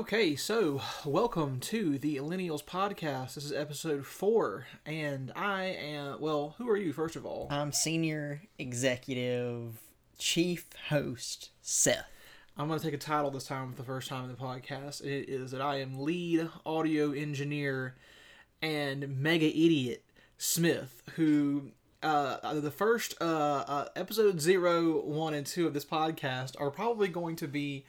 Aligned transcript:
Okay, 0.00 0.34
so 0.34 0.80
welcome 1.04 1.60
to 1.60 1.98
the 1.98 2.16
Millennials 2.16 2.64
Podcast. 2.64 3.34
This 3.34 3.44
is 3.44 3.52
episode 3.52 4.06
four, 4.06 4.66
and 4.86 5.30
I 5.36 5.64
am. 5.64 6.18
Well, 6.22 6.54
who 6.56 6.70
are 6.70 6.76
you, 6.78 6.94
first 6.94 7.16
of 7.16 7.26
all? 7.26 7.48
I'm 7.50 7.70
senior 7.70 8.40
executive 8.58 9.78
chief 10.18 10.70
host 10.88 11.50
Seth. 11.60 12.06
I'm 12.56 12.66
going 12.68 12.80
to 12.80 12.84
take 12.84 12.94
a 12.94 12.98
title 12.98 13.30
this 13.30 13.44
time 13.44 13.72
for 13.72 13.76
the 13.76 13.84
first 13.84 14.08
time 14.08 14.24
in 14.24 14.30
the 14.30 14.36
podcast. 14.38 15.02
It 15.02 15.28
is 15.28 15.50
that 15.50 15.60
I 15.60 15.80
am 15.80 16.00
lead 16.00 16.48
audio 16.64 17.12
engineer 17.12 17.94
and 18.62 19.18
mega 19.20 19.48
idiot 19.48 20.02
Smith, 20.38 21.02
who 21.16 21.72
uh, 22.02 22.54
the 22.54 22.70
first 22.70 23.16
uh, 23.20 23.64
uh, 23.68 23.88
episode 23.94 24.40
zero, 24.40 25.02
one, 25.02 25.34
and 25.34 25.46
two 25.46 25.66
of 25.66 25.74
this 25.74 25.84
podcast 25.84 26.58
are 26.58 26.70
probably 26.70 27.08
going 27.08 27.36
to 27.36 27.46
be 27.46 27.84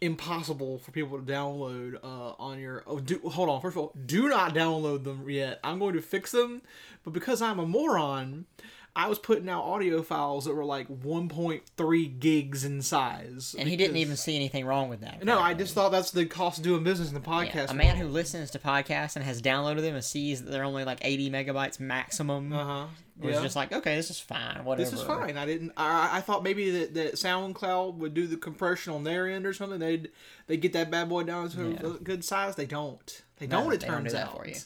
impossible 0.00 0.78
for 0.78 0.90
people 0.90 1.18
to 1.18 1.24
download 1.24 1.96
uh, 2.02 2.32
on 2.38 2.58
your. 2.58 2.82
Oh, 2.86 2.98
do, 2.98 3.18
hold 3.24 3.48
on. 3.48 3.60
First 3.60 3.76
of 3.76 3.82
all, 3.82 3.92
do 4.06 4.28
not 4.28 4.54
download 4.54 5.04
them 5.04 5.28
yet. 5.28 5.60
I'm 5.64 5.78
going 5.78 5.94
to 5.94 6.02
fix 6.02 6.32
them, 6.32 6.62
but 7.04 7.12
because 7.12 7.40
I'm 7.42 7.58
a 7.58 7.66
moron, 7.66 8.46
I 8.94 9.08
was 9.08 9.18
putting 9.18 9.48
out 9.48 9.62
audio 9.62 10.02
files 10.02 10.46
that 10.46 10.54
were 10.54 10.64
like 10.64 10.88
1.3 10.88 12.18
gigs 12.18 12.64
in 12.64 12.80
size. 12.80 13.54
And 13.58 13.68
he 13.68 13.76
didn't 13.76 13.98
even 13.98 14.16
see 14.16 14.36
anything 14.36 14.64
wrong 14.64 14.88
with 14.88 15.00
that. 15.00 15.22
No, 15.22 15.38
I 15.38 15.52
just 15.52 15.74
thought 15.74 15.92
that's 15.92 16.10
the 16.10 16.24
cost 16.24 16.58
of 16.58 16.64
doing 16.64 16.82
business 16.82 17.08
in 17.08 17.14
the 17.14 17.20
podcast. 17.20 17.54
Yeah, 17.54 17.70
a 17.70 17.74
man 17.74 17.96
who 17.96 18.06
listens 18.08 18.50
to 18.52 18.58
podcasts 18.58 19.14
and 19.16 19.24
has 19.24 19.42
downloaded 19.42 19.82
them 19.82 19.94
and 19.94 20.04
sees 20.04 20.42
that 20.42 20.50
they're 20.50 20.64
only 20.64 20.84
like 20.84 20.98
80 21.02 21.30
megabytes 21.30 21.78
maximum 21.78 22.52
Uh 22.52 22.86
huh. 23.20 23.26
was 23.26 23.36
Yeah. 23.36 23.42
just 23.42 23.56
like, 23.56 23.72
okay, 23.72 23.96
this 23.96 24.10
is 24.10 24.20
fine, 24.20 24.64
whatever. 24.64 24.90
This 24.90 24.98
is 25.00 25.06
fine. 25.06 25.36
I 25.36 25.46
didn't. 25.46 25.72
I, 25.76 26.18
I 26.18 26.20
thought 26.20 26.42
maybe 26.42 26.70
that, 26.70 26.94
that 26.94 27.12
SoundCloud 27.14 27.94
would 27.96 28.14
do 28.14 28.26
the 28.26 28.36
compression 28.36 28.92
on 28.92 29.04
their 29.04 29.26
end 29.28 29.46
or 29.46 29.52
something. 29.52 29.78
They'd 29.78 30.10
they 30.46 30.56
get 30.56 30.72
that 30.74 30.90
bad 30.90 31.08
boy 31.08 31.22
down 31.24 31.48
to 31.50 31.70
Yeah. 31.70 31.86
a 31.86 31.90
good 31.98 32.24
size. 32.24 32.56
They 32.56 32.66
don't. 32.66 33.22
They 33.38 33.46
don't. 33.46 33.72
it 33.72 33.80
they 33.80 33.86
don't 33.86 33.96
turns 33.96 34.12
do 34.12 34.18
that 34.18 34.26
out. 34.28 34.36
for 34.36 34.48
you. 34.48 34.56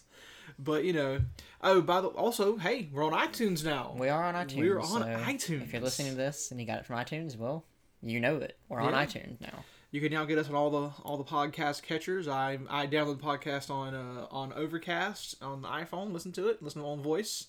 But 0.59 0.85
you 0.85 0.93
know. 0.93 1.21
Oh, 1.63 1.83
by 1.83 2.01
the 2.01 2.09
also, 2.09 2.57
hey, 2.57 2.89
we're 2.91 3.05
on 3.05 3.13
iTunes 3.13 3.63
now. 3.65 3.95
We 3.99 4.09
are 4.09 4.25
on 4.25 4.35
iTunes. 4.35 4.57
We're 4.59 4.81
on 4.81 4.87
so 4.87 5.01
iTunes. 5.05 5.63
If 5.65 5.73
you're 5.75 5.83
listening 5.83 6.13
to 6.13 6.17
this 6.17 6.51
and 6.51 6.59
you 6.59 6.67
got 6.67 6.79
it 6.79 6.87
from 6.87 6.97
iTunes, 6.97 7.37
well, 7.37 7.65
you 8.03 8.19
know 8.19 8.37
it. 8.37 8.57
We're 8.71 8.81
on 8.81 8.93
Yeah. 8.95 9.05
iTunes 9.05 9.41
now. 9.43 9.65
You 9.91 10.01
can 10.01 10.11
now 10.13 10.25
get 10.25 10.39
us 10.39 10.49
on 10.49 10.55
all 10.55 10.71
the 10.71 10.91
all 11.03 11.17
the 11.19 11.25
podcast 11.25 11.83
catchers. 11.83 12.29
I 12.29 12.59
I 12.71 12.87
download 12.87 13.21
the 13.21 13.27
podcast 13.27 13.71
on 13.71 13.93
uh, 13.95 14.27
on 14.31 14.53
Overcast 14.55 15.35
on 15.43 15.61
the 15.63 15.69
iPhone. 15.69 16.13
Listen 16.13 16.33
to 16.33 16.49
it. 16.49 16.63
Listen 16.63 16.81
to 16.81 16.87
my 16.87 16.93
own 16.93 17.03
voice. 17.03 17.49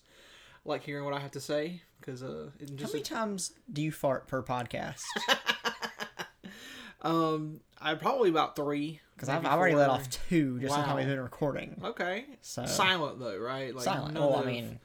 Like 0.66 0.84
hearing 0.84 1.06
what 1.06 1.14
I 1.14 1.20
have 1.20 1.32
to 1.32 1.40
say 1.42 1.82
because 2.00 2.22
uh, 2.24 2.50
it 2.60 2.70
How 2.80 2.88
many 2.88 3.02
times 3.02 3.54
do 3.72 3.82
you 3.82 3.92
fart 3.92 4.28
per 4.28 4.44
podcast? 4.44 5.02
um 7.02 7.60
I 7.82 7.96
probably 7.96 8.30
about 8.30 8.56
three 8.56 9.00
Because 9.16 9.28
I've, 9.30 9.46
I've 9.46 9.58
already 9.58 9.76
let 9.76 9.90
off 9.90 10.08
two 10.10 10.60
just 10.60 10.74
in 10.76 10.80
Wow. 10.82 10.86
time 10.86 10.96
we've 10.98 11.08
been 11.08 11.20
recording. 11.20 11.82
Okay. 11.84 12.26
So 12.42 12.66
Silent 12.66 13.20
though, 13.20 13.38
right? 13.40 13.74
Like 13.76 13.84
silent. 13.86 14.14
Well, 14.16 14.36
I 14.36 14.46
mean, 14.46 14.80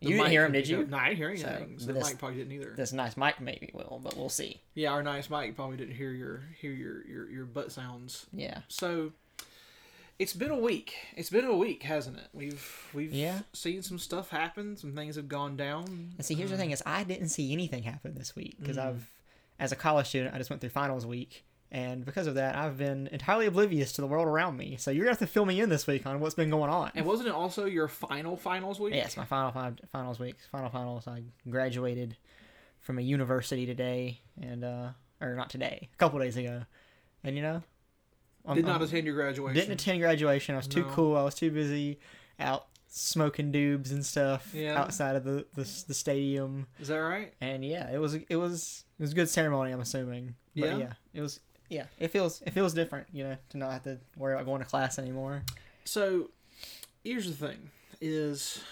the 0.00 0.08
you 0.08 0.16
didn't 0.16 0.30
hear 0.30 0.46
him, 0.46 0.52
did 0.52 0.66
you? 0.68 0.86
No, 0.86 0.96
I 0.96 1.08
didn't 1.08 1.16
hear 1.18 1.28
anything. 1.30 1.78
So, 1.78 1.86
the 1.88 1.92
this- 1.94 2.08
mic 2.08 2.18
probably 2.18 2.38
didn't 2.38 2.52
either. 2.52 2.72
This 2.76 2.92
nice 2.92 3.16
mic 3.16 3.40
maybe 3.40 3.70
will, 3.74 4.00
but 4.02 4.16
we'll 4.16 4.28
see. 4.30 4.62
Yeah, 4.74 4.92
our 4.92 5.02
nice 5.02 5.28
mic 5.28 5.56
probably 5.56 5.76
didn't 5.76 5.96
hear 5.96 6.12
your 6.12 6.42
hear 6.58 6.72
your 6.72 7.04
your, 7.06 7.28
your 7.30 7.44
butt 7.44 7.70
sounds. 7.72 8.26
Yeah. 8.32 8.60
So 8.68 9.12
it's 10.18 10.32
been 10.32 10.50
a 10.50 10.58
week. 10.58 10.94
It's 11.16 11.30
been 11.30 11.44
a 11.44 11.56
week, 11.56 11.82
hasn't 11.84 12.16
it? 12.18 12.28
We've 12.32 12.88
we've 12.92 13.12
Yeah. 13.12 13.40
seen 13.52 13.82
some 13.82 13.98
stuff 13.98 14.30
happen. 14.30 14.76
Some 14.76 14.94
things 14.94 15.16
have 15.16 15.28
gone 15.28 15.56
down. 15.56 15.84
And 16.16 16.24
see, 16.24 16.34
here's 16.34 16.50
the 16.50 16.56
thing: 16.56 16.70
is 16.72 16.82
I 16.86 17.04
didn't 17.04 17.28
see 17.28 17.52
anything 17.52 17.84
happen 17.84 18.14
this 18.14 18.34
week 18.34 18.56
because 18.60 18.76
Mm. 18.76 18.86
I've, 18.86 19.10
as 19.58 19.72
a 19.72 19.76
college 19.76 20.06
student, 20.08 20.34
I 20.34 20.38
just 20.38 20.50
went 20.50 20.60
through 20.60 20.70
finals 20.70 21.06
week, 21.06 21.44
and 21.70 22.04
because 22.04 22.26
of 22.26 22.34
that, 22.34 22.56
I've 22.56 22.76
been 22.78 23.08
entirely 23.12 23.46
oblivious 23.46 23.92
to 23.92 24.00
the 24.00 24.06
world 24.06 24.26
around 24.26 24.56
me. 24.56 24.76
So 24.76 24.90
you're 24.90 25.04
gonna 25.04 25.12
have 25.12 25.18
to 25.20 25.26
fill 25.26 25.46
me 25.46 25.60
in 25.60 25.68
this 25.68 25.86
week 25.86 26.06
on 26.06 26.18
what's 26.20 26.34
been 26.34 26.50
going 26.50 26.70
on. 26.70 26.90
And 26.94 27.06
wasn't 27.06 27.28
it 27.28 27.34
also 27.34 27.64
your 27.66 27.88
final 27.88 28.36
finals 28.36 28.80
week? 28.80 28.94
Yes, 28.94 29.16
my 29.16 29.24
final 29.24 29.52
five 29.52 29.78
finals 29.92 30.18
week, 30.18 30.36
final 30.50 30.70
finals. 30.70 31.06
I 31.06 31.22
graduated 31.48 32.16
from 32.80 32.98
a 32.98 33.02
university 33.02 33.66
today, 33.66 34.20
and 34.40 34.64
uh, 34.64 34.90
or 35.20 35.34
not 35.34 35.50
today, 35.50 35.88
a 35.92 35.96
couple 35.96 36.18
days 36.18 36.36
ago, 36.36 36.62
and 37.22 37.36
you 37.36 37.42
know, 37.42 37.62
I'm- 38.48 38.56
Did 38.56 38.64
not 38.66 38.80
I'm- 38.80 38.82
attend 38.82 39.06
your 39.06 39.14
graduation. 39.14 39.54
didn't 39.54 39.72
attend 39.80 40.00
graduation. 40.00 40.54
I 40.54 40.58
was 40.58 40.66
too 40.66 40.82
No. 40.82 40.88
cool. 40.90 41.16
I 41.16 41.22
was 41.22 41.34
too 41.34 41.50
busy 41.50 41.98
out 42.40 42.66
smoking 42.88 43.52
doobs 43.52 43.90
and 43.92 44.04
stuff 44.04 44.52
Yeah. 44.54 44.80
outside 44.80 45.14
of 45.16 45.24
the, 45.24 45.46
the 45.54 45.62
the 45.88 45.94
stadium. 45.94 46.66
Is 46.80 46.88
that 46.88 46.96
right? 46.96 47.34
And 47.40 47.64
yeah, 47.64 47.90
it 47.90 47.98
was 47.98 48.14
it 48.14 48.36
was 48.36 48.84
it 48.98 49.02
was 49.02 49.12
a 49.12 49.14
good 49.14 49.28
ceremony. 49.28 49.72
I'm 49.72 49.80
assuming. 49.80 50.34
But 50.56 50.64
Yeah? 50.70 50.76
yeah, 50.78 50.92
it 51.14 51.20
was. 51.20 51.40
Yeah, 51.68 51.84
it 51.98 52.08
feels 52.08 52.40
it 52.42 52.50
feels 52.52 52.72
different, 52.72 53.08
you 53.12 53.24
know, 53.24 53.36
to 53.50 53.58
not 53.58 53.72
have 53.72 53.82
to 53.84 53.98
worry 54.16 54.32
about 54.34 54.46
going 54.46 54.60
to 54.62 54.66
class 54.66 54.98
anymore. 54.98 55.42
So 55.84 56.30
here's 57.04 57.26
the 57.26 57.46
thing: 57.46 57.70
is 58.00 58.62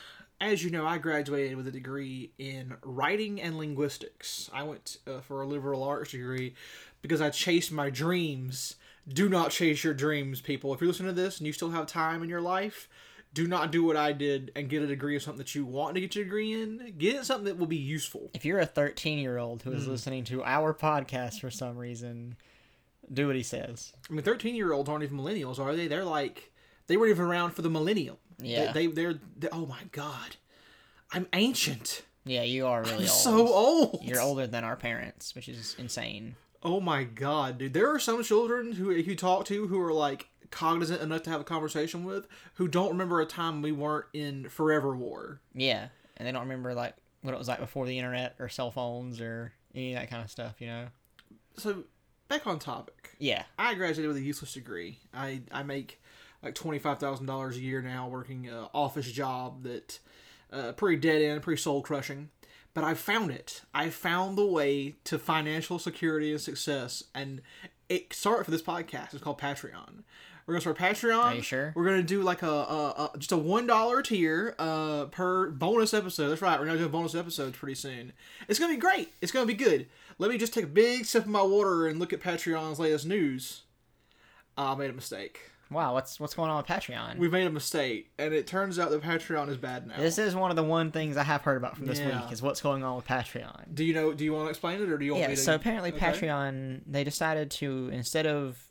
as 0.41 0.65
you 0.65 0.71
know, 0.71 0.87
I 0.87 0.97
graduated 0.99 1.57
with 1.57 1.67
a 1.67 1.71
degree 1.71 2.31
in 2.39 2.75
writing 2.83 3.41
and 3.41 3.59
linguistics. 3.59 4.49
I 4.53 4.63
went 4.63 4.97
uh, 5.07 5.21
for 5.21 5.43
a 5.43 5.47
liberal 5.47 5.83
arts 5.83 6.13
degree 6.13 6.55
because 7.03 7.21
I 7.21 7.29
chased 7.31 7.71
my 7.71 7.91
dreams. 7.91 8.77
Do 9.09 9.29
not 9.29 9.51
chase 9.51 9.85
your 9.85 9.95
dreams, 9.95 10.41
people. 10.41 10.75
If 10.75 10.81
you're 10.81 10.89
listening 10.89 11.15
to 11.15 11.21
this 11.21 11.39
and 11.39 11.47
you 11.47 11.53
still 11.53 11.71
have 11.71 11.87
time 11.87 12.23
in 12.23 12.29
your 12.29 12.41
life, 12.41 12.89
do 13.35 13.47
not 13.47 13.71
do 13.71 13.85
what 13.85 13.97
I 13.97 14.13
did 14.13 14.51
and 14.57 14.69
get 14.69 14.83
a 14.83 14.87
degree 14.87 15.15
of 15.15 15.23
something 15.23 15.39
that 15.39 15.55
you 15.55 15.65
want 15.65 15.95
to 15.95 16.01
get 16.01 16.15
your 16.17 16.25
degree 16.25 16.61
in. 16.61 16.95
Get 16.99 17.25
something 17.25 17.45
that 17.45 17.59
will 17.59 17.67
be 17.67 17.77
useful. 17.77 18.31
If 18.35 18.45
you're 18.45 18.59
a 18.59 18.67
13 18.67 19.19
year 19.19 19.39
old 19.39 19.63
who 19.63 19.73
is 19.73 19.85
Hmm. 19.85 19.91
listening 19.91 20.25
to 20.25 20.43
our 20.45 20.75
podcast 20.75 21.41
for 21.41 21.51
some 21.51 21.77
reason, 21.77 22.37
do 23.13 23.29
what 23.29 23.37
he 23.37 23.43
says. 23.45 23.93
I 24.11 24.13
mean, 24.15 24.23
13 24.25 24.55
year 24.57 24.73
olds 24.73 24.89
aren't 24.89 25.05
even 25.05 25.19
millennials, 25.19 25.59
are 25.61 25.77
they? 25.77 25.87
They're 25.87 26.05
like, 26.05 26.51
they 26.89 26.97
weren't 26.97 27.11
even 27.11 27.25
around 27.27 27.53
for 27.53 27.63
the 27.63 27.71
millennium. 27.71 28.17
Yeah. 28.39 28.73
They, 28.73 28.87
they, 28.89 28.93
they're, 28.93 29.15
they, 29.39 29.49
oh 29.53 29.67
my 29.67 29.83
God. 29.93 30.37
I'm 31.13 31.29
ancient. 31.33 32.03
Yeah, 32.25 32.43
you 32.43 32.67
are 32.67 32.83
really 32.83 32.95
old. 33.05 33.09
so 33.09 33.47
old. 33.47 34.01
You're 34.03 34.21
older 34.21 34.49
than 34.49 34.65
our 34.65 34.75
parents, 34.75 35.35
which 35.37 35.49
is 35.49 35.77
insane. 35.79 36.35
Oh 36.67 36.81
my 36.81 37.05
god, 37.05 37.59
dude! 37.59 37.75
There 37.75 37.95
are 37.95 38.01
some 38.01 38.25
children 38.25 38.73
who 38.73 38.91
you 38.91 39.15
talk 39.15 39.45
to 39.45 39.69
who 39.69 39.81
are 39.81 39.93
like 39.93 40.29
cognizant 40.51 41.01
enough 41.01 41.23
to 41.23 41.31
have 41.31 41.41
a 41.41 41.45
conversation 41.45 42.03
with 42.03 42.27
who 42.55 42.67
don't 42.67 42.89
remember 42.89 43.21
a 43.21 43.25
time 43.25 43.63
we 43.63 43.71
weren't 43.71 44.07
in 44.13 44.49
forever 44.49 44.97
war. 44.97 45.41
Yeah, 45.55 45.87
and 46.17 46.27
they 46.27 46.33
don't 46.33 46.43
remember 46.43 46.75
like 46.75 46.95
what 47.23 47.35
it 47.35 47.39
was 47.39 47.47
like 47.47 47.61
before 47.61 47.87
the 47.87 47.97
internet 47.97 48.35
or 48.41 48.49
cell 48.49 48.73
phones 48.73 49.21
or 49.21 49.53
any 49.77 49.95
of 49.95 50.01
that 50.01 50.11
kind 50.11 50.25
of 50.25 50.29
stuff, 50.29 50.55
you 50.59 50.67
know? 50.67 50.87
So, 51.57 51.85
back 52.27 52.49
on 52.49 52.59
topic. 52.59 53.15
Yeah. 53.21 53.45
I 53.57 53.75
graduated 53.75 54.09
with 54.09 54.17
a 54.17 54.27
useless 54.27 54.55
degree. 54.55 54.99
I 55.15 55.43
I 55.53 55.63
make 55.63 56.03
like 56.43 56.57
twenty 56.57 56.81
five 56.81 56.99
thousand 56.99 57.27
dollars 57.27 57.57
a 57.57 57.61
year 57.61 57.81
now 57.81 58.09
working 58.09 58.49
an 58.49 58.67
office 58.75 59.13
job 59.13 59.63
that 59.63 60.01
uh, 60.53 60.73
pretty 60.73 60.97
dead 60.97 61.23
end, 61.23 61.43
pretty 61.43 61.63
soul 61.63 61.81
crushing. 61.81 62.31
But 62.77 62.85
I 62.85 62.93
found 62.93 63.31
it. 63.31 63.63
I 63.73 63.89
found 63.89 64.37
the 64.37 64.45
way 64.45 64.97
to 65.05 65.19
financial 65.19 65.79
security 65.79 66.31
and 66.31 66.39
success, 66.39 67.03
and 67.15 67.41
it 67.89 68.13
started 68.13 68.45
for 68.45 68.51
this 68.51 68.61
podcast. 68.61 69.15
It's 69.15 69.23
called 69.23 69.41
Patreon. 69.41 70.03
We're 70.45 70.53
gonna 70.53 70.61
start 70.61 70.77
Patreon. 70.77 71.25
Are 71.25 71.35
you 71.37 71.41
sure? 71.41 71.73
We're 71.75 71.87
gonna 71.87 72.03
do 72.03 72.21
like 72.21 72.43
a, 72.43 72.51
a, 72.51 73.11
a 73.15 73.19
just 73.19 73.33
a 73.33 73.37
one 73.39 73.67
dollar 73.67 74.03
tier 74.03 74.55
uh, 74.59 75.07
per 75.07 75.49
bonus 75.49 75.95
episode. 75.95 76.29
That's 76.29 76.43
right. 76.43 76.61
We're 76.61 76.67
gonna 76.67 76.77
do 76.79 76.89
bonus 76.91 77.15
episodes 77.15 77.57
pretty 77.57 77.77
soon. 77.77 78.13
It's 78.47 78.59
gonna 78.59 78.75
be 78.75 78.79
great. 78.79 79.11
It's 79.23 79.33
gonna 79.33 79.47
be 79.47 79.55
good. 79.55 79.87
Let 80.19 80.31
me 80.31 80.37
just 80.37 80.53
take 80.53 80.65
a 80.65 80.69
big 80.69 81.07
sip 81.07 81.23
of 81.23 81.31
my 81.31 81.43
water 81.43 81.87
and 81.87 81.99
look 81.99 82.13
at 82.13 82.21
Patreon's 82.21 82.79
latest 82.79 83.07
news. 83.07 83.63
Ah, 84.59 84.75
I 84.75 84.77
made 84.77 84.91
a 84.91 84.93
mistake. 84.93 85.51
Wow, 85.71 85.95
what's 85.95 86.21
what's 86.21 86.35
going 86.35 86.49
on 86.51 86.59
with 86.59 86.67
Patreon? 86.67 87.19
We 87.19 87.29
made 87.29 87.47
a 87.47 87.51
mistake, 87.51 88.11
and 88.19 88.33
it 88.33 88.47
turns 88.47 88.79
out 88.79 88.91
that 88.91 89.03
Patreon 89.03 89.49
is 89.49 89.57
bad 89.57 89.87
now. 89.87 89.97
This 89.99 90.17
is 90.17 90.37
one 90.37 90.51
of 90.51 90.57
the 90.57 90.63
one 90.63 90.93
things 90.93 91.17
I 91.17 91.25
have 91.25 91.43
heard 91.43 91.57
about 91.57 91.77
from 91.77 91.87
this 91.87 91.99
Yeah. 91.99 92.23
week 92.23 92.33
is 92.33 92.41
what's 92.41 92.61
going 92.61 92.85
on 92.85 92.95
with 92.97 93.05
Patreon. 93.07 93.75
do 93.75 93.83
you 93.85 93.93
know? 93.93 94.13
Do 94.13 94.25
you 94.25 94.33
want 94.33 94.47
to 94.47 94.51
explain 94.51 94.81
it, 94.81 94.89
or 94.89 94.97
do 94.97 95.05
you 95.05 95.13
want 95.13 95.23
Yeah, 95.23 95.29
me 95.29 95.35
to? 95.35 95.41
so 95.41 95.55
apparently 95.57 95.93
Okay. 95.93 96.07
Patreon 96.13 96.83
they 96.87 97.03
decided 97.03 97.51
to 97.53 97.91
instead 97.93 98.27
of 98.27 98.63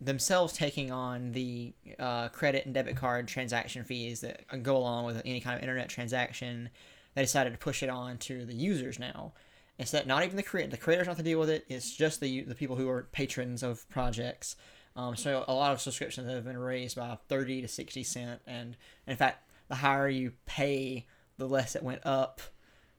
themselves 0.00 0.52
taking 0.54 0.90
on 0.90 1.32
the 1.32 1.74
uh, 1.98 2.28
credit 2.28 2.64
and 2.64 2.72
debit 2.72 2.96
card 2.96 3.28
transaction 3.28 3.84
fees 3.84 4.20
that 4.20 4.44
go 4.62 4.76
along 4.76 5.04
with 5.04 5.20
any 5.26 5.40
kind 5.40 5.56
of 5.56 5.62
internet 5.62 5.88
transaction, 5.90 6.70
they 7.14 7.22
decided 7.22 7.52
to 7.52 7.58
push 7.58 7.82
it 7.82 7.90
on 7.90 8.16
to 8.18 8.46
the 8.46 8.54
users 8.54 8.98
now. 8.98 9.32
Instead, 9.78 10.06
not 10.06 10.24
even 10.24 10.36
the 10.36 10.42
creator. 10.42 10.70
The 10.70 10.76
creators 10.76 11.06
have 11.08 11.16
to 11.18 11.22
deal 11.22 11.38
with 11.38 11.50
it. 11.50 11.64
It's 11.68 11.94
just 11.94 12.20
the 12.20 12.42
the 12.42 12.54
people 12.54 12.76
who 12.76 12.88
are 12.88 13.02
patrons 13.12 13.62
of 13.62 13.86
projects. 13.90 14.56
Um, 14.98 15.14
so 15.14 15.44
a 15.46 15.54
lot 15.54 15.72
of 15.72 15.80
subscriptions 15.80 16.28
have 16.28 16.44
been 16.44 16.58
raised 16.58 16.96
by 16.96 17.16
thirty 17.28 17.62
to 17.62 17.68
sixty 17.68 18.02
cent, 18.02 18.40
and 18.48 18.76
in 19.06 19.16
fact, 19.16 19.48
the 19.68 19.76
higher 19.76 20.08
you 20.08 20.32
pay, 20.44 21.06
the 21.36 21.46
less 21.46 21.76
it 21.76 21.84
went 21.84 22.04
up, 22.04 22.40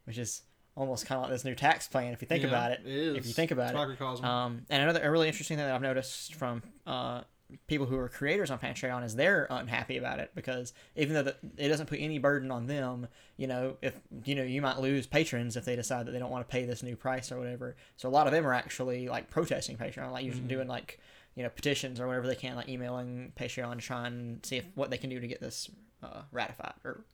which 0.06 0.18
is 0.18 0.44
almost 0.78 1.06
kind 1.06 1.18
of 1.18 1.24
like 1.24 1.31
this 1.31 1.44
new 1.44 1.56
tax 1.56 1.90
plan 1.90 2.13
if 2.13 2.22
you 2.22 2.28
think 2.28 2.44
Yeah, 2.44 2.50
about 2.50 2.72
it. 2.72 2.81
it 2.86 2.92
is. 2.94 3.18
If 3.18 3.25
you 3.25 3.34
think 3.34 3.51
about 3.51 3.75
it. 3.75 3.75
Um, 4.24 4.62
and 4.69 4.81
another 4.81 5.01
a 5.01 5.12
really 5.12 5.28
interesting 5.28 5.57
thing 5.57 5.66
that 5.66 5.75
I've 5.75 5.81
noticed 5.81 6.36
from 6.36 6.63
uh, 6.88 7.24
people 7.68 7.86
who 7.86 7.98
are 7.98 8.07
creators 8.07 8.50
on 8.50 8.60
Patreon 8.60 9.04
is 9.04 9.16
they're 9.18 9.46
unhappy 9.50 9.98
about 9.98 10.19
it 10.19 10.31
because 10.36 10.72
even 10.96 11.16
though 11.16 11.24
the, 11.24 11.36
it 11.57 11.68
doesn't 11.68 11.88
put 11.88 12.00
any 12.00 12.18
burden 12.18 12.50
on 12.50 12.68
them, 12.68 13.10
you 13.36 13.48
know, 13.48 13.75
if 13.81 14.00
you 14.24 14.36
know 14.36 14.44
you 14.44 14.62
might 14.62 14.80
lose 14.80 15.06
patrons 15.06 15.57
if 15.57 15.66
they 15.66 15.75
decide 15.75 16.06
that 16.06 16.12
they 16.12 16.19
don't 16.19 16.31
want 16.31 16.48
to 16.48 16.51
pay 16.51 16.63
this 16.63 16.81
new 16.81 16.96
price 16.96 17.30
or 17.30 17.40
whatever. 17.40 17.75
So 17.98 18.07
a 18.07 18.12
lot 18.12 18.25
of 18.28 18.31
them 18.31 18.48
are 18.48 18.54
actually 18.54 19.10
like 19.10 19.30
protesting 19.30 19.75
Patreon, 19.75 20.13
like 20.13 20.24
usually 20.24 20.48
doing 20.48 20.69
like 20.69 21.00
you 21.39 21.44
know 21.44 21.50
petitions 21.50 22.01
or 22.01 22.07
whatever 22.07 22.27
they 22.27 22.36
can, 22.36 22.57
like 22.57 22.68
emailing 22.68 23.31
Patreon 23.39 23.75
to 23.75 23.81
try 23.81 24.07
and 24.07 24.45
see 24.45 24.57
if 24.57 24.65
what 24.75 24.89
they 24.89 24.97
can 24.97 25.09
do 25.09 25.21
to 25.21 25.27
get 25.27 25.39
this 25.39 25.71
uh, 26.03 26.24
ratified 26.33 26.74
or 26.83 27.06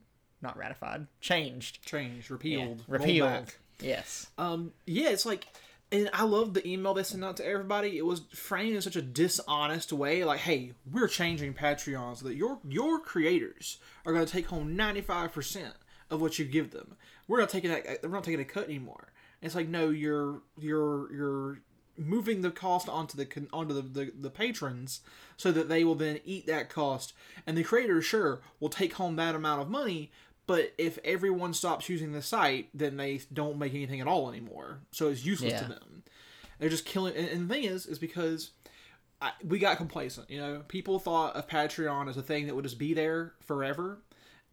not 0.41 0.57
ratified, 0.57 1.05
changed, 1.21 1.85
Changed, 1.85 2.31
repealed, 2.31 2.83
rolled 2.87 3.01
repealed. 3.01 3.53
Yes. 3.79 4.25
Um, 4.39 4.73
yeah, 4.87 5.09
it's 5.09 5.27
like, 5.27 5.45
and 5.91 6.09
I 6.11 6.23
love 6.23 6.55
the 6.55 6.67
email 6.67 6.95
they 6.95 7.03
sent 7.03 7.23
out 7.23 7.37
to 7.37 7.45
everybody. 7.45 7.99
It 7.99 8.05
was 8.05 8.21
framed 8.33 8.75
in 8.75 8.81
such 8.81 8.95
a 8.95 9.01
dishonest 9.03 9.93
way, 9.93 10.23
like, 10.23 10.39
"Hey, 10.39 10.71
we're 10.91 11.07
changing 11.07 11.53
Patreon 11.53 12.17
so 12.17 12.25
that 12.25 12.33
your 12.35 12.57
your 12.67 12.99
creators 12.99 13.77
are 14.07 14.13
going 14.13 14.25
to 14.25 14.31
take 14.31 14.47
home 14.47 14.75
ninety 14.75 15.01
five 15.01 15.33
percent 15.33 15.75
of 16.09 16.19
what 16.19 16.39
you 16.39 16.45
give 16.45 16.71
them. 16.71 16.95
We're 17.27 17.41
not 17.41 17.49
taking 17.49 17.69
that. 17.69 17.99
We're 18.01 18.09
not 18.09 18.23
taking 18.23 18.39
a 18.39 18.45
cut 18.45 18.63
anymore." 18.63 19.11
And 19.41 19.45
it's 19.45 19.55
like, 19.55 19.67
no, 19.67 19.89
you're 19.89 20.41
you're 20.57 21.13
you're 21.13 21.59
moving 21.97 22.41
the 22.41 22.51
cost 22.51 22.89
onto 22.89 23.17
the 23.17 23.47
onto 23.51 23.73
the, 23.73 23.81
the 23.81 24.11
the 24.19 24.29
patrons 24.29 25.01
so 25.37 25.51
that 25.51 25.69
they 25.69 25.83
will 25.83 25.95
then 25.95 26.19
eat 26.25 26.45
that 26.47 26.69
cost, 26.69 27.13
and 27.45 27.57
the 27.57 27.63
creators 27.63 28.05
sure 28.05 28.41
will 28.59 28.69
take 28.69 28.93
home 28.93 29.15
that 29.15 29.35
amount 29.35 29.61
of 29.61 29.69
money. 29.69 30.11
But 30.47 30.73
if 30.77 30.99
everyone 31.03 31.53
stops 31.53 31.89
using 31.89 32.11
the 32.11 32.21
site, 32.21 32.69
then 32.73 32.97
they 32.97 33.21
don't 33.33 33.57
make 33.57 33.73
anything 33.73 33.99
at 33.99 34.07
all 34.07 34.29
anymore. 34.29 34.79
So 34.91 35.09
it's 35.09 35.25
useless 35.25 35.59
to 35.59 35.67
them. 35.67 36.03
They're 36.59 36.69
just 36.69 36.85
killing. 36.85 37.15
And, 37.15 37.27
and 37.27 37.49
the 37.49 37.53
thing 37.53 37.63
is, 37.63 37.87
is 37.87 37.97
because 37.97 38.51
I, 39.21 39.31
we 39.43 39.57
got 39.57 39.77
complacent. 39.77 40.29
You 40.29 40.39
know, 40.39 40.61
people 40.67 40.99
thought 40.99 41.35
of 41.35 41.47
Patreon 41.47 42.09
as 42.09 42.17
a 42.17 42.21
thing 42.21 42.45
that 42.45 42.55
would 42.55 42.63
just 42.63 42.77
be 42.77 42.93
there 42.93 43.33
forever, 43.39 43.99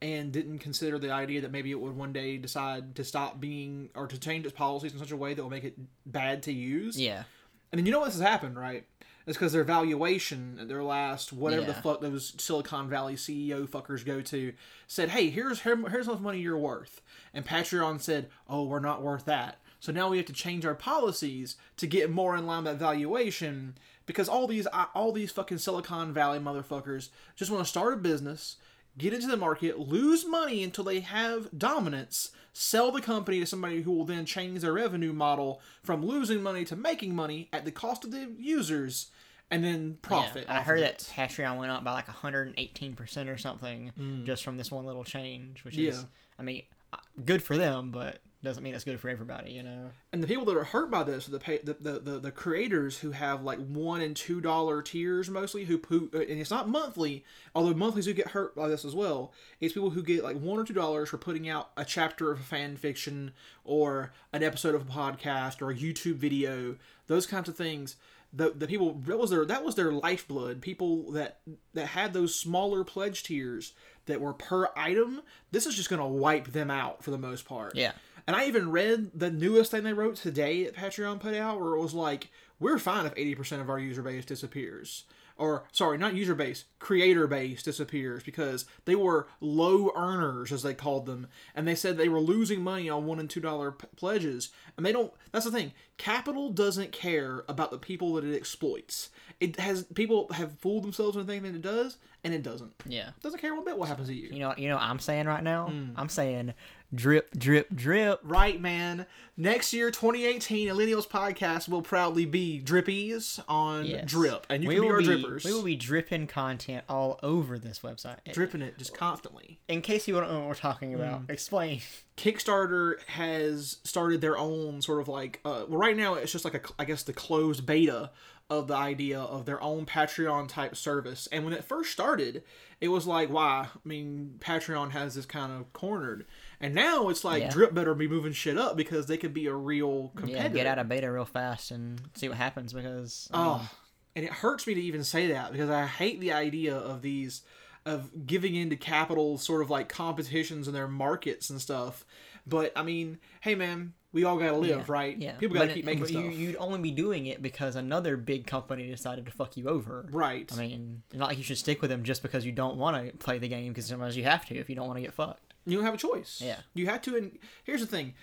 and 0.03 0.33
didn't 0.33 0.59
consider 0.59 0.99
the 0.99 1.13
idea 1.13 1.41
that 1.41 1.53
maybe 1.53 1.71
it 1.71 1.81
would 1.81 1.97
one 1.97 2.13
day 2.13 2.37
decide 2.37 2.97
to 2.97 3.05
stop 3.05 3.41
being 3.41 3.89
or 3.95 4.07
to 4.09 4.19
change 4.19 4.45
its 4.45 4.55
policies 4.55 4.93
in 4.93 4.99
such 4.99 5.13
a 5.13 5.17
way 5.17 5.33
that 5.33 5.43
will 5.43 5.51
make 5.51 5.65
it 5.65 5.79
bad 6.05 6.43
to 6.43 6.53
use. 6.53 7.01
Yeah. 7.01 7.23
And 7.71 7.79
then 7.79 7.87
you 7.87 7.93
know 7.93 8.01
what 8.01 8.07
this 8.07 8.19
has 8.19 8.29
happened, 8.29 8.59
right? 8.59 8.85
It's 9.27 9.37
because 9.39 9.53
their 9.53 9.63
valuation 9.63 10.59
at 10.61 10.69
their 10.69 10.83
last 10.83 11.33
whatever 11.33 11.65
the 11.65 11.75
fuck 11.75 12.01
those 12.01 12.35
Silicon 12.39 12.89
Valley 12.89 13.15
CEO 13.15 13.69
fuckers 13.69 14.05
go 14.05 14.21
to 14.21 14.53
said, 14.89 15.11
"Hey, 15.11 15.31
here's 15.31 15.63
here, 15.63 15.77
here's 15.89 16.07
how 16.07 16.15
much 16.15 16.23
money 16.23 16.41
you're 16.41 16.59
worth," 16.59 17.01
and 17.33 17.47
Patreon 17.47 18.01
said, 18.01 18.29
"Oh, 18.49 18.65
we're 18.65 18.81
not 18.81 19.01
worth 19.01 19.25
that." 19.27 19.59
So 19.79 19.93
now 19.93 20.09
we 20.09 20.17
have 20.17 20.27
to 20.27 20.33
change 20.33 20.67
our 20.67 20.75
policies 20.75 21.57
to 21.77 21.87
get 21.87 22.11
more 22.11 22.37
in 22.37 22.47
line 22.47 22.65
with 22.65 22.73
that 22.73 22.85
valuation 22.85 23.79
because 24.07 24.29
all 24.29 24.49
these 24.49 24.67
all 24.95 25.13
these 25.13 25.31
fucking 25.31 25.59
Silicon 25.59 26.13
Valley 26.13 26.41
motherfuckers 26.41 27.11
just 27.37 27.51
want 27.51 27.65
to 27.65 27.71
start 27.71 27.95
a 27.95 27.97
business, 27.99 28.57
get 28.99 29.13
into 29.15 29.27
the 29.27 29.37
market, 29.37 29.79
lose 29.79 30.27
money 30.27 30.63
until 30.63 30.85
they 30.85 31.01
have 31.01 31.49
dominance, 31.57 32.31
sell 32.53 32.91
the 32.93 33.01
company 33.01 33.41
to 33.41 33.47
somebody 33.47 33.83
who 33.83 33.93
will 33.93 34.05
then 34.05 34.27
change 34.27 34.61
their 34.61 34.73
revenue 34.75 35.13
model 35.13 35.61
from 35.83 36.05
losing 36.05 36.43
money 36.43 36.65
to 36.67 36.77
making 36.77 37.15
money 37.15 37.49
at 37.53 37.65
the 37.65 37.71
cost 37.73 38.05
of 38.05 38.11
the 38.11 38.31
users, 38.39 39.11
and 39.51 39.63
then 39.65 39.99
profit. 40.03 40.45
Yeah, 40.49 40.59
I 40.59 40.63
heard 40.63 40.81
that. 40.81 40.99
Patreon 41.15 41.57
went 41.59 41.71
up 41.73 41.85
by 41.85 41.93
like 41.93 42.07
118% 42.07 43.29
or 43.29 43.39
something 43.39 44.23
just 44.25 44.45
from 44.45 44.57
this 44.57 44.71
one 44.71 44.85
little 44.87 45.05
change, 45.05 45.65
which 45.65 45.75
Mm. 45.77 45.83
Yeah. 45.85 45.89
is, 45.91 46.07
I 46.39 46.43
mean, 46.43 46.63
uh, 46.93 46.97
good 47.25 47.43
for 47.43 47.57
them, 47.57 47.91
but 47.91 48.21
doesn't 48.43 48.63
mean 48.63 48.75
it's 48.75 48.85
good 48.85 48.99
for 48.99 49.09
everybody, 49.09 49.53
you 49.53 49.63
know? 49.63 49.91
And 50.13 50.23
the 50.23 50.27
people 50.27 50.45
that 50.47 50.57
are 50.57 50.65
hurt 50.65 50.91
by 50.91 51.05
this 51.05 51.29
are 51.29 51.31
the 51.31 51.39
pay, 51.39 51.59
the, 51.59 51.75
the, 51.75 51.99
the, 52.01 52.19
the 52.19 52.31
creators 52.33 52.99
who 52.99 53.13
have 53.13 53.43
like 53.43 53.59
one 53.59 54.01
and 54.01 54.17
two 54.17 54.41
dollar 54.41 54.83
tiers 54.83 55.31
mostly 55.31 55.65
who, 55.65 55.81
who 55.89 56.11
uh, 56.13 56.19
and 56.19 56.41
it's 56.41 56.51
not 56.51 56.69
monthly 56.69 57.25
although 57.55 57.73
monthlies 57.75 58.07
do 58.07 58.13
get 58.13 58.29
hurt 58.29 58.57
by 58.57 58.69
this 58.69 58.85
as 58.85 58.95
well 58.95 59.33
it's 59.61 59.75
people 59.75 59.91
who 59.91 60.03
get 60.03 60.25
like 60.25 60.39
one 60.39 60.59
or 60.59 60.65
two 60.65 60.73
dollars 60.75 61.09
for 61.09 61.19
putting 61.19 61.49
out 61.49 61.71
a 61.77 61.85
chapter 61.85 62.33
of 62.33 62.41
a 62.41 62.43
fan 62.43 62.77
fiction 62.77 63.33
or 63.65 64.13
an 64.33 64.43
episode 64.43 64.75
of 64.75 64.83
a 64.83 64.93
podcast 64.93 65.63
or 65.63 65.71
a 65.71 65.75
YouTube 65.77 66.17
video 66.17 66.77
those 67.07 67.27
kinds 67.27 67.49
of 67.49 67.57
things 67.57 67.97
the, 68.33 68.51
the 68.51 68.67
people 68.67 68.95
that 69.07 69.19
was 69.19 69.31
their 69.31 69.45
that 69.45 69.63
was 69.65 69.75
their 69.75 69.93
lifeblood 69.93 70.61
people 70.61 71.13
that 71.13 71.39
that 71.75 71.87
had 71.89 72.13
those 72.13 72.35
smaller 72.35 72.83
pledge 72.83 73.23
tiers 73.23 73.73
that 74.07 74.21
were 74.21 74.33
per 74.33 74.69
item 74.75 75.21
this 75.53 75.67
is 75.67 75.77
just 75.77 75.89
going 75.91 76.01
to 76.01 76.07
wipe 76.07 76.49
them 76.49 76.71
out 76.71 77.05
for 77.05 77.11
the 77.11 77.19
most 77.19 77.45
part 77.45 77.77
Yeah. 77.77 77.93
And 78.27 78.37
I 78.37 78.47
even 78.47 78.71
read 78.71 79.11
the 79.15 79.31
newest 79.31 79.71
thing 79.71 79.85
they 79.85 79.93
wrote 79.93 80.17
today 80.17 80.65
that 80.65 80.77
Patreon 80.77 81.21
put 81.21 81.35
out, 81.35 81.61
where 81.61 81.75
it 81.75 81.81
was 81.81 81.95
like, 81.95 82.31
we're 82.61 82.79
fine 82.79 83.07
if 83.07 83.15
80% 83.15 83.61
of 83.61 83.69
our 83.69 83.79
user 83.79 84.03
base 84.03 84.25
disappears. 84.25 85.05
Or, 85.39 85.65
sorry, 85.73 85.99
not 85.99 86.15
user 86.15 86.35
base, 86.35 86.67
creator 86.79 87.27
base 87.27 87.63
disappears 87.63 88.23
because 88.23 88.67
they 88.85 88.95
were 88.95 89.27
low 89.41 89.91
earners, 89.97 90.53
as 90.53 90.63
they 90.63 90.75
called 90.75 91.07
them. 91.07 91.27
And 91.55 91.67
they 91.67 91.75
said 91.75 91.97
they 91.97 92.09
were 92.09 92.21
losing 92.21 92.63
money 92.63 92.89
on 92.89 93.07
one 93.07 93.19
and 93.19 93.29
two 93.29 93.41
dollar 93.41 93.73
p- 93.73 93.89
pledges. 93.97 94.51
And 94.77 94.85
they 94.87 94.93
don't, 94.93 95.13
that's 95.33 95.47
the 95.47 95.51
thing. 95.51 95.73
Capital 95.97 96.51
doesn't 96.51 96.93
care 96.93 97.45
about 97.49 97.71
the 97.71 97.79
people 97.79 98.13
that 98.15 98.25
it 98.25 98.37
exploits. 98.37 99.11
It 99.41 99.59
has, 99.59 99.85
people 99.95 100.33
have 100.35 100.59
fooled 100.61 100.85
themselves 100.85 101.17
into 101.17 101.27
thinking 101.27 101.51
that 101.51 101.59
it 101.59 101.63
does, 101.63 101.97
and 102.23 102.33
it 102.35 102.43
doesn't. 102.43 102.73
Yeah. 102.87 103.09
It 103.09 103.23
doesn't 103.23 103.41
care 103.41 103.55
one 103.55 103.65
bit 103.65 103.79
what 103.79 103.89
happens 103.89 104.09
to 104.09 104.15
you. 104.15 104.29
You 104.31 104.39
know, 104.39 104.55
you 104.57 104.69
know 104.69 104.77
what 104.77 104.85
I'm 104.85 105.01
saying 105.01 105.27
right 105.27 105.43
now? 105.43 105.69
Hmm. 105.69 105.93
I'm 105.97 106.11
saying 106.11 106.55
drip, 106.95 107.31
drip, 107.39 107.75
drip. 107.75 108.21
Right, 108.23 108.61
man. 108.61 109.07
Next 109.37 109.73
year, 109.73 109.91
2018, 109.91 110.69
Millennials 110.69 111.09
Podcast 111.09 111.69
will 111.69 111.83
proudly 111.83 112.27
be 112.27 112.61
drippies 112.65 113.43
on 113.49 113.87
Yes. 113.87 114.05
drip, 114.11 114.47
and 114.51 114.63
you 114.63 114.69
we 114.69 114.75
can 114.75 114.83
be 114.83 114.89
will 114.89 114.95
our 114.95 115.01
be, 115.01 115.07
drippers. 115.07 115.45
We 115.45 115.53
will 115.53 115.63
be 115.63 115.77
dripping 115.77 116.27
content 116.27 116.85
all 116.89 117.19
over 117.23 117.59
this 117.59 117.81
website. 117.81 118.19
dripping 118.33 118.63
it 118.63 118.77
just 118.79 118.95
constantly. 118.97 119.59
In 119.69 119.81
case 119.81 120.07
you 120.07 120.15
don't 120.15 120.31
know 120.31 120.41
what 120.41 120.49
we're 120.49 120.55
talking 120.55 120.95
about, 120.95 121.23
explain. 121.29 121.81
Kickstarter 122.17 123.03
has 123.09 123.79
started 123.85 124.21
their 124.21 124.37
own 124.37 124.83
sort 124.83 125.01
of 125.01 125.09
like, 125.09 125.41
uh, 125.45 125.65
well, 125.69 125.79
right 125.79 125.97
now 125.97 126.15
it's 126.15 126.31
just 126.31 126.45
like 126.45 126.55
a, 126.55 126.61
I 126.79 126.85
guess 126.85 127.03
the 127.03 127.13
closed 127.13 127.65
beta 127.67 128.11
of 128.51 128.69
the 128.69 128.75
idea 128.77 129.19
of 129.19 129.47
their 129.47 129.63
own 129.63 129.87
Patreon 129.87 130.47
type 130.47 130.77
service. 130.77 131.27
And 131.33 131.43
when 131.45 131.55
it 131.55 131.65
first 131.65 131.91
started, 131.91 132.43
it 132.83 132.89
was 132.89 133.07
like, 133.07 133.31
why? 133.31 133.69
I 133.75 133.79
mean, 133.89 134.35
Patreon 134.41 134.91
has 134.91 135.15
this 135.15 135.25
kind 135.25 135.53
of 135.59 135.73
cornered. 135.73 136.27
And 136.63 136.75
now 136.75 137.09
it's 137.09 137.25
like 137.25 137.43
Yeah. 137.43 137.51
Drip 137.51 137.75
better 137.75 137.95
be 137.95 138.07
moving 138.09 138.33
shit 138.33 138.57
up 138.57 138.77
because 138.77 139.07
they 139.07 139.17
could 139.19 139.35
be 139.35 139.47
a 139.47 139.55
real 139.55 140.13
Yeah, 140.15 140.21
competitor. 140.21 140.55
get 140.55 140.67
out 140.67 140.79
of 140.79 140.89
beta 140.89 141.11
real 141.11 141.25
fast 141.25 141.71
and 141.73 142.01
see 142.15 142.29
what 142.29 142.39
happens 142.39 142.73
because 142.73 143.29
Oh, 143.35 143.69
and 144.17 144.25
it 144.25 144.31
hurts 144.33 144.67
me 144.67 144.75
to 144.75 144.81
even 144.81 145.03
say 145.05 145.27
that 145.33 145.53
because 145.53 145.69
I 145.71 145.87
hate 145.87 146.21
the 146.21 146.33
idea 146.33 146.75
of 146.77 147.03
these 147.03 147.43
of 147.85 148.27
giving 148.27 148.55
into 148.55 148.77
capital 148.77 149.39
sort 149.39 149.61
of 149.61 149.69
like 149.69 149.89
competitions 149.89 150.69
in 150.69 150.75
their 150.75 150.87
markets 150.87 151.51
and 151.51 151.61
stuff. 151.61 152.05
But 152.47 152.73
I 152.77 152.83
mean, 152.85 153.19
hey 153.41 153.57
man, 153.57 153.95
we 154.13 154.23
all 154.23 154.37
gotta 154.39 154.57
live, 154.57 154.71
yeah, 154.79 154.85
right? 154.87 155.19
Yeah, 155.19 155.33
People 155.33 155.55
gotta 155.55 155.69
But 155.69 155.75
keep 155.75 155.83
it- 155.85 155.87
making 155.87 156.01
but 156.03 156.09
stuff. 156.11 156.25
You, 156.25 156.31
you'd 156.31 156.57
only 156.57 156.79
be 156.79 156.93
doing 156.93 157.27
it 157.27 157.43
because 157.43 157.75
another 157.75 158.17
big 158.17 158.47
company 158.47 158.87
decided 158.89 159.27
to 159.27 159.33
fuck 159.33 159.57
you 159.57 159.69
over. 159.69 160.07
right. 160.13 160.49
I 160.53 160.57
mean, 160.57 161.03
not 161.13 161.29
like 161.31 161.39
you 161.39 161.45
should 161.45 161.59
stick 161.59 161.81
with 161.83 161.91
them 161.91 162.05
just 162.05 162.23
because 162.23 162.45
you 162.47 162.53
don't 162.53 162.77
want 162.77 163.05
to 163.05 163.17
play 163.17 163.39
the 163.39 163.49
game 163.49 163.73
because 163.73 163.87
sometimes 163.87 164.17
you 164.17 164.23
have 164.25 164.47
to 164.47 164.55
if 164.57 164.69
you 164.71 164.77
don't 164.77 164.87
want 164.87 164.99
to 164.99 165.03
get 165.03 165.13
fucked. 165.15 165.52
You 165.67 165.77
don't 165.77 165.85
have 165.85 165.95
a 165.95 165.99
choice. 165.99 166.41
Yeah. 166.45 166.59
You 166.75 166.87
have 166.87 167.03
to. 167.03 167.17
And 167.17 167.39
here's 167.65 167.81
the 167.81 167.87
thing. 167.87 168.15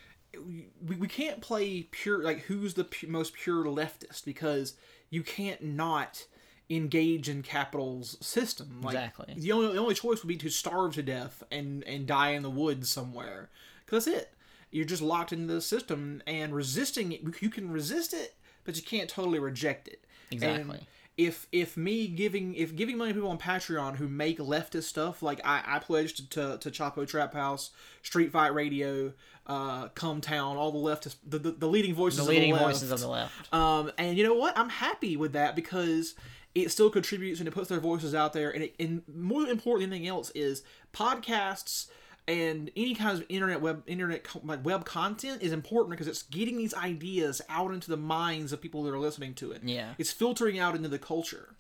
We, 0.86 0.96
we 0.96 1.08
can't 1.08 1.42
play 1.42 1.84
pure 1.90 2.22
like 2.24 2.42
who's 2.42 2.76
the 2.76 2.84
pu- 2.84 3.08
most 3.08 3.34
pure 3.34 3.66
leftist 3.66 4.26
because 4.26 4.76
you 5.10 5.24
can't 5.24 5.64
not 5.64 6.26
engage 6.70 7.28
in 7.28 7.42
capital's 7.42 8.16
system 8.22 8.80
like 8.84 8.94
Exactly. 8.94 9.34
the 9.36 9.52
only 9.52 9.74
the 9.74 9.80
only 9.80 9.96
choice 9.96 10.22
would 10.22 10.28
be 10.28 10.38
to 10.38 10.50
starve 10.50 10.94
to 10.94 11.02
death 11.02 11.42
and 11.52 11.84
and 11.86 12.06
die 12.06 12.30
in 12.30 12.44
the 12.44 12.50
woods 12.52 12.92
somewhere 12.92 13.50
because 13.84 14.06
that's 14.06 14.18
it 14.18 14.34
you're 14.70 14.86
just 14.86 15.02
locked 15.02 15.34
into 15.34 15.52
the 15.52 15.62
system 15.62 16.22
and 16.28 16.54
resisting 16.54 17.12
it 17.12 17.22
you 17.42 17.50
can 17.50 17.72
resist 17.72 18.14
it 18.14 18.36
but 18.66 18.76
you 18.76 18.84
can't 18.84 19.10
totally 19.10 19.40
reject 19.40 19.88
it 19.88 20.06
Exactly. 20.30 20.76
and 20.78 20.86
if 21.20 21.48
if 21.52 21.76
me 21.76 22.08
giving 22.08 22.56
if 22.56 22.74
giving 22.78 22.98
money 22.98 23.12
to 23.12 23.14
people 23.16 23.30
on 23.30 23.38
Patreon 23.38 23.98
who 23.98 24.08
make 24.08 24.40
leftist 24.40 24.84
stuff 24.84 25.22
like 25.22 25.42
I, 25.44 25.62
I 25.66 25.80
pledged 25.80 26.32
to 26.32 26.58
to 26.58 26.72
Chapo 26.72 27.06
Trap 27.06 27.34
House, 27.34 27.72
Street 28.04 28.32
Fight 28.32 28.54
Radio, 28.54 29.12
uh, 29.46 29.90
Cum 29.90 30.22
Town, 30.22 30.56
all 30.56 30.72
the 30.72 30.78
leftist 30.80 31.18
the, 31.28 31.38
the, 31.38 31.52
the 31.52 31.68
leading 31.68 31.94
voices 31.94 32.26
The 32.26 32.32
leading 32.32 32.54
of 32.54 32.60
the 32.60 32.66
left. 32.66 32.76
voices 32.78 32.92
of 32.94 33.02
the 33.02 33.10
left. 33.10 33.54
Um, 33.54 33.92
and 33.98 34.18
you 34.18 34.24
know 34.24 34.34
what? 34.34 34.58
I'm 34.58 34.70
happy 34.70 35.18
with 35.18 35.34
that 35.34 35.58
because 35.58 36.16
it 36.56 36.72
still 36.72 36.90
contributes 36.90 37.40
and 37.40 37.50
it 37.50 37.52
puts 37.52 37.68
their 37.68 37.82
voices 37.82 38.16
out 38.16 38.32
there. 38.32 38.50
And, 38.52 38.64
it, 38.64 38.76
and 38.80 39.04
more 39.14 39.46
important 39.46 39.90
than 39.90 39.98
anything 40.00 40.08
else 40.08 40.32
is 40.34 40.64
podcasts 40.94 41.88
and 42.30 42.70
any 42.76 42.94
kind 42.94 43.18
of 43.18 43.26
internet 43.28 43.60
web 43.60 43.82
internet 43.88 44.26
like 44.44 44.64
web 44.64 44.86
content 44.86 45.42
is 45.42 45.52
important 45.52 45.90
because 45.90 46.08
it's 46.08 46.22
getting 46.24 46.58
these 46.58 46.76
ideas 46.76 47.42
out 47.50 47.74
into 47.74 47.90
the 47.90 47.98
minds 47.98 48.54
of 48.54 48.62
people 48.62 48.84
that 48.84 48.94
are 48.94 49.00
listening 49.00 49.34
to 49.34 49.52
it. 49.52 49.62
Yeah. 49.64 49.96
it's 49.98 50.12
filtering 50.12 50.60
out 50.60 50.76
into 50.76 50.90
the 50.90 51.00
culture. 51.00 51.56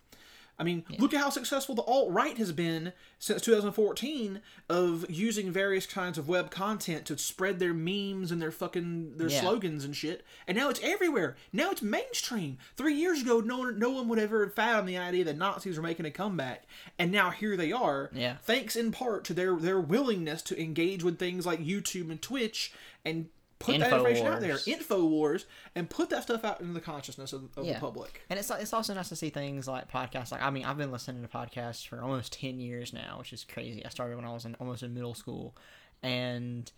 I 0.60 0.64
mean, 0.64 0.84
look 0.98 1.14
at 1.14 1.22
how 1.22 1.30
successful 1.30 1.74
the 1.74 1.84
alt 1.84 2.12
right 2.12 2.38
has 2.38 2.52
been 2.52 2.92
since 3.18 3.42
2014 3.44 4.42
of 4.68 5.06
using 5.10 5.52
various 5.52 5.86
kinds 5.86 6.18
of 6.18 6.28
web 6.28 6.52
content 6.52 7.06
to 7.06 7.18
spread 7.18 7.60
their 7.60 7.74
memes 7.74 8.30
and 8.30 8.42
their 8.42 8.52
fucking 8.52 9.16
their 9.18 9.30
Yeah. 9.30 9.40
slogans 9.40 9.86
and 9.86 9.96
shit. 9.96 10.26
And 10.48 10.58
now 10.58 10.70
it's 10.70 10.82
everywhere. 10.84 11.38
Now 11.54 11.72
it's 11.72 11.82
mainstream. 11.82 12.58
Three 12.76 12.96
years 12.96 13.22
ago, 13.22 13.40
no 13.40 13.60
one, 13.60 13.80
no 13.80 13.90
one 13.90 14.10
would 14.10 14.20
ever 14.20 14.44
have 14.46 14.54
found 14.54 14.88
the 14.88 14.98
idea 14.98 15.24
that 15.24 15.38
Nazis 15.38 15.78
were 15.78 15.84
making 15.84 16.06
a 16.06 16.12
comeback, 16.12 16.66
and 16.98 17.10
now 17.10 17.30
here 17.30 17.56
they 17.56 17.72
are. 17.72 18.10
Yeah. 18.14 18.36
Thanks 18.44 18.76
in 18.76 18.92
part 18.92 19.24
to 19.26 19.34
their 19.34 19.56
their 19.56 19.80
willingness 19.80 20.42
to 20.44 20.62
engage 20.62 21.04
with 21.04 21.18
things 21.20 21.46
like 21.46 21.60
YouTube 21.64 22.12
and 22.12 22.22
Twitch 22.22 22.74
and 23.06 23.30
put 23.60 23.78
that 23.80 23.92
information 23.92 24.28
out 24.28 24.40
there, 24.42 24.56
Infowars. 24.56 24.78
Infowars, 24.88 25.46
and 25.76 25.90
put 25.90 26.10
that 26.10 26.24
stuff 26.24 26.44
out 26.46 26.62
into 26.62 26.74
the 26.74 26.80
consciousness 26.82 27.34
of, 27.34 27.50
of 27.58 27.66
Yeah. 27.66 27.74
the 27.74 27.80
public. 27.80 28.22
And 28.30 28.40
it's 28.40 28.50
it's 28.50 28.74
also 28.74 28.94
nice 28.94 29.10
to 29.10 29.16
see 29.16 29.30
things 29.30 29.68
like 29.68 29.92
podcasts. 29.92 30.32
Like 30.32 30.42
I 30.42 30.50
mean, 30.50 30.66
I've 30.66 30.78
been 30.78 30.92
listening 30.92 31.22
to 31.22 31.28
podcasts 31.28 31.86
for 31.88 32.02
almost 32.02 32.34
ten 32.34 32.60
years 32.60 32.94
now, 32.94 33.18
which 33.20 33.34
is 33.34 33.44
crazy. 33.44 33.86
I 33.86 33.90
started 33.90 34.16
when 34.16 34.26
I 34.26 34.34
was 34.34 34.46
in 34.46 34.56
almost 34.60 34.84
in 34.84 34.94
middle 34.94 35.14
school, 35.14 35.56
and 36.02 36.72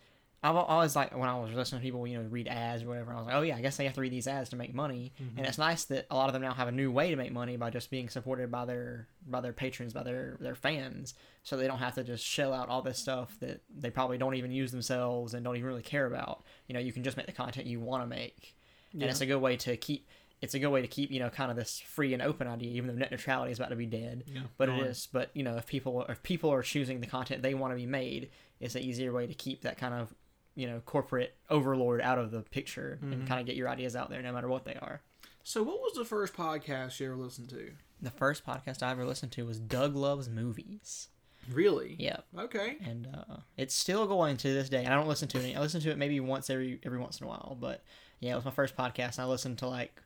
I've 0.43 0.55
always 0.55 0.95
like 0.95 1.15
when 1.15 1.29
I 1.29 1.39
was 1.39 1.53
listening 1.53 1.81
to 1.81 1.85
people, 1.85 2.07
you 2.07 2.17
know, 2.17 2.27
read 2.27 2.47
ads 2.47 2.81
or 2.81 2.87
whatever. 2.87 3.13
I 3.13 3.17
was 3.17 3.25
like, 3.27 3.35
oh 3.35 3.41
yeah, 3.41 3.57
I 3.57 3.61
guess 3.61 3.77
they 3.77 3.85
have 3.85 3.93
to 3.93 4.01
read 4.01 4.11
these 4.11 4.27
ads 4.27 4.49
to 4.49 4.55
make 4.55 4.73
money. 4.73 5.13
Mm-hmm. 5.21 5.37
And 5.37 5.45
it's 5.45 5.59
nice 5.59 5.83
that 5.85 6.07
a 6.09 6.15
lot 6.15 6.29
of 6.29 6.33
them 6.33 6.41
now 6.41 6.53
have 6.53 6.67
a 6.67 6.71
new 6.71 6.91
way 6.91 7.11
to 7.11 7.15
make 7.15 7.31
money 7.31 7.57
by 7.57 7.69
just 7.69 7.91
being 7.91 8.09
supported 8.09 8.49
by 8.49 8.65
their 8.65 9.07
by 9.27 9.39
their 9.39 9.53
patrons, 9.53 9.93
by 9.93 10.01
their 10.01 10.37
their 10.39 10.55
fans, 10.55 11.13
so 11.43 11.57
they 11.57 11.67
don't 11.67 11.77
have 11.77 11.93
to 11.95 12.03
just 12.03 12.25
shell 12.25 12.53
out 12.53 12.69
all 12.69 12.81
this 12.81 12.97
stuff 12.97 13.37
that 13.39 13.61
they 13.69 13.91
probably 13.91 14.17
don't 14.17 14.33
even 14.33 14.51
use 14.51 14.71
themselves 14.71 15.35
and 15.35 15.43
don't 15.43 15.57
even 15.57 15.67
really 15.67 15.83
care 15.83 16.07
about. 16.07 16.43
You 16.67 16.73
know, 16.73 16.79
you 16.79 16.91
can 16.91 17.03
just 17.03 17.17
make 17.17 17.27
the 17.27 17.33
content 17.33 17.67
you 17.67 17.79
want 17.79 18.01
to 18.01 18.07
make, 18.07 18.55
and 18.93 19.03
it's 19.03 19.21
a 19.21 19.27
good 19.27 19.41
way 19.41 19.57
to 19.57 19.77
keep. 19.77 20.07
It's 20.41 20.55
a 20.55 20.59
good 20.59 20.69
way 20.69 20.81
to 20.81 20.87
keep, 20.87 21.11
you 21.11 21.19
know, 21.19 21.29
kind 21.29 21.51
of 21.51 21.55
this 21.55 21.79
free 21.79 22.15
and 22.15 22.23
open 22.23 22.47
idea, 22.47 22.71
even 22.71 22.87
though 22.87 22.95
net 22.95 23.11
neutrality 23.11 23.51
is 23.51 23.59
about 23.59 23.69
to 23.69 23.75
be 23.75 23.85
dead. 23.85 24.23
Yeah. 24.25 24.41
But 24.57 24.69
No, 24.69 24.77
it 24.77 24.87
is. 24.87 25.07
But 25.13 25.29
you 25.35 25.43
know, 25.43 25.55
if 25.57 25.67
people 25.67 26.03
if 26.09 26.23
people 26.23 26.51
are 26.51 26.63
choosing 26.63 26.99
the 26.99 27.05
content 27.05 27.43
they 27.43 27.53
want 27.53 27.73
to 27.73 27.75
be 27.75 27.85
made, 27.85 28.31
it's 28.59 28.75
an 28.75 28.83
easier 28.83 29.11
way 29.11 29.27
to 29.27 29.33
keep 29.33 29.61
that 29.61 29.77
kind 29.77 29.93
of, 29.93 30.13
you 30.55 30.67
know, 30.67 30.79
corporate 30.85 31.35
overlord 31.49 32.01
out 32.01 32.17
of 32.19 32.31
the 32.31 32.41
picture 32.41 32.99
Mm-hmm. 33.01 33.13
and 33.13 33.27
kind 33.27 33.39
of 33.39 33.45
get 33.45 33.55
your 33.55 33.69
ideas 33.69 33.95
out 33.95 34.09
there, 34.09 34.21
no 34.21 34.33
matter 34.33 34.47
what 34.47 34.65
they 34.65 34.75
are. 34.75 35.01
So, 35.43 35.63
what 35.63 35.79
was 35.81 35.93
the 35.93 36.05
first 36.05 36.33
podcast 36.33 36.99
you 36.99 37.07
ever 37.07 37.15
listened 37.15 37.49
to? 37.49 37.71
The 38.01 38.11
first 38.11 38.45
podcast 38.45 38.83
I 38.83 38.91
ever 38.91 39.05
listened 39.05 39.31
to 39.33 39.45
was 39.45 39.59
Doug 39.59 39.95
Loves 39.95 40.29
Movies. 40.29 41.07
Really? 41.51 41.95
yeah 41.97 42.17
Okay. 42.37 42.77
and 42.85 43.07
uh, 43.13 43.37
it's 43.57 43.73
still 43.73 44.05
going 44.05 44.37
to 44.37 44.53
this 44.53 44.69
day. 44.69 44.83
And 44.83 44.93
I 44.93 44.95
don't 44.97 45.07
listen 45.07 45.27
to 45.29 45.39
it. 45.39 45.55
I 45.57 45.59
listen 45.59 45.81
to 45.81 45.89
it 45.89 45.97
maybe 45.97 46.19
once 46.19 46.49
every 46.51 46.79
every 46.83 46.99
once 46.99 47.19
in 47.19 47.25
a 47.25 47.29
while. 47.29 47.57
But 47.59 47.83
yeah, 48.19 48.33
it 48.33 48.35
was 48.35 48.45
my 48.45 48.51
first 48.51 48.75
podcast. 48.77 49.17
And 49.17 49.21
I 49.21 49.25
listened 49.25 49.57
to 49.59 49.67
like 49.67 49.99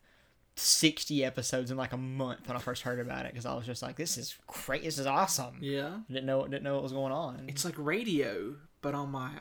sixty 0.55 1.25
episodes 1.25 1.71
in 1.71 1.77
like 1.77 1.91
a 1.93 1.97
month 1.97 2.47
when 2.47 2.55
I 2.55 2.59
first 2.61 2.83
heard 2.83 2.99
about 2.99 3.25
it 3.25 3.33
because 3.33 3.45
I 3.45 3.53
was 3.53 3.65
just 3.65 3.81
like, 3.81 3.97
"This 3.97 4.17
is 4.17 4.35
great. 4.47 4.83
This 4.83 4.97
is 4.97 5.05
awesome." 5.05 5.57
Yeah. 5.59 5.97
Didn't 6.07 6.25
know 6.25 6.43
didn't 6.47 6.63
know 6.63 6.75
what 6.75 6.83
was 6.83 6.93
going 6.93 7.11
on. 7.11 7.45
It's 7.49 7.65
like 7.65 7.75
radio, 7.77 8.55
but 8.81 8.95
on 8.95 9.11
my 9.11 9.31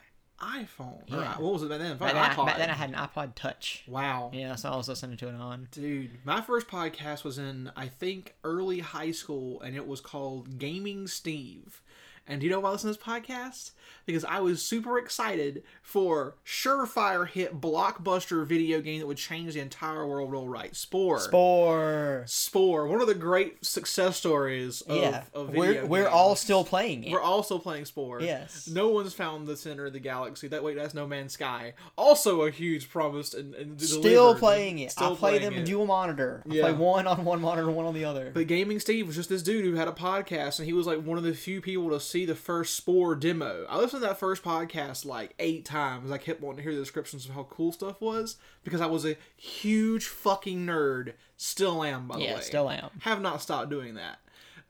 iPhone. 0.44 1.12
Or, 1.12 1.42
what 1.42 1.52
was 1.54 1.62
it 1.62 1.68
back 1.68 1.78
then? 1.78 1.96
back, 1.96 2.12
then 2.12 2.16
I, 2.16 2.44
back 2.44 2.56
then 2.58 2.70
I 2.70 2.74
had 2.74 2.90
an 2.90 2.96
iPod 2.96 3.34
Touch. 3.34 3.84
wow. 3.86 4.30
Yeah, 4.32 4.54
what 4.56 4.68
I 4.72 4.76
was 4.76 4.88
listening 4.88 5.16
to 5.18 5.28
it 5.28 5.34
on. 5.34 5.68
Dude, 5.70 6.10
my 6.24 6.40
first 6.40 6.68
podcast 6.68 7.24
was 7.24 7.38
in 7.38 7.70
I 7.76 7.88
think 7.88 8.34
early 8.44 8.80
high 8.80 9.12
school, 9.12 9.60
and 9.62 9.74
it 9.76 9.86
was 9.86 10.00
called 10.00 10.58
Gaming 10.58 11.06
Steve. 11.06 11.80
And 12.26 12.40
do 12.40 12.46
you 12.46 12.52
know 12.52 12.60
why 12.60 12.70
I 12.70 12.72
listen 12.72 12.90
to 12.92 12.96
this 12.98 13.04
podcast? 13.06 13.72
Because 14.06 14.24
I 14.24 14.40
was 14.40 14.62
super 14.62 14.98
excited 14.98 15.62
for 15.82 16.36
surefire 16.44 17.28
hit 17.28 17.60
blockbuster 17.60 18.44
video 18.46 18.80
game 18.80 19.00
that 19.00 19.06
would 19.06 19.16
change 19.18 19.54
the 19.54 19.60
entire 19.60 20.06
world. 20.06 20.34
All 20.34 20.48
right, 20.48 20.74
Spore. 20.74 21.18
Spore. 21.20 22.24
Spore, 22.26 22.86
one 22.86 23.00
of 23.00 23.06
the 23.06 23.14
great 23.14 23.64
success 23.64 24.16
stories 24.16 24.80
of, 24.82 24.96
yeah, 24.96 25.24
of 25.34 25.50
we're 25.50 25.66
video 25.66 25.86
we're 25.86 26.08
all 26.08 26.34
still 26.34 26.64
playing 26.64 27.04
it. 27.04 27.12
We're 27.12 27.20
also 27.20 27.58
playing 27.58 27.84
Spore. 27.84 28.20
Yes. 28.22 28.68
No 28.68 28.88
one's 28.88 29.12
found 29.12 29.46
the 29.46 29.56
center 29.56 29.86
of 29.86 29.92
the 29.92 30.00
galaxy. 30.00 30.48
That 30.48 30.62
wait, 30.64 30.76
that's 30.76 30.94
No 30.94 31.06
Man's 31.06 31.34
Sky. 31.34 31.74
Also 31.96 32.42
a 32.42 32.50
huge 32.50 32.88
promise 32.90 33.34
and, 33.34 33.54
and 33.54 33.80
still 33.80 34.00
delivered. 34.02 34.38
playing 34.38 34.78
it. 34.78 34.92
Still 34.92 35.12
I 35.12 35.16
play 35.16 35.38
them 35.38 35.54
it. 35.54 35.64
dual 35.66 35.86
monitor. 35.86 36.42
I 36.50 36.54
Yeah. 36.54 36.62
play 36.62 36.72
one 36.72 37.06
on 37.06 37.24
one 37.24 37.40
monitor, 37.40 37.70
one 37.70 37.86
on 37.86 37.94
the 37.94 38.04
other. 38.06 38.30
But 38.32 38.46
Gaming 38.46 38.80
Steve 38.80 39.06
was 39.06 39.16
just 39.16 39.28
this 39.28 39.42
dude 39.42 39.64
who 39.64 39.74
had 39.74 39.88
a 39.88 39.92
podcast, 39.92 40.58
and 40.58 40.66
he 40.66 40.72
was 40.72 40.86
like 40.86 41.02
one 41.02 41.18
of 41.18 41.24
the 41.24 41.34
few 41.34 41.60
people 41.60 41.90
to 41.90 42.00
see 42.14 42.24
the 42.24 42.34
first 42.36 42.74
Spore 42.74 43.16
demo. 43.16 43.66
I 43.68 43.76
listened 43.76 44.02
to 44.02 44.06
that 44.08 44.20
first 44.20 44.44
podcast 44.44 45.04
like 45.04 45.34
eight 45.40 45.64
times. 45.64 46.12
I 46.12 46.18
kept 46.18 46.40
wanting 46.40 46.58
to 46.58 46.62
hear 46.62 46.72
the 46.72 46.78
descriptions 46.80 47.26
of 47.26 47.34
how 47.34 47.42
cool 47.50 47.72
stuff 47.72 48.00
was 48.00 48.36
because 48.62 48.80
I 48.80 48.86
was 48.86 49.04
a 49.04 49.16
huge 49.36 50.06
fucking 50.06 50.64
nerd. 50.64 51.14
Still 51.36 51.82
am, 51.82 52.06
by 52.06 52.16
the 52.18 52.22
Yeah, 52.22 52.34
way. 52.36 52.40
still 52.42 52.70
am. 52.70 52.90
Have 53.00 53.20
not 53.20 53.42
stopped 53.42 53.68
doing 53.68 53.94
that. 53.96 54.20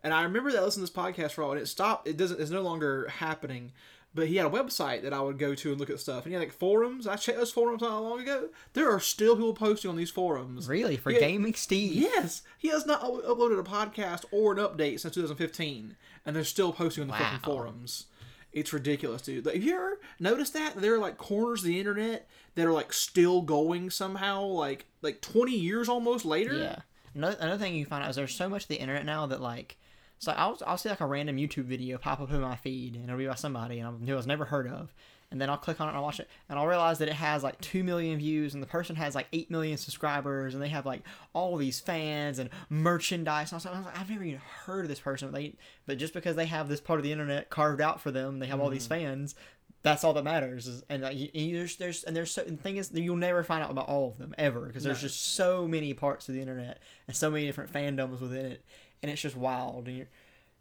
And 0.03 0.15
I 0.15 0.23
remember 0.23 0.53
that 0.53 0.61
I 0.61 0.65
listened 0.65 0.87
to 0.87 0.91
this 0.93 1.05
podcast 1.05 1.33
for 1.33 1.43
a 1.43 1.45
while, 1.45 1.53
and 1.53 1.61
it 1.61 1.67
stopped. 1.67 2.09
It 2.09 2.17
doesn't. 2.17 2.41
It's 2.41 2.51
no 2.51 2.63
longer 2.63 3.09
happening. 3.09 3.73
But 4.15 4.29
he 4.29 4.37
had 4.37 4.47
a 4.47 4.51
website 4.51 5.03
that 5.03 5.13
I 5.13 5.21
would 5.21 5.39
go 5.39 5.57
to 5.57 5.71
and 5.73 5.81
look 5.81 5.91
at 5.91 5.99
stuff. 5.99 6.25
And 6.25 6.33
he 6.33 6.35
had 6.35 6.41
like 6.47 6.53
forums. 6.53 7.07
I 7.09 7.17
checked 7.17 7.37
those 7.39 7.51
forums 7.51 7.83
not 7.83 8.01
long 8.01 8.21
ago. 8.21 8.49
There 8.73 8.89
are 8.89 9.01
still 9.01 9.35
people 9.35 9.55
posting 9.55 9.91
on 9.91 9.97
these 9.97 10.11
forums. 10.11 10.69
really, 10.69 10.97
for 10.97 11.11
gaming 11.13 11.55
Steve. 11.55 11.95
Yes, 11.95 12.43
he 12.57 12.69
has 12.69 12.87
not 12.87 13.03
u- 13.03 13.23
uploaded 13.27 13.59
a 13.59 13.65
podcast 13.65 14.25
or 14.31 14.53
an 14.53 14.59
update 14.59 15.01
since 15.01 15.15
2015, 15.15 15.97
and 16.25 16.37
they're 16.37 16.45
still 16.45 16.73
posting 16.73 17.03
on 17.03 17.09
the 17.09 17.15
fucking 17.15 17.39
Wow. 17.39 17.55
forums. 17.57 18.07
It's 18.53 18.73
ridiculous, 18.73 19.23
dude. 19.23 19.47
Like, 19.47 19.57
have 19.57 19.65
you 19.65 19.75
ever 19.75 20.01
noticed 20.21 20.53
that 20.55 20.77
there 20.77 20.95
are 20.95 20.99
like 21.01 21.19
corners 21.19 21.63
of 21.63 21.67
the 21.67 21.81
internet 21.81 22.29
that 22.55 22.65
are 22.67 22.73
like 22.73 22.93
still 22.93 23.43
going 23.43 23.91
somehow, 23.91 24.45
like 24.45 24.87
like 25.03 25.21
20 25.23 25.51
years 25.59 25.89
almost 25.89 26.25
later? 26.25 26.55
Yeah. 26.57 26.79
Another, 27.17 27.37
another 27.41 27.59
thing 27.59 27.75
you 27.75 27.85
find 27.85 28.05
out 28.05 28.11
is 28.11 28.17
there's 28.17 28.33
so 28.35 28.49
much 28.49 28.63
of 28.63 28.69
the 28.69 28.77
internet 28.81 29.05
now 29.05 29.27
that 29.27 29.41
like, 29.41 29.77
so 30.25 30.33
I'll 30.33 30.59
I'll 30.67 30.79
see 30.79 30.89
like 30.89 31.01
a 31.01 31.07
random 31.07 31.37
YouTube 31.37 31.65
video 31.65 31.99
pop 31.99 32.21
up 32.21 32.31
in 32.31 32.41
my 32.41 32.57
feed 32.57 32.95
and 32.95 33.05
it'll 33.05 33.19
be 33.19 33.27
by 33.27 33.35
somebody 33.35 33.79
and 33.79 33.89
I've 33.89 34.27
never 34.27 34.47
heard 34.47 34.67
of, 34.67 34.93
and 35.31 35.41
then 35.41 35.51
I'll 35.51 35.57
click 35.57 35.81
on 35.81 35.89
it 35.89 35.91
and 35.91 35.99
I'll 35.99 36.03
watch 36.05 36.21
it 36.21 36.29
and 36.49 36.59
I'll 36.59 36.67
realize 36.67 36.99
that 36.99 37.09
it 37.09 37.15
has 37.15 37.43
like 37.43 37.61
two 37.61 37.85
million 37.85 38.19
views 38.19 38.55
and 38.55 38.63
the 38.63 38.67
person 38.67 38.97
has 38.97 39.15
like 39.15 39.27
eight 39.33 39.51
million 39.51 39.77
subscribers 39.77 40.55
and 40.55 40.63
they 40.63 40.69
have 40.69 40.87
like 40.87 41.03
all 41.33 41.57
these 41.57 41.81
fans 41.81 42.39
and 42.39 42.51
merchandise. 42.69 43.53
And 43.53 43.55
I 43.55 43.57
was 43.57 43.65
like, 43.65 43.75
I 43.75 43.79
was 43.79 43.87
like, 43.87 44.01
I've 44.01 44.11
never 44.11 44.25
even 44.25 44.41
heard 44.65 44.85
of 44.85 44.89
this 44.89 45.01
person. 45.01 45.31
But 45.31 45.39
they 45.39 45.55
but 45.87 45.99
just 45.99 46.15
because 46.15 46.37
they 46.37 46.47
have 46.47 46.69
this 46.69 46.81
part 46.81 46.99
of 46.99 47.05
the 47.05 47.13
internet 47.13 47.51
carved 47.51 47.81
out 47.81 48.01
for 48.01 48.11
them, 48.11 48.39
they 48.39 48.47
have 48.47 48.61
all 48.61 48.71
these 48.71 48.87
mm. 48.87 48.91
fans. 48.91 49.35
That's 49.83 50.03
all 50.03 50.15
that 50.15 50.25
matters, 50.25 50.67
is, 50.67 50.83
and 50.89 51.03
like, 51.03 51.15
you- 51.35 51.59
there's 51.59 51.77
there's 51.77 52.05
and 52.05 52.17
there's 52.17 52.31
so, 52.31 52.43
the 52.43 52.57
thing 52.57 52.79
is 52.79 52.91
you'll 52.95 53.17
never 53.17 53.45
find 53.45 53.63
out 53.63 53.71
about 53.71 53.87
all 53.87 54.09
of 54.13 54.17
them 54.17 54.35
ever 54.39 54.61
because 54.63 54.83
there's 54.83 55.03
No. 55.03 55.09
just 55.09 55.35
so 55.35 55.69
many 55.69 55.93
parts 55.93 56.27
of 56.27 56.35
the 56.35 56.41
internet 56.41 56.81
and 57.07 57.15
so 57.15 57.31
many 57.31 57.45
different 57.45 57.71
fandoms 57.71 58.19
within 58.19 58.47
it, 58.47 58.65
and 59.05 59.11
it's 59.13 59.21
just 59.21 59.37
wild. 59.37 59.87
And 59.87 59.99
you're, 59.99 60.09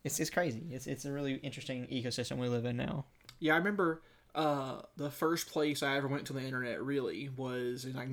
it's 0.04 0.20
it's 0.20 0.30
crazy. 0.30 0.64
It's 0.70 0.86
it's 0.86 1.06
a 1.06 1.14
really 1.14 1.36
interesting 1.36 1.88
ecosystem 1.88 2.36
we 2.38 2.50
live 2.50 2.66
in 2.66 2.76
now. 2.76 3.06
Yeah, 3.40 3.54
I 3.54 3.58
remember 3.58 4.02
uh, 4.36 4.82
the 4.98 5.10
first 5.10 5.50
place 5.50 5.82
I 5.82 5.96
ever 5.96 6.08
went 6.10 6.26
to 6.26 6.34
the 6.34 6.42
internet 6.42 6.84
really 6.84 7.30
was 7.30 7.86
in 7.86 7.94
like 7.94 8.10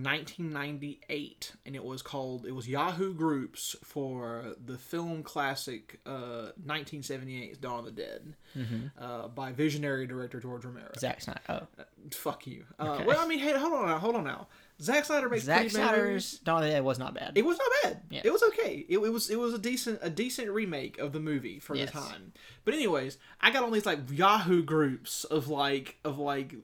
1998, 0.65 1.53
and 1.67 1.75
it 1.75 1.83
was 1.85 2.03
called 2.03 2.47
it 2.47 2.53
was 2.53 2.69
Yahoo 2.69 3.13
Groups 3.15 3.75
for 3.83 4.55
the 4.65 4.79
film 4.79 5.23
classic 5.23 5.99
uh, 6.07 6.51
1978's 6.65 7.59
Dawn 7.59 7.81
of 7.81 7.85
the 7.87 7.91
Dead 7.91 8.35
uh, 8.99 9.29
by 9.29 9.53
visionary 9.53 10.07
director 10.07 10.39
George 10.41 10.65
Romero. 10.65 10.91
Zack 10.99 11.21
Snyder. 11.23 11.41
Oh, 11.49 11.67
Fuck 12.13 12.47
you. 12.47 12.65
Uh, 12.79 12.91
Okay. 12.91 13.05
Well, 13.05 13.19
I 13.19 13.27
mean, 13.27 13.39
hey, 13.39 13.57
hold 13.59 13.73
on 13.73 13.87
now, 13.87 13.99
hold 13.99 14.17
on 14.17 14.25
now. 14.25 14.47
Zack 14.81 15.05
Snyder 15.05 15.29
makes 15.29 15.45
Zack 15.45 15.57
pretty. 15.59 15.71
Snyder's 15.75 16.41
of 16.47 16.63
the 16.63 16.83
was 16.83 16.99
not 16.99 17.15
bad. 17.15 17.33
It 17.37 17.45
was 17.45 17.59
not 17.59 17.69
bad. 17.83 18.01
Yeah. 18.11 18.23
It 18.25 18.33
was 18.33 18.43
okay. 18.45 18.85
It, 18.89 18.99
it 18.99 19.13
was 19.13 19.29
it 19.31 19.39
was 19.39 19.53
a 19.55 19.59
decent 19.59 19.99
a 20.03 20.11
decent 20.11 20.51
remake 20.51 20.99
of 20.99 21.13
the 21.13 21.21
movie 21.21 21.59
for 21.59 21.75
Yes. 21.77 21.91
the 21.93 21.99
time. 21.99 22.33
But 22.65 22.75
anyways, 22.75 23.19
I 23.41 23.51
got 23.51 23.63
on 23.65 23.73
these 23.73 23.87
like 23.87 24.01
Yahoo 24.11 24.63
groups 24.63 25.25
of 25.25 25.49
like 25.49 25.97
of 26.05 26.19
like 26.19 26.55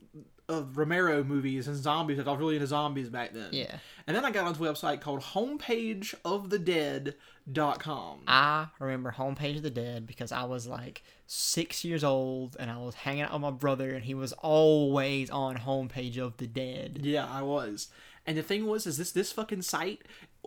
of 0.48 0.78
Romero 0.78 1.24
movies 1.24 1.66
and 1.66 1.76
zombies. 1.76 2.18
I 2.18 2.22
was 2.22 2.38
really 2.38 2.56
into 2.56 2.66
zombies 2.66 3.08
back 3.08 3.32
then. 3.32 3.48
Yeah. 3.52 3.76
And 4.06 4.14
then 4.16 4.24
I 4.24 4.30
got 4.30 4.46
onto 4.46 4.64
a 4.64 4.72
website 4.72 5.00
called 5.00 5.20
homepageofthedead.com. 5.20 8.18
I 8.28 8.66
remember 8.78 9.14
Homepage 9.16 9.56
of 9.56 9.62
the 9.62 9.70
Dead 9.70 10.06
because 10.06 10.32
I 10.32 10.44
was 10.44 10.66
like 10.66 11.02
six 11.26 11.84
years 11.84 12.04
old 12.04 12.56
and 12.60 12.70
I 12.70 12.78
was 12.78 12.94
hanging 12.94 13.22
out 13.22 13.32
with 13.32 13.42
my 13.42 13.50
brother 13.50 13.90
and 13.90 14.04
he 14.04 14.14
was 14.14 14.32
always 14.34 15.30
on 15.30 15.56
Homepage 15.56 16.18
of 16.18 16.36
the 16.36 16.46
Dead. 16.46 17.00
Yeah, 17.02 17.26
I 17.28 17.42
was. 17.42 17.88
And 18.26 18.38
the 18.38 18.42
thing 18.42 18.66
was, 18.66 18.86
is 18.86 18.98
this 18.98 19.12
this 19.12 19.32
fucking 19.32 19.62
site 19.62 20.02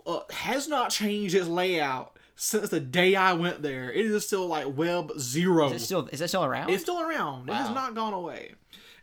uh, 0.05 0.19
has 0.31 0.67
not 0.67 0.91
changed 0.91 1.35
its 1.35 1.47
layout 1.47 2.17
since 2.35 2.69
the 2.69 2.79
day 2.79 3.15
I 3.15 3.33
went 3.33 3.61
there. 3.61 3.91
It 3.91 4.05
is 4.05 4.25
still 4.25 4.47
like 4.47 4.77
web 4.77 5.11
zero. 5.19 5.67
Is 5.67 5.81
it 5.81 5.85
still 5.85 6.07
is 6.07 6.21
it 6.21 6.29
still 6.29 6.45
around? 6.45 6.69
It's 6.69 6.83
still 6.83 7.01
around. 7.01 7.49
It 7.49 7.53
has 7.53 7.69
not 7.69 7.95
gone 7.95 8.13
away. 8.13 8.53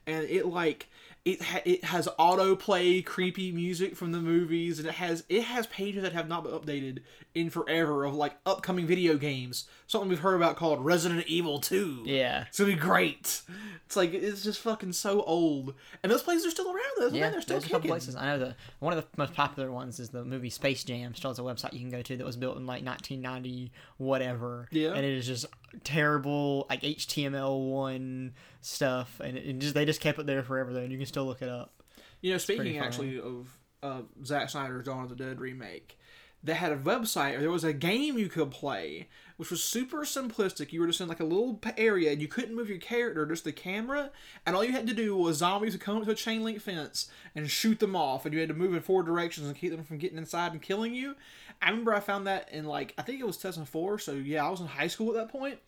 And 0.07 0.29
it 0.29 0.47
like 0.47 0.89
it 1.25 1.43
ha- 1.43 1.63
it 1.65 1.85
has 1.85 2.09
autoplay 2.19 3.05
creepy 3.05 3.51
music 3.51 3.97
from 3.97 4.13
the 4.13 4.21
movies 4.21 4.79
and 4.79 4.87
it 4.87 4.95
has 4.95 5.25
it 5.29 5.43
has 5.43 5.67
pages 5.67 6.03
that 6.03 6.13
have 6.13 6.29
not 6.29 6.45
been 6.45 6.53
updated 6.53 7.01
in 7.37 7.51
forever 7.51 8.05
of 8.05 8.15
like 8.15 8.35
upcoming 8.47 8.87
video 8.87 9.17
games. 9.19 9.67
Something 9.87 10.09
we've 10.09 10.21
heard 10.21 10.35
about 10.37 10.57
called 10.57 10.85
Resident 10.85 11.27
Evil 11.27 11.61
2. 11.61 12.05
yeah. 12.07 12.47
It's 12.49 12.59
gonna 12.59 12.73
be 12.73 12.79
great. 12.79 13.43
It's 13.85 13.95
like 13.95 14.15
it's 14.15 14.43
just 14.43 14.61
fucking 14.63 14.95
so 14.95 15.23
old, 15.23 15.75
and 16.03 16.11
those 16.11 16.23
places 16.23 16.47
are 16.47 16.51
still 16.51 16.69
around. 16.69 16.81
Though, 16.99 17.09
Yeah, 17.09 17.21
man, 17.21 17.33
they're 17.33 17.41
still 17.43 17.59
there's 17.61 17.67
a 17.67 17.73
couple 17.73 17.89
places. 17.89 18.17
I 18.17 18.25
know 18.25 18.39
the 18.39 18.57
one 18.81 18.97
of 18.97 19.05
the 19.05 19.09
most 19.17 19.35
popular 19.35 19.71
ones 19.71 20.01
is 20.01 20.09
the 20.09 20.25
movie 20.25 20.51
Space 20.51 20.83
Jam. 20.83 21.15
Still 21.15 21.31
has 21.31 21.39
a 21.39 21.43
website 21.43 21.75
you 21.75 21.81
can 21.81 21.91
go 21.91 22.03
to 22.03 22.17
that 22.17 22.25
was 22.27 22.37
built 22.37 22.57
in 22.57 22.67
like 22.67 22.85
1990 22.85 23.71
whatever. 23.99 24.67
Yeah. 24.73 24.95
and 24.95 25.05
it 25.05 25.13
is 25.13 25.27
just 25.27 25.47
terrible 25.85 26.67
like 26.69 26.83
HTML 26.83 27.71
one 27.71 28.33
stuff, 28.61 29.21
and 29.23 29.37
it, 29.37 29.47
it 29.47 29.59
just 29.59 29.75
they 29.75 29.85
just 29.85 30.01
kept 30.01 30.19
it 30.19 30.27
there 30.27 30.43
forever 30.43 30.73
though, 30.73 30.81
and 30.81 30.91
you 30.91 30.99
can 30.99 31.07
still 31.07 31.27
look 31.27 31.43
it 31.43 31.49
up. 31.49 31.83
You 32.23 32.33
know, 32.33 32.39
speaking 32.39 32.79
actually 32.79 33.21
of 33.21 33.49
uh, 33.83 34.01
Zack 34.25 34.51
Snyder's 34.51 34.87
Dawn 34.87 35.05
of 35.05 35.11
the 35.11 35.17
Dead 35.17 35.39
remake, 35.41 35.99
that 36.47 36.55
had 36.55 36.73
a 36.73 36.77
website 36.77 37.37
or 37.37 37.41
there 37.41 37.51
was 37.51 37.65
a 37.65 37.73
game 37.73 38.19
you 38.19 38.29
could 38.29 38.51
play 38.51 39.09
which 39.37 39.51
was 39.51 39.63
super 39.63 39.99
simplistic. 39.99 40.73
You 40.73 40.81
were 40.81 40.87
just 40.87 41.01
in 41.01 41.09
like 41.09 41.21
a 41.21 41.25
little 41.25 41.61
area 41.77 42.11
and 42.11 42.23
you 42.23 42.29
couldn't 42.29 42.55
move 42.55 42.69
your 42.69 42.79
character 42.79 43.27
just 43.27 43.45
the 43.45 43.53
camera 43.53 44.11
and 44.45 44.57
all 44.57 44.65
you 44.65 44.73
had 44.73 44.87
to 44.87 44.95
do 44.95 45.17
was 45.17 45.39
zombies 45.39 45.73
would 45.73 45.81
come 45.81 45.99
up 45.99 46.05
to 46.05 46.11
a 46.11 46.15
chain 46.15 46.43
link 46.43 46.61
fence 46.61 47.11
and 47.35 47.51
shoot 47.51 47.79
them 47.79 47.95
off 47.95 48.25
and 48.25 48.35
you 48.35 48.41
had 48.41 48.49
to 48.49 48.55
move 48.55 48.75
in 48.75 48.81
four 48.81 49.03
directions 49.03 49.47
and 49.47 49.57
keep 49.57 49.73
them 49.73 49.85
from 49.85 49.99
getting 49.99 50.19
inside 50.19 50.53
and 50.53 50.63
killing 50.63 50.95
you. 50.95 51.17
I 51.61 51.71
remember 51.71 51.95
i 51.95 52.01
found 52.01 52.27
that 52.27 52.51
in 52.53 52.65
like 52.67 52.93
i 52.99 53.03
think 53.03 53.19
it 53.19 53.27
was 53.27 53.39
2004 53.39 53.99
so 53.99 54.13
yeah 54.13 54.47
i 54.47 54.51
was 54.51 54.61
in 54.61 54.67
high 54.67 54.89
school 54.89 55.09
at 55.09 55.15
that 55.15 55.33
point 55.33 55.59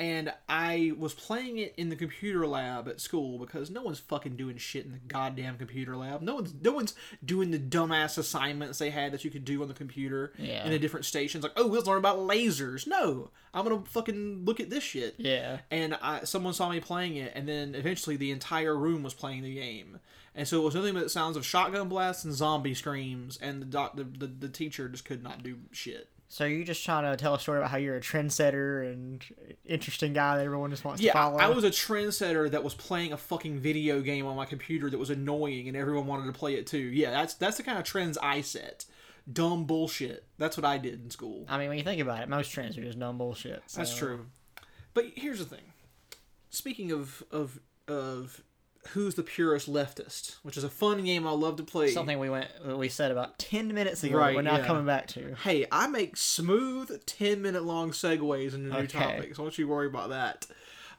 and 0.00 0.32
I 0.48 0.92
was 0.98 1.14
playing 1.14 1.58
it 1.58 1.72
in 1.76 1.88
the 1.88 1.94
computer 1.96 2.46
lab 2.46 2.88
at 2.88 3.00
school 3.00 3.38
because 3.38 3.70
no 3.70 3.82
one's 3.82 4.00
fucking 4.00 4.36
doing 4.36 4.56
shit 4.56 4.84
in 4.84 4.92
the 4.92 4.98
goddamn 4.98 5.56
computer 5.56 5.96
lab. 5.96 6.20
No 6.22 6.34
one's 6.34 6.52
no 6.60 6.72
one's 6.72 6.94
doing 7.24 7.50
the 7.52 7.58
dumbass 7.58 8.18
assignments 8.18 8.78
they 8.78 8.90
had 8.90 9.12
that 9.12 9.24
you 9.24 9.30
could 9.30 9.44
do 9.44 9.62
on 9.62 9.68
the 9.68 9.74
computer 9.74 10.32
Yeah. 10.36 10.64
in 10.64 10.72
the 10.72 10.78
different 10.78 11.06
stations. 11.06 11.44
Like, 11.44 11.52
oh, 11.56 11.66
let's 11.66 11.86
learn 11.86 11.98
about 11.98 12.18
lasers. 12.18 12.86
No, 12.86 13.30
I'm 13.52 13.64
gonna 13.64 13.84
fucking 13.86 14.44
look 14.44 14.58
at 14.60 14.68
this 14.70 14.82
shit. 14.82 15.14
Yeah. 15.18 15.58
And 15.70 15.94
I, 16.02 16.24
someone 16.24 16.54
saw 16.54 16.68
me 16.70 16.80
playing 16.80 17.16
it, 17.16 17.32
and 17.36 17.48
then 17.48 17.74
eventually 17.74 18.16
the 18.16 18.30
entire 18.32 18.76
room 18.76 19.02
was 19.04 19.14
playing 19.14 19.42
the 19.42 19.54
game. 19.54 20.00
And 20.36 20.48
so 20.48 20.60
it 20.62 20.64
was 20.64 20.74
nothing 20.74 20.94
but 20.94 21.12
sounds 21.12 21.36
of 21.36 21.46
shotgun 21.46 21.88
blasts 21.88 22.24
and 22.24 22.34
zombie 22.34 22.74
screams, 22.74 23.36
and 23.40 23.62
the 23.62 23.66
doc, 23.66 23.94
the, 23.96 24.02
the, 24.02 24.26
the 24.26 24.48
teacher 24.48 24.88
just 24.88 25.04
could 25.04 25.22
not 25.22 25.44
do 25.44 25.58
shit. 25.70 26.08
So 26.34 26.46
you 26.46 26.64
just 26.64 26.84
trying 26.84 27.04
to 27.04 27.16
tell 27.16 27.34
a 27.34 27.38
story 27.38 27.58
about 27.58 27.70
how 27.70 27.76
you're 27.76 27.94
a 27.94 28.00
trendsetter 28.00 28.92
and 28.92 29.24
interesting 29.64 30.12
guy 30.14 30.36
that 30.36 30.44
everyone 30.44 30.68
just 30.70 30.84
wants 30.84 31.00
Yeah, 31.00 31.12
to 31.12 31.18
follow. 31.18 31.38
I 31.38 31.48
was 31.48 31.62
a 31.62 31.70
trendsetter 31.70 32.50
that 32.50 32.64
was 32.64 32.74
playing 32.74 33.12
a 33.12 33.16
fucking 33.16 33.60
video 33.60 34.00
game 34.00 34.26
on 34.26 34.34
my 34.34 34.44
computer 34.44 34.90
that 34.90 34.98
was 34.98 35.10
annoying, 35.10 35.68
and 35.68 35.76
everyone 35.76 36.08
wanted 36.08 36.26
to 36.26 36.32
play 36.32 36.54
it 36.54 36.66
too. 36.66 36.78
Yeah, 36.78 37.12
that's 37.12 37.34
that's 37.34 37.56
the 37.56 37.62
kind 37.62 37.78
of 37.78 37.84
trends 37.84 38.18
I 38.20 38.40
set. 38.40 38.84
Dumb 39.32 39.64
bullshit. 39.64 40.24
That's 40.36 40.56
what 40.56 40.64
I 40.64 40.76
did 40.76 41.04
in 41.04 41.10
school. 41.12 41.46
I 41.48 41.56
mean, 41.56 41.68
when 41.68 41.78
you 41.78 41.84
think 41.84 42.02
about 42.02 42.20
it, 42.20 42.28
most 42.28 42.50
trends 42.50 42.76
are 42.76 42.82
just 42.82 42.98
dumb 42.98 43.16
bullshit. 43.16 43.62
That's 43.72 43.96
true. 43.96 44.26
But 44.92 45.12
here's 45.14 45.38
the 45.38 45.44
thing. 45.44 45.72
Speaking 46.50 46.90
of 46.90 47.22
of 47.30 47.60
of 47.86 48.42
who's 48.88 49.14
the 49.14 49.22
purest 49.22 49.70
leftist, 49.70 50.36
which 50.42 50.56
is 50.56 50.64
a 50.64 50.68
fun 50.68 51.04
game 51.04 51.26
I 51.26 51.30
love 51.32 51.56
to 51.56 51.62
play. 51.62 51.90
Something 51.90 52.18
we 52.18 52.30
went 52.30 52.48
we 52.76 52.88
said 52.88 53.10
about 53.10 53.38
ten 53.38 53.72
minutes 53.72 54.04
ago. 54.04 54.16
Right, 54.18 54.34
we're 54.34 54.42
now 54.42 54.58
yeah. 54.58 54.66
coming 54.66 54.86
back 54.86 55.06
to. 55.08 55.34
Hey, 55.42 55.66
I 55.72 55.86
make 55.86 56.16
smooth 56.16 57.04
ten 57.06 57.42
minute 57.42 57.64
long 57.64 57.90
segues 57.90 58.54
into 58.54 58.68
new 58.70 58.76
Okay. 58.76 58.98
topics. 58.98 59.36
Don't 59.38 59.56
you 59.58 59.68
worry 59.68 59.86
about 59.86 60.10
that. 60.10 60.46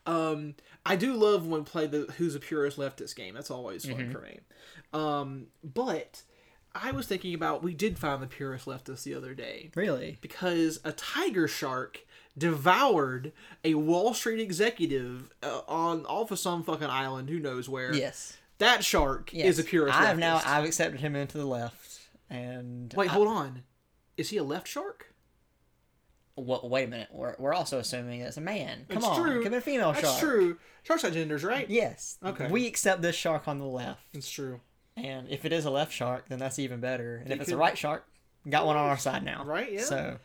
Um, 0.05 0.55
I 0.85 0.95
do 0.95 1.13
love 1.15 1.47
when 1.47 1.61
we 1.61 1.65
play 1.65 1.87
the 1.87 2.11
Who's 2.17 2.33
the 2.33 2.39
Purest 2.39 2.77
Leftist 2.77 3.15
game. 3.15 3.33
That's 3.33 3.49
always 3.51 3.85
fun 3.85 4.11
for 4.11 4.19
me. 4.19 4.39
Um, 4.93 5.47
but 5.63 6.21
I 6.75 6.91
was 6.91 7.07
thinking 7.07 7.33
about 7.33 7.63
we 7.63 7.73
did 7.73 7.97
find 7.97 8.21
the 8.21 8.27
purest 8.27 8.65
leftist 8.65 9.03
the 9.03 9.15
other 9.15 9.33
day 9.33 9.71
Really? 9.75 10.17
because 10.21 10.79
a 10.83 10.91
tiger 10.91 11.47
shark 11.47 12.05
devoured 12.37 13.31
a 13.63 13.75
Wall 13.75 14.13
Street 14.13 14.39
executive 14.39 15.31
uh, 15.43 15.61
on 15.67 16.05
off 16.05 16.31
of 16.31 16.39
some 16.39 16.63
fucking 16.63 16.87
island, 16.89 17.29
who 17.29 17.39
knows 17.39 17.67
where. 17.69 17.93
Yes. 17.93 18.37
That 18.57 18.83
shark 18.83 19.31
yes. 19.33 19.47
is 19.47 19.59
a 19.59 19.63
purest 19.63 19.97
I've 19.97 20.15
leftist. 20.15 20.19
now 20.19 20.41
I've 20.45 20.63
accepted 20.65 21.01
him 21.01 21.15
into 21.15 21.37
the 21.37 21.45
left, 21.45 21.99
and 22.29 22.93
Wait, 22.95 23.09
I- 23.09 23.13
hold 23.13 23.27
on. 23.27 23.63
Is 24.17 24.29
he 24.29 24.37
a 24.37 24.43
left 24.43 24.67
shark? 24.67 25.13
Wha- 26.37 26.65
wait 26.65 26.85
a 26.85 26.87
minute. 26.87 27.09
We're, 27.11 27.35
we're 27.37 27.53
also 27.53 27.79
assuming 27.79 28.21
it's 28.21 28.37
a 28.37 28.41
man. 28.41 28.85
Come 28.89 29.01
That's 29.01 29.05
on, 29.17 29.21
true. 29.21 29.43
give 29.43 29.51
me 29.51 29.57
a 29.57 29.61
female 29.61 29.91
That's 29.93 30.05
shark. 30.07 30.19
true. 30.19 30.57
Sharks 30.83 31.01
have 31.03 31.13
genders, 31.13 31.43
right? 31.43 31.69
Yes. 31.69 32.17
Okay. 32.23 32.47
We 32.49 32.67
accept 32.67 33.01
this 33.01 33.15
shark 33.15 33.47
on 33.47 33.59
the 33.59 33.65
left, 33.65 34.03
It's 34.13 34.29
true. 34.29 34.61
and 34.97 35.27
if 35.29 35.43
it 35.45 35.51
is 35.53 35.65
a 35.65 35.69
left 35.69 35.91
shark, 35.93 36.29
then 36.29 36.39
that's 36.39 36.59
even 36.59 36.79
better. 36.79 37.17
And 37.17 37.31
if 37.33 37.39
It 37.39 37.41
it's 37.43 37.51
a 37.51 37.57
right 37.57 37.77
shark, 37.77 38.05
got 38.49 38.65
one 38.65 38.75
on 38.77 38.87
our 38.89 38.97
side 38.97 39.23
now. 39.23 39.43
Right, 39.45 39.71
yeah. 39.71 39.81
So 39.83 40.17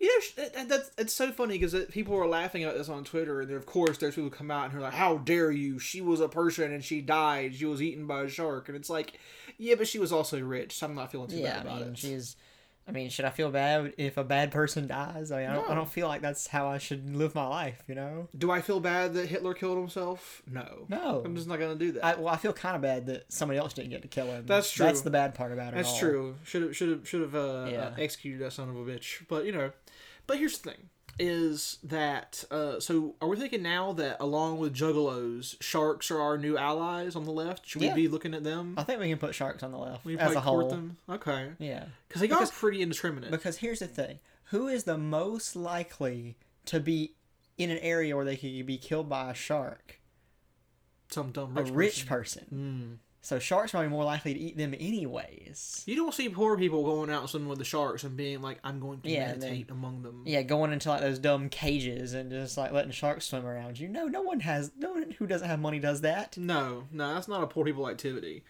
You 0.00 0.08
know, 0.08 0.20
sh- 0.22 0.32
that, 0.54 0.68
that's 0.68 0.90
it's 0.96 1.12
so 1.12 1.30
funny 1.30 1.54
because 1.54 1.74
uh, 1.74 1.84
people 1.90 2.16
are 2.16 2.26
laughing 2.26 2.64
at 2.64 2.74
this 2.76 2.88
on 2.88 3.04
Twitter, 3.04 3.42
and 3.42 3.50
of 3.50 3.66
course 3.66 3.98
there's 3.98 4.14
people 4.14 4.30
who 4.30 4.34
come 4.34 4.50
out 4.50 4.70
and 4.70 4.78
are 4.78 4.80
like, 4.80 4.94
"How 4.94 5.18
dare 5.18 5.50
you? 5.50 5.78
She 5.78 6.00
was 6.00 6.20
a 6.20 6.28
person 6.28 6.72
and 6.72 6.82
she 6.82 7.02
died. 7.02 7.54
She 7.54 7.66
was 7.66 7.82
eaten 7.82 8.06
by 8.06 8.22
a 8.22 8.28
shark." 8.28 8.68
And 8.68 8.76
it's 8.76 8.88
like, 8.88 9.18
yeah, 9.58 9.74
but 9.74 9.86
she 9.86 9.98
was 9.98 10.10
also 10.10 10.40
rich, 10.40 10.76
so 10.76 10.86
I'm 10.86 10.94
not 10.94 11.12
feeling 11.12 11.28
too 11.28 11.36
yeah, 11.36 11.58
bad 11.58 11.66
I 11.66 11.70
about 11.70 11.80
mean, 11.82 11.90
it. 11.90 11.98
she's. 11.98 12.36
I 12.90 12.92
mean, 12.92 13.08
should 13.08 13.24
I 13.24 13.30
feel 13.30 13.50
bad 13.52 13.92
if 13.98 14.16
a 14.16 14.24
bad 14.24 14.50
person 14.50 14.88
dies? 14.88 15.30
I 15.30 15.42
mean, 15.42 15.50
I 15.50 15.54
don't, 15.54 15.70
I 15.70 15.74
don't 15.74 15.88
feel 15.88 16.08
like 16.08 16.22
that's 16.22 16.48
how 16.48 16.66
I 16.66 16.78
should 16.78 17.14
live 17.14 17.36
my 17.36 17.46
life. 17.46 17.80
You 17.86 17.94
know? 17.94 18.28
Do 18.36 18.50
I 18.50 18.60
feel 18.60 18.80
bad 18.80 19.14
that 19.14 19.28
Hitler 19.28 19.54
killed 19.54 19.78
himself? 19.78 20.42
No. 20.50 20.86
No. 20.88 21.22
I'm 21.24 21.36
just 21.36 21.46
not 21.46 21.60
gonna 21.60 21.76
do 21.76 21.92
that. 21.92 22.04
I, 22.04 22.14
well, 22.16 22.28
I 22.34 22.36
feel 22.36 22.52
kind 22.52 22.74
of 22.74 22.82
bad 22.82 23.06
that 23.06 23.32
somebody 23.32 23.58
else 23.58 23.72
didn't 23.74 23.90
get 23.90 24.02
to 24.02 24.08
kill 24.08 24.26
him. 24.26 24.44
That's 24.46 24.70
true. 24.72 24.86
That's 24.86 25.02
the 25.02 25.10
bad 25.10 25.36
part 25.36 25.52
about 25.52 25.72
it. 25.72 25.76
That's 25.76 25.90
all. 25.90 25.98
true. 26.00 26.34
Should 26.42 26.62
have 26.62 26.76
should 26.76 26.88
have 26.88 27.08
should 27.08 27.20
have 27.20 27.34
uh, 27.36 27.68
Yeah. 27.70 27.78
uh, 27.84 27.94
executed 27.96 28.40
that 28.40 28.52
son 28.52 28.68
of 28.68 28.74
a 28.76 28.80
bitch. 28.80 29.24
But 29.28 29.44
you 29.46 29.52
know, 29.52 29.70
but 30.26 30.38
here's 30.38 30.58
the 30.58 30.70
thing: 30.70 30.88
is 31.20 31.78
that 31.84 32.42
uh, 32.50 32.80
so? 32.80 33.14
Are 33.20 33.28
we 33.28 33.36
thinking 33.36 33.62
now 33.62 33.92
that 33.92 34.16
along 34.20 34.58
with 34.58 34.74
juggalos, 34.74 35.60
sharks 35.62 36.10
are 36.10 36.18
our 36.20 36.38
new 36.38 36.56
allies 36.56 37.14
on 37.14 37.24
the 37.24 37.30
left? 37.30 37.66
Should 37.68 37.82
Yeah. 37.82 37.94
we 37.94 38.02
be 38.02 38.08
looking 38.08 38.34
at 38.34 38.42
them? 38.42 38.74
I 38.76 38.82
think 38.84 38.98
we 39.00 39.08
can 39.10 39.18
put 39.18 39.34
sharks 39.34 39.62
on 39.62 39.70
the 39.70 39.78
left 39.78 40.04
We 40.04 40.18
as 40.18 40.34
a 40.34 40.40
whole. 40.40 40.68
them. 40.68 40.96
Okay, 41.08 41.52
Yeah. 41.58 41.84
because 42.08 42.20
they 42.22 42.28
got 42.28 42.50
pretty 42.50 42.80
indiscriminate. 42.82 43.30
Because 43.30 43.58
here's 43.58 43.80
the 43.80 43.86
thing: 43.86 44.18
who 44.44 44.66
is 44.66 44.84
the 44.84 44.98
most 44.98 45.54
likely 45.54 46.36
to 46.64 46.80
be 46.80 47.14
in 47.58 47.70
an 47.70 47.78
area 47.78 48.16
where 48.16 48.24
they 48.24 48.36
could 48.36 48.64
be 48.66 48.78
killed 48.78 49.08
by 49.08 49.30
a 49.30 49.34
shark? 49.34 50.00
Some 51.10 51.32
dumb 51.32 51.56
A 51.58 51.62
rich, 51.62 51.72
rich 51.74 52.06
person. 52.06 52.44
person. 52.44 53.00
So 53.22 53.38
sharks 53.38 53.70
are 53.74 53.78
probably 53.78 53.90
more 53.90 54.04
likely 54.04 54.32
to 54.32 54.40
eat 54.40 54.56
them 54.56 54.72
anyways. 54.72 55.82
You 55.86 55.94
don't 55.94 56.14
see 56.14 56.28
poor 56.30 56.56
people 56.56 56.82
going 56.84 57.10
out 57.10 57.28
swimming 57.28 57.48
with 57.50 57.58
the 57.58 57.64
sharks 57.64 58.02
and 58.02 58.16
being 58.16 58.40
like, 58.40 58.58
"I'm 58.64 58.80
going 58.80 59.00
to 59.02 59.10
Yeah, 59.10 59.26
meditate 59.34 59.70
among 59.70 60.02
them." 60.02 60.22
Yeah, 60.26 60.40
going 60.42 60.72
into 60.72 60.88
like 60.88 61.00
those 61.02 61.18
dumb 61.18 61.48
cages 61.50 62.14
and 62.14 62.30
just 62.30 62.56
like 62.56 62.72
letting 62.72 62.92
sharks 62.92 63.26
swim 63.26 63.44
around 63.46 63.78
you. 63.78 63.88
No, 63.88 64.06
no 64.06 64.22
one 64.22 64.40
has 64.40 64.72
no 64.78 64.92
one 64.92 65.10
who 65.18 65.26
doesn't 65.26 65.48
have 65.48 65.60
money 65.60 65.78
does 65.78 66.00
that. 66.00 66.36
No, 66.38 66.84
no, 66.90 67.14
that's 67.14 67.28
not 67.28 67.42
a 67.42 67.46
poor 67.46 67.64
people 67.66 67.88
activity. 67.90 68.42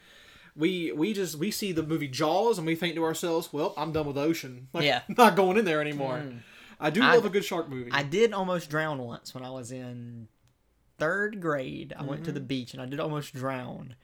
We 0.55 0.91
we 0.93 1.13
just 1.13 1.37
we 1.37 1.51
see 1.51 1.71
the 1.73 1.83
movie 1.83 2.07
Jaws 2.07 2.57
and 2.57 2.65
we 2.67 2.75
think 2.75 2.95
to 2.95 3.03
ourselves, 3.03 3.51
"Well, 3.51 3.73
I'm 3.77 3.91
done 3.91 4.05
with 4.05 4.15
the 4.15 4.21
ocean. 4.21 4.67
Like, 4.73 4.85
Yeah. 4.85 5.01
not 5.09 5.35
going 5.35 5.57
in 5.57 5.65
there 5.65 5.81
anymore." 5.81 6.23
I 6.79 6.89
do 6.89 7.03
I- 7.03 7.13
love 7.15 7.25
a 7.25 7.29
good 7.29 7.43
shark 7.45 7.69
movie. 7.69 7.91
I 7.91 8.03
did 8.03 8.31
almost 8.33 8.69
drown 8.69 8.99
once 9.03 9.33
when 9.35 9.43
I 9.43 9.49
was 9.51 9.71
in 9.71 10.29
third 10.97 11.41
grade. 11.41 11.93
I 11.97 12.03
went 12.03 12.23
to 12.25 12.31
the 12.31 12.39
Mm-hmm. 12.39 12.47
beach 12.47 12.73
and 12.73 12.81
I 12.81 12.85
did 12.85 12.99
almost 12.99 13.33
drown. 13.33 13.95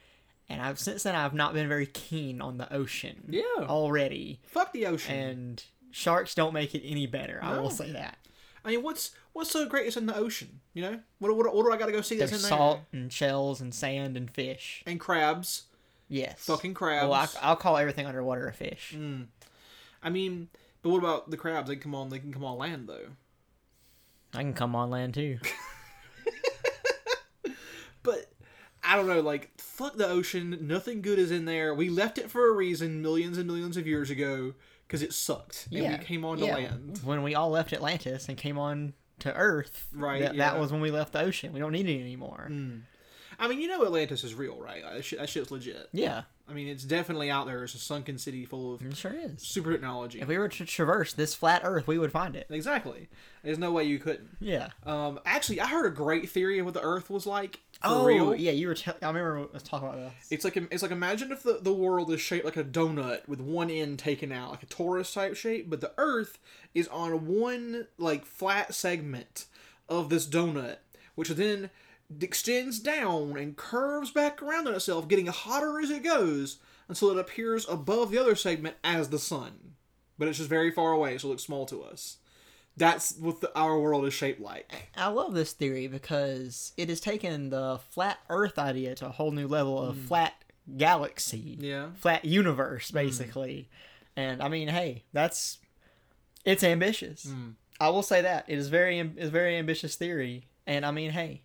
And 0.50 0.62
I've 0.62 0.80
since 0.80 1.04
then 1.04 1.16
I've 1.16 1.34
not 1.34 1.54
been 1.54 1.68
very 1.68 1.86
keen 1.88 2.42
on 2.42 2.58
the 2.58 2.72
ocean. 2.74 3.24
Yeah. 3.30 3.44
Already. 3.60 4.40
Fuck 4.48 4.72
the 4.74 4.86
ocean. 4.86 5.14
And 5.16 5.64
sharks 5.92 6.34
don't 6.36 6.54
make 6.54 6.74
it 6.74 6.84
any 6.88 7.06
better. 7.08 7.40
I 7.42 7.60
will 7.60 7.70
say 7.70 7.92
that. 7.92 8.18
I 8.64 8.72
mean, 8.72 8.82
what's 8.84 9.12
what's 9.34 9.52
so 9.52 9.66
great 9.68 9.88
is 9.88 9.98
in 9.98 10.06
the 10.06 10.16
ocean? 10.16 10.60
You 10.74 10.82
know, 10.84 11.00
what 11.20 11.36
what, 11.36 11.54
what 11.54 11.66
do 11.66 11.72
I 11.72 11.78
got 11.78 11.88
to 11.88 11.92
go 11.92 12.02
see 12.02 12.18
that's 12.18 12.32
There's 12.32 12.44
in 12.44 12.50
salt 12.50 12.80
there? 12.92 13.02
and 13.02 13.12
shells 13.14 13.60
and 13.62 13.74
sand 13.74 14.16
and 14.18 14.30
fish. 14.32 14.84
And 14.86 15.00
crabs, 15.00 15.64
Yes. 16.10 16.46
fucking 16.46 16.74
crabs. 16.74 17.04
Well, 17.10 17.14
I, 17.14 17.28
I'll 17.42 17.56
call 17.58 17.78
everything 17.78 18.06
underwater 18.06 18.48
a 18.48 18.54
fish. 18.54 18.94
Mm. 18.98 19.28
I 20.02 20.10
mean, 20.10 20.48
but 20.82 20.90
what 20.90 21.00
about 21.00 21.30
the 21.30 21.38
crabs? 21.38 21.68
They 21.68 21.76
can 21.76 21.84
come 21.84 21.96
on. 21.96 22.10
They 22.10 22.20
can 22.20 22.32
come 22.34 22.46
on 22.46 22.58
land 22.58 22.88
though. 22.88 23.08
I 24.34 24.40
can 24.40 24.54
come 24.54 24.76
on 24.76 24.90
land 24.90 25.14
too. 25.14 25.40
But 28.04 28.32
I 28.88 28.96
don't 28.96 29.08
know. 29.08 29.20
Like 29.22 29.52
fuck 29.60 29.98
the 29.98 30.08
ocean. 30.08 30.58
Nothing 30.62 31.02
good 31.02 31.20
is 31.20 31.32
in 31.32 31.46
there. 31.46 31.74
We 31.74 31.90
left 31.90 32.18
it 32.18 32.32
for 32.32 32.48
a 32.48 32.52
reason, 32.54 33.02
millions 33.02 33.38
and 33.38 33.46
millions 33.48 33.78
of 33.78 33.86
years 33.86 34.10
ago, 34.10 34.54
because 34.88 35.02
it 35.02 35.14
sucked. 35.14 35.68
And 35.72 36.00
we 36.00 36.06
came 36.06 36.24
on 36.26 36.38
to 36.40 36.46
yeah. 36.46 36.56
land. 36.56 37.02
When 37.04 37.22
we 37.24 37.36
all 37.36 37.50
left 37.50 37.74
Atlantis 37.74 38.28
and 38.30 38.38
came 38.38 38.58
on 38.58 38.94
to 39.20 39.34
Earth, 39.34 39.88
Right, 39.94 40.22
That, 40.22 40.36
yeah. 40.36 40.52
that 40.52 40.60
was 40.60 40.72
when 40.72 40.82
we 40.82 40.92
left 40.92 41.14
the 41.14 41.22
ocean. 41.22 41.52
We 41.54 41.60
don't 41.60 41.72
need 41.72 41.88
it 41.90 42.00
anymore. 42.00 42.50
I 43.40 43.48
mean, 43.48 43.62
you 43.62 43.68
know, 43.68 43.84
Atlantis 43.86 44.24
is 44.24 44.34
real, 44.34 44.60
right? 44.60 44.82
That, 44.84 45.06
shit, 45.06 45.20
that 45.20 45.30
shit's 45.30 45.52
legit. 45.52 45.90
Yeah, 45.92 46.24
I 46.50 46.54
mean, 46.54 46.68
it's 46.68 46.84
definitely 46.84 47.30
out 47.30 47.46
there. 47.46 47.64
It's 47.64 47.76
a 47.76 47.80
sunken 47.80 48.18
city 48.18 48.46
full 48.46 48.74
of 48.74 48.82
it 48.82 48.96
sure 48.98 49.14
is. 49.14 49.42
super 49.44 49.72
technology. 49.72 50.22
If 50.22 50.28
we 50.28 50.38
were 50.38 50.48
to 50.50 50.66
traverse 50.66 51.14
this 51.14 51.36
flat 51.36 51.62
Earth, 51.64 51.86
we 51.88 52.00
would 52.00 52.12
find 52.12 52.36
it. 52.36 52.48
Exactly. 52.50 53.10
There's 53.44 53.60
no 53.60 53.72
way 53.72 53.84
you 53.84 54.00
couldn't. 54.00 54.38
Yeah. 54.40 54.70
Um, 54.86 55.20
actually, 55.26 55.62
I 55.62 55.68
heard 55.68 55.86
a 55.86 55.94
great 55.96 56.30
theory 56.30 56.58
of 56.58 56.66
what 56.66 56.74
the 56.74 56.82
Earth 56.82 57.10
was 57.10 57.28
like 57.28 57.60
for 57.67 57.67
oh, 57.84 58.06
real. 58.06 58.36
yeah. 58.36 58.52
You 58.52 58.68
were. 58.68 58.76
I 59.02 59.08
remember 59.08 59.48
us 59.54 59.64
talking 59.64 59.88
about 59.88 60.00
this. 60.00 60.14
It's 60.32 60.44
like 60.44 60.58
it's 60.58 60.82
like 60.82 60.92
imagine 60.92 61.32
if 61.32 61.44
the, 61.44 61.60
the 61.62 61.74
world 61.74 62.12
is 62.12 62.22
shaped 62.22 62.46
like 62.46 62.58
a 62.58 62.64
donut 62.64 63.28
with 63.28 63.40
one 63.40 63.70
end 63.70 64.00
taken 64.00 64.32
out, 64.32 64.52
like 64.52 64.64
a 64.64 64.68
torus 64.68 65.14
type 65.14 65.36
shape, 65.36 65.70
but 65.70 65.82
the 65.82 65.94
Earth 65.98 66.40
is 66.74 66.88
on 66.90 67.28
one 67.28 67.88
like 67.98 68.26
flat 68.26 68.74
segment 68.74 69.46
of 69.90 70.10
this 70.10 70.28
donut, 70.28 70.78
which 71.16 71.30
then 71.30 71.70
extends 72.22 72.80
down 72.80 73.38
and 73.38 73.58
curves 73.58 74.12
back 74.12 74.42
around 74.42 74.68
on 74.68 74.76
itself, 74.76 75.08
getting 75.08 75.28
hotter 75.28 75.80
as 75.80 75.90
it 75.90 76.04
goes 76.04 76.58
until 76.88 77.12
it 77.12 77.20
appears 77.20 77.68
above 77.68 78.12
the 78.12 78.18
other 78.18 78.36
segment 78.36 78.76
as 78.84 79.10
the 79.10 79.20
sun. 79.20 79.74
But 80.18 80.28
it's 80.28 80.38
just 80.38 80.50
very 80.50 80.72
far 80.72 80.94
away, 80.94 81.18
so 81.18 81.28
it 81.28 81.32
looks 81.32 81.44
small 81.44 81.66
to 81.68 81.84
us. 81.84 82.18
That's 82.78 83.18
what 83.18 83.42
the, 83.42 83.52
our 83.58 83.80
world 83.80 84.06
is 84.06 84.14
shaped 84.14 84.40
like. 84.40 84.72
I 84.96 85.08
love 85.08 85.34
this 85.34 85.52
theory 85.52 85.88
because 85.88 86.74
it 86.78 86.90
has 86.90 87.00
taken 87.00 87.50
the 87.50 87.80
flat 87.90 88.20
Earth 88.30 88.60
idea 88.60 88.94
to 88.96 89.08
a 89.08 89.10
whole 89.10 89.32
new 89.32 89.48
level 89.48 89.82
of 89.82 89.98
flat 89.98 90.34
galaxy, 90.78 91.58
Yeah. 91.60 91.88
flat 91.96 92.24
universe, 92.26 92.92
basically. 92.92 93.70
And 94.16 94.42
I 94.44 94.48
mean, 94.50 94.68
hey, 94.68 95.04
that's 95.14 95.58
It's 96.46 96.64
ambitious. 96.64 97.26
Mm. 97.26 97.56
I 97.80 97.90
will 97.90 98.04
say 98.04 98.22
that 98.22 98.46
it 98.48 98.58
is 98.58 98.70
very 98.70 99.00
is 99.00 99.30
very 99.30 99.58
ambitious 99.58 99.96
theory, 99.96 100.48
and 100.66 100.86
I 100.86 100.92
mean, 100.92 101.12
hey, 101.12 101.42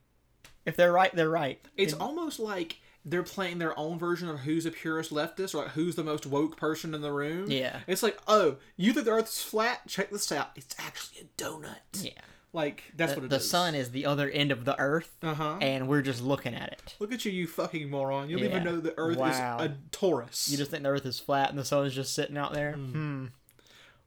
if 0.65 0.77
they're 0.77 0.93
right, 0.93 1.15
they're 1.15 1.29
right. 1.29 1.61
It's 1.77 1.93
It- 1.93 2.01
almost 2.01 2.39
like 2.41 2.77
they're 3.05 3.23
playing 3.23 3.59
their 3.59 3.77
own 3.79 3.99
version 3.99 4.29
of 4.29 4.41
who's 4.41 4.65
the 4.65 4.71
purist 4.71 5.11
leftist 5.11 5.55
or 5.55 5.59
like 5.59 5.69
who's 5.73 5.97
the 5.97 6.05
most 6.05 6.25
woke 6.27 6.57
person 6.57 6.95
in 6.95 7.01
the 7.01 7.13
room. 7.13 7.51
Yeah. 7.51 7.81
It's 7.87 8.03
like, 8.03 8.19
oh, 8.29 8.57
you 8.77 8.93
think 8.93 9.07
the 9.07 9.13
earth's 9.13 9.43
flat? 9.43 9.89
Check 9.89 10.11
this 10.11 10.31
out. 10.31 10.51
It's 10.57 10.75
actually 10.79 11.23
a 11.27 11.43
donut. 11.43 11.77
yeah. 12.01 12.11
Like 12.53 12.85
that's 12.97 13.13
The, 13.15 13.21
what 13.21 13.25
it 13.25 13.31
the 13.31 13.37
is. 13.37 13.49
sun 13.51 13.75
is 13.75 13.93
the 13.93 14.05
other 14.05 14.29
end 14.29 14.53
of 14.53 14.67
the 14.67 14.79
earth, 14.79 15.17
Uh 15.23 15.33
huh. 15.33 15.57
and 15.63 15.89
we're 15.89 16.03
just 16.03 16.23
looking 16.23 16.55
at 16.55 16.71
it. 16.71 16.95
Look 16.99 17.11
at 17.11 17.25
you, 17.25 17.33
you 17.33 17.47
fucking 17.47 17.89
moron. 17.89 18.29
You 18.29 18.37
don't 18.37 18.47
even 18.47 18.63
know 18.65 18.79
the 18.79 18.93
Earth 18.99 19.17
Wow. 19.17 19.59
is 19.61 19.67
a 19.71 19.75
torus. 19.91 20.51
You 20.51 20.59
just 20.59 20.71
think 20.71 20.83
the 20.83 20.91
earth 20.91 21.07
is 21.07 21.19
flat 21.19 21.49
and 21.49 21.59
the 21.59 21.65
sun 21.65 21.87
is 21.87 21.95
just 21.95 22.15
sitting 22.15 22.37
out 22.37 22.53
there. 22.53 22.75
Hmm. 22.75 23.29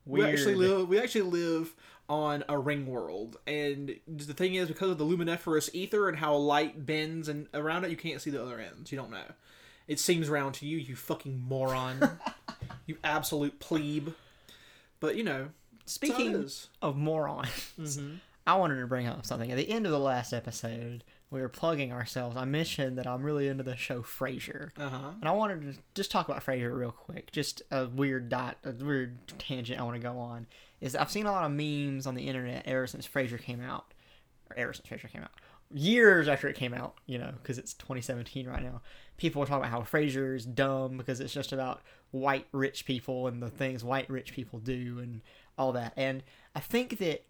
we 0.05 0.23
actually 0.23 0.53
live. 0.55 0.88
We 0.88 0.99
actually 0.99 1.21
live 1.23 1.73
on 2.07 2.43
a 2.47 2.57
ring 2.57 2.85
world, 2.87 3.37
and 3.47 3.95
the 4.07 4.33
thing 4.33 4.55
is, 4.55 4.67
because 4.67 4.91
of 4.91 4.97
the 4.97 5.03
luminiferous 5.03 5.69
ether 5.73 6.07
and 6.07 6.17
how 6.17 6.35
light 6.35 6.85
bends 6.85 7.27
and 7.27 7.47
around 7.53 7.83
it, 7.85 7.91
you 7.91 7.97
can't 7.97 8.21
see 8.21 8.29
the 8.29 8.41
other 8.41 8.59
ends. 8.59 8.91
You 8.91 8.97
don't 8.97 9.11
know. 9.11 9.25
It 9.87 9.99
seems 9.99 10.29
round 10.29 10.55
to 10.55 10.65
you, 10.65 10.77
you 10.77 10.95
fucking 10.95 11.39
moron. 11.47 12.19
you 12.85 12.97
absolute 13.03 13.59
plebe. 13.59 14.09
But 14.99 15.15
you 15.15 15.23
know, 15.23 15.49
that's 15.85 15.97
how 16.01 16.07
it 16.07 16.13
Speaking 16.15 16.49
of 16.81 16.95
morons, 16.97 17.73
Mhm. 17.79 18.19
I 18.47 18.55
wanted 18.55 18.79
to 18.79 18.87
bring 18.87 19.07
up 19.07 19.25
something. 19.25 19.51
At 19.51 19.57
the 19.57 19.69
end 19.69 19.85
of 19.85 19.91
the 19.91 19.99
last 19.99 20.31
episode, 20.33 21.03
we 21.31 21.41
were 21.41 21.49
plugging 21.49 21.91
ourselves. 21.91 22.37
I 22.37 22.45
mentioned 22.45 22.97
that 22.97 23.07
I'm 23.07 23.23
really 23.23 23.47
into 23.47 23.63
the 23.63 23.75
show 23.75 24.01
Frasier. 24.03 24.71
Uh-huh. 24.77 25.11
And 25.19 25.27
I 25.27 25.31
wanted 25.31 25.61
to 25.73 25.79
just 25.95 26.11
talk 26.11 26.29
about 26.29 26.43
Frasier 26.43 26.75
real 26.77 26.91
quick. 26.91 27.31
Just 27.31 27.63
a 27.71 27.87
weird 27.87 28.29
dot, 28.29 28.57
a 28.63 28.71
weird 28.71 29.17
tangent 29.39 29.79
I 29.79 29.83
want 29.83 29.95
to 29.95 30.01
go 30.01 30.17
on. 30.19 30.45
Is 30.81 30.95
I've 30.95 31.11
seen 31.11 31.25
a 31.25 31.31
lot 31.31 31.45
of 31.45 31.51
memes 31.51 32.05
on 32.05 32.15
the 32.15 32.27
internet 32.27 32.63
ever 32.65 32.88
since 32.88 33.07
Frasier 33.07 33.41
came 33.41 33.61
out, 33.61 33.93
or 34.49 34.57
ever 34.57 34.73
since 34.73 34.88
Frasier 34.88 35.11
came 35.11 35.21
out, 35.21 35.31
years 35.73 36.27
after 36.27 36.47
it 36.47 36.55
came 36.55 36.73
out. 36.73 36.95
You 37.05 37.17
know, 37.17 37.33
because 37.41 37.57
it's 37.57 37.73
2017 37.73 38.47
right 38.47 38.63
now. 38.63 38.81
People 39.17 39.41
are 39.41 39.45
talking 39.45 39.65
about 39.65 39.71
how 39.71 39.81
Frasier 39.81 40.35
is 40.35 40.45
dumb 40.45 40.97
because 40.97 41.19
it's 41.19 41.33
just 41.33 41.53
about 41.53 41.81
white 42.11 42.47
rich 42.51 42.85
people 42.85 43.27
and 43.27 43.41
the 43.41 43.49
things 43.49 43.83
white 43.83 44.09
rich 44.09 44.33
people 44.33 44.59
do 44.59 44.99
and 44.99 45.21
all 45.57 45.71
that. 45.73 45.93
And 45.95 46.23
I 46.53 46.59
think 46.59 46.97
that 46.99 47.25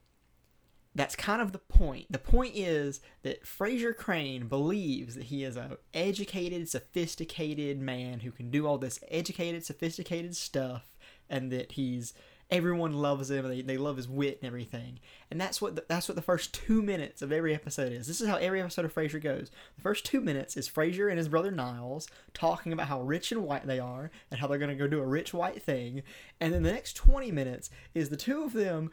that's 0.96 1.16
kind 1.16 1.42
of 1.42 1.52
the 1.52 1.60
point. 1.60 2.10
The 2.10 2.18
point 2.18 2.54
is 2.56 3.02
that 3.24 3.44
Frasier 3.44 3.96
Crane 3.96 4.48
believes 4.48 5.16
that 5.16 5.26
he 5.26 5.44
is 5.44 5.58
a 5.58 5.78
educated, 5.94 6.70
sophisticated 6.70 7.80
man 7.80 8.22
who 8.22 8.32
can 8.32 8.50
do 8.50 8.66
all 8.66 8.78
this 8.78 9.00
educated, 9.10 9.66
sophisticated 9.66 10.38
stuff, 10.38 10.96
and 11.30 11.52
that 11.52 11.74
he's 11.74 12.14
everyone 12.52 12.94
loves 12.94 13.32
him. 13.32 13.48
They, 13.48 13.62
they 13.62 13.78
love 13.78 13.98
his 13.98 14.08
wit 14.08 14.40
and 14.42 14.48
everything, 14.48 15.00
and 15.32 15.40
that's 15.40 15.62
what 15.62 15.76
the, 15.76 15.86
that's 15.88 16.08
what 16.08 16.16
the 16.16 16.22
first 16.22 16.54
two 16.54 16.82
minutes 16.82 17.22
of 17.22 17.32
every 17.32 17.54
episode 17.54 17.92
is. 17.92 18.08
This 18.08 18.22
is 18.22 18.28
how 18.28 18.38
every 18.38 18.62
episode 18.62 18.86
of 18.86 18.94
Frasier 18.94 19.22
goes. 19.22 19.52
The 19.76 19.82
first 19.82 20.06
two 20.06 20.22
minutes 20.22 20.56
is 20.56 20.70
Frasier 20.70 21.10
and 21.10 21.18
his 21.18 21.30
brother 21.30 21.52
Niles 21.52 22.08
talking 22.34 22.74
about 22.74 22.88
how 22.88 23.02
rich 23.02 23.32
and 23.32 23.44
white 23.44 23.66
they 23.66 23.80
are 23.80 24.12
and 24.30 24.40
how 24.40 24.48
they're 24.48 24.58
gonna 24.60 24.76
go 24.76 24.88
do 24.88 25.00
a 25.00 25.06
rich 25.06 25.34
white 25.34 25.62
thing, 25.62 26.04
and 26.40 26.54
then 26.54 26.64
the 26.64 26.72
next 26.72 26.94
twenty 26.96 27.32
minutes 27.32 27.70
is 27.94 28.10
the 28.10 28.18
two 28.18 28.44
of 28.44 28.54
them 28.54 28.92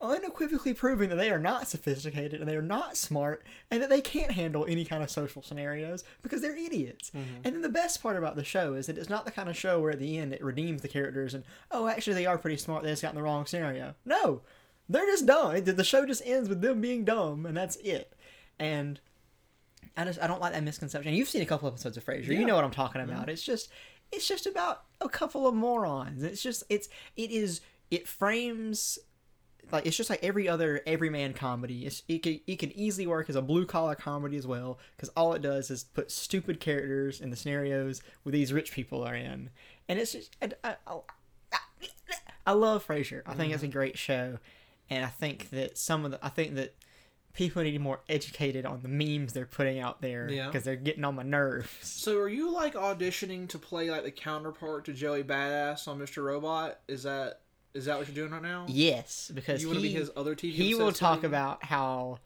unequivocally 0.00 0.74
proving 0.74 1.08
that 1.08 1.16
they 1.16 1.30
are 1.30 1.38
not 1.38 1.66
sophisticated 1.66 2.40
and 2.40 2.48
they 2.48 2.56
are 2.56 2.62
not 2.62 2.96
smart 2.96 3.44
and 3.70 3.82
that 3.82 3.88
they 3.88 4.00
can't 4.00 4.32
handle 4.32 4.66
any 4.68 4.84
kind 4.84 5.02
of 5.02 5.10
social 5.10 5.42
scenarios 5.42 6.04
because 6.22 6.42
they're 6.42 6.56
idiots. 6.56 7.10
Mm-hmm. 7.10 7.36
And 7.44 7.54
then 7.54 7.62
the 7.62 7.68
best 7.68 8.02
part 8.02 8.16
about 8.16 8.36
the 8.36 8.44
show 8.44 8.74
is 8.74 8.86
that 8.86 8.98
it's 8.98 9.08
not 9.08 9.24
the 9.24 9.30
kind 9.30 9.48
of 9.48 9.56
show 9.56 9.80
where 9.80 9.92
at 9.92 9.98
the 9.98 10.18
end 10.18 10.34
it 10.34 10.44
redeems 10.44 10.82
the 10.82 10.88
characters 10.88 11.32
and 11.32 11.44
oh 11.70 11.88
actually 11.88 12.14
they 12.14 12.26
are 12.26 12.36
pretty 12.36 12.58
smart 12.58 12.82
they 12.82 12.90
just 12.90 13.02
got 13.02 13.10
in 13.10 13.16
the 13.16 13.22
wrong 13.22 13.46
scenario. 13.46 13.94
No. 14.04 14.42
They're 14.88 15.06
just 15.06 15.26
dumb. 15.26 15.64
The 15.64 15.84
show 15.84 16.04
just 16.04 16.22
ends 16.24 16.48
with 16.48 16.60
them 16.60 16.80
being 16.80 17.04
dumb 17.04 17.46
and 17.46 17.56
that's 17.56 17.76
it. 17.76 18.12
And 18.58 19.00
I 19.96 20.04
just 20.04 20.20
I 20.20 20.26
don't 20.26 20.40
like 20.42 20.52
that 20.52 20.62
misconception. 20.62 21.14
You've 21.14 21.28
seen 21.28 21.42
a 21.42 21.46
couple 21.46 21.68
episodes 21.68 21.96
of 21.96 22.04
Frasier. 22.04 22.28
Yeah. 22.28 22.40
You 22.40 22.44
know 22.44 22.54
what 22.54 22.64
I'm 22.64 22.70
talking 22.70 23.00
mm-hmm. 23.00 23.10
about. 23.12 23.30
It's 23.30 23.42
just 23.42 23.70
it's 24.12 24.28
just 24.28 24.46
about 24.46 24.84
a 25.00 25.08
couple 25.08 25.46
of 25.46 25.54
morons. 25.54 26.22
It's 26.22 26.42
just 26.42 26.64
it's 26.68 26.88
it 27.16 27.30
is 27.30 27.62
it 27.90 28.06
frames 28.06 28.98
like 29.72 29.86
it's 29.86 29.96
just 29.96 30.10
like 30.10 30.22
every 30.22 30.48
other 30.48 30.80
everyman 30.86 31.32
comedy. 31.32 31.86
It's, 31.86 32.02
it 32.08 32.22
could 32.22 32.40
it 32.46 32.56
could 32.56 32.72
easily 32.72 33.06
work 33.06 33.28
as 33.28 33.36
a 33.36 33.42
blue 33.42 33.66
collar 33.66 33.94
comedy 33.94 34.36
as 34.36 34.46
well 34.46 34.78
because 34.96 35.08
all 35.10 35.32
it 35.32 35.42
does 35.42 35.70
is 35.70 35.84
put 35.84 36.10
stupid 36.10 36.60
characters 36.60 37.20
in 37.20 37.30
the 37.30 37.36
scenarios 37.36 38.02
where 38.22 38.32
these 38.32 38.52
rich 38.52 38.72
people 38.72 39.02
are 39.02 39.14
in, 39.14 39.50
and 39.88 39.98
it's 39.98 40.12
just 40.12 40.36
I, 40.40 40.50
I, 40.62 40.76
I, 40.86 41.58
I 42.46 42.52
love 42.52 42.86
Frasier. 42.86 43.22
I 43.26 43.34
think 43.34 43.52
it's 43.52 43.62
a 43.62 43.66
mm-hmm. 43.66 43.72
great 43.72 43.98
show, 43.98 44.38
and 44.88 45.04
I 45.04 45.08
think 45.08 45.50
that 45.50 45.76
some 45.78 46.04
of 46.04 46.12
the 46.12 46.24
I 46.24 46.28
think 46.28 46.54
that 46.54 46.74
people 47.36 47.62
need 47.62 47.72
to 47.72 47.78
be 47.78 47.82
more 47.82 48.00
educated 48.08 48.64
on 48.64 48.80
the 48.82 48.88
memes 48.88 49.34
they're 49.34 49.46
putting 49.46 49.78
out 49.78 50.00
there 50.00 50.28
Yeah. 50.30 50.46
because 50.46 50.64
they're 50.64 50.74
getting 50.74 51.04
on 51.04 51.16
my 51.16 51.22
nerves. 51.22 51.68
So 51.82 52.18
are 52.18 52.28
you 52.28 52.50
like 52.50 52.74
auditioning 52.74 53.48
to 53.50 53.58
play 53.58 53.90
like 53.90 54.04
the 54.04 54.10
counterpart 54.10 54.86
to 54.86 54.94
Joey 54.94 55.22
Badass 55.22 55.86
on 55.86 55.98
Mr. 55.98 56.24
Robot? 56.24 56.80
Is 56.88 57.02
that 57.02 57.42
is 57.76 57.84
that 57.84 57.98
what 57.98 58.06
you're 58.08 58.14
doing 58.14 58.30
right 58.32 58.42
now? 58.42 58.64
Yes, 58.68 59.30
because 59.34 59.60
You 59.62 59.68
want 59.68 59.78
to 59.78 59.82
be 59.82 59.88
he- 59.90 59.94
his 59.94 60.10
other 60.16 60.34
TV? 60.34 60.52
he 60.52 60.74
will 60.74 60.92
talk 60.92 61.18
buddy? 61.18 61.26
about 61.28 61.64
how 61.64 62.18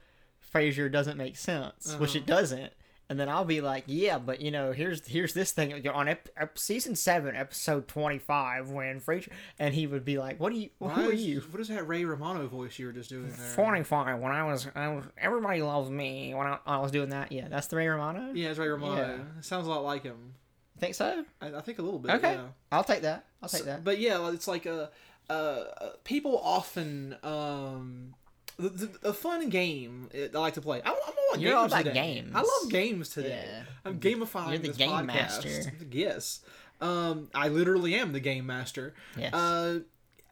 Frasier 0.54 0.90
doesn't 0.90 1.16
make 1.16 1.36
sense, 1.36 1.94
which 1.96 2.10
Uh-huh. 2.10 2.18
it 2.18 2.26
doesn't, 2.26 2.72
and 3.08 3.18
then 3.20 3.28
I'll 3.28 3.44
be 3.44 3.60
like, 3.60 3.84
"Yeah, 3.86 4.18
but 4.18 4.40
you 4.40 4.50
know, 4.50 4.72
here's 4.72 5.06
here's 5.06 5.32
this 5.34 5.52
thing 5.52 5.86
on 5.88 6.08
ep- 6.08 6.28
ep- 6.36 6.58
season 6.58 6.96
seven, 6.96 7.36
episode 7.36 7.86
twenty 7.86 8.18
five, 8.18 8.70
when 8.70 9.00
Frasier," 9.00 9.30
and 9.60 9.74
he 9.74 9.86
would 9.86 10.04
be 10.04 10.18
like, 10.18 10.40
"What 10.40 10.52
are 10.52 10.56
you? 10.56 10.70
Why 10.78 10.90
Who 10.94 11.08
are 11.08 11.12
is- 11.12 11.22
you?" 11.24 11.40
What 11.50 11.60
is 11.60 11.68
that 11.68 11.86
Ray 11.86 12.04
Romano 12.04 12.46
voice 12.48 12.78
you 12.80 12.86
were 12.86 12.92
just 12.92 13.10
doing 13.10 13.28
there? 13.30 13.54
Twenty 13.54 13.84
five. 13.84 14.18
When 14.18 14.32
I 14.32 14.44
was, 14.44 14.66
I 14.74 14.88
was, 14.88 15.04
everybody 15.18 15.62
loves 15.62 15.88
me. 15.90 16.34
When 16.34 16.46
I, 16.48 16.58
I 16.66 16.78
was 16.78 16.90
doing 16.90 17.10
that, 17.10 17.30
yeah, 17.30 17.46
that's 17.48 17.68
the 17.68 17.76
Ray 17.76 17.86
Romano. 17.88 18.32
Yeah, 18.34 18.48
it's 18.50 18.58
Ray 18.58 18.68
Romano. 18.68 18.96
Yeah. 18.96 19.38
It 19.38 19.44
sounds 19.44 19.66
a 19.66 19.70
lot 19.70 19.84
like 19.84 20.02
him. 20.02 20.34
Think 20.78 20.94
so? 20.94 21.24
I, 21.42 21.54
I 21.54 21.60
think 21.60 21.78
a 21.78 21.82
little 21.82 21.98
bit. 21.98 22.10
Okay, 22.12 22.32
Yeah. 22.32 22.46
I'll 22.72 22.82
take 22.84 23.02
that. 23.02 23.26
I'll 23.42 23.48
take 23.50 23.60
So- 23.60 23.66
that. 23.66 23.84
But 23.84 23.98
yeah, 24.00 24.30
it's 24.32 24.48
like 24.48 24.66
uh, 24.66 24.86
uh, 25.28 25.64
people 26.04 26.38
often 26.42 27.16
um, 27.22 28.14
the, 28.58 28.68
the, 28.68 29.08
a 29.08 29.12
fun 29.12 29.48
game 29.48 30.08
I 30.14 30.36
like 30.36 30.54
to 30.54 30.60
play. 30.60 30.80
I, 30.84 30.88
I'm 30.88 30.94
all 30.94 31.14
about 31.32 31.40
You're 31.40 31.52
games 31.54 31.72
about 31.72 31.84
today. 31.84 31.92
games. 32.14 32.32
I 32.34 32.40
love 32.40 32.70
games 32.70 33.08
today. 33.10 33.44
Yeah. 33.46 33.62
I'm 33.84 34.00
gamifying 34.00 34.48
You're 34.50 34.58
the 34.58 34.68
this 34.68 34.76
game 34.76 34.90
podcast. 34.90 35.06
master. 35.06 35.72
Yes, 35.90 36.40
um, 36.80 37.28
I 37.34 37.48
literally 37.48 37.94
am 37.94 38.12
the 38.12 38.20
game 38.20 38.46
master. 38.46 38.94
Yes. 39.16 39.32
Uh, 39.34 39.80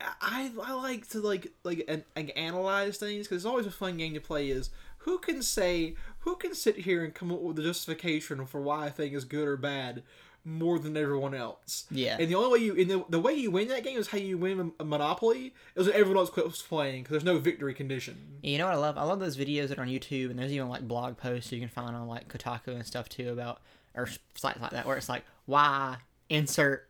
I 0.00 0.50
I 0.64 0.74
like 0.74 1.08
to 1.10 1.20
like 1.20 1.52
like 1.64 1.84
an, 1.88 2.04
like 2.14 2.32
analyze 2.36 2.98
things 2.98 3.26
because 3.26 3.38
it's 3.38 3.46
always 3.46 3.66
a 3.66 3.70
fun 3.70 3.96
game 3.96 4.14
to 4.14 4.20
play. 4.20 4.48
Is 4.48 4.70
who 4.98 5.18
can 5.18 5.42
say 5.42 5.94
who 6.20 6.36
can 6.36 6.54
sit 6.54 6.76
here 6.78 7.04
and 7.04 7.14
come 7.14 7.32
up 7.32 7.40
with 7.40 7.58
a 7.58 7.62
justification 7.62 8.44
for 8.46 8.60
why 8.60 8.86
a 8.86 8.90
thing 8.90 9.12
is 9.12 9.24
good 9.24 9.48
or 9.48 9.56
bad 9.56 10.02
more 10.48 10.78
than 10.78 10.96
everyone 10.96 11.34
else. 11.34 11.84
Yeah. 11.90 12.16
And 12.18 12.28
the 12.28 12.34
only 12.34 12.58
way 12.58 12.64
you 12.64 12.76
and 12.80 12.90
the, 12.90 13.04
the 13.08 13.20
way 13.20 13.34
you 13.34 13.50
win 13.50 13.68
that 13.68 13.84
game 13.84 13.98
is 13.98 14.08
how 14.08 14.18
you 14.18 14.38
win 14.38 14.72
a 14.80 14.84
Monopoly 14.84 15.54
is 15.76 15.86
when 15.86 15.94
everyone 15.94 16.16
else 16.18 16.30
quits 16.30 16.62
playing 16.62 17.02
because 17.02 17.12
there's 17.12 17.24
no 17.24 17.38
victory 17.38 17.74
condition. 17.74 18.38
You 18.42 18.58
know 18.58 18.64
what 18.66 18.74
I 18.74 18.78
love? 18.78 18.96
I 18.98 19.02
love 19.04 19.20
those 19.20 19.36
videos 19.36 19.68
that 19.68 19.78
are 19.78 19.82
on 19.82 19.88
YouTube, 19.88 20.30
and 20.30 20.38
there's 20.38 20.52
even 20.52 20.68
like 20.68 20.86
blog 20.88 21.16
posts 21.16 21.52
you 21.52 21.60
can 21.60 21.68
find 21.68 21.94
on 21.94 22.08
like 22.08 22.28
Kotaku 22.28 22.68
and 22.68 22.86
stuff 22.86 23.08
too 23.08 23.30
about 23.30 23.60
or 23.94 24.08
sites 24.34 24.60
like 24.60 24.70
that 24.70 24.86
where 24.86 24.96
it's 24.96 25.08
like 25.08 25.24
why 25.46 25.96
insert 26.28 26.88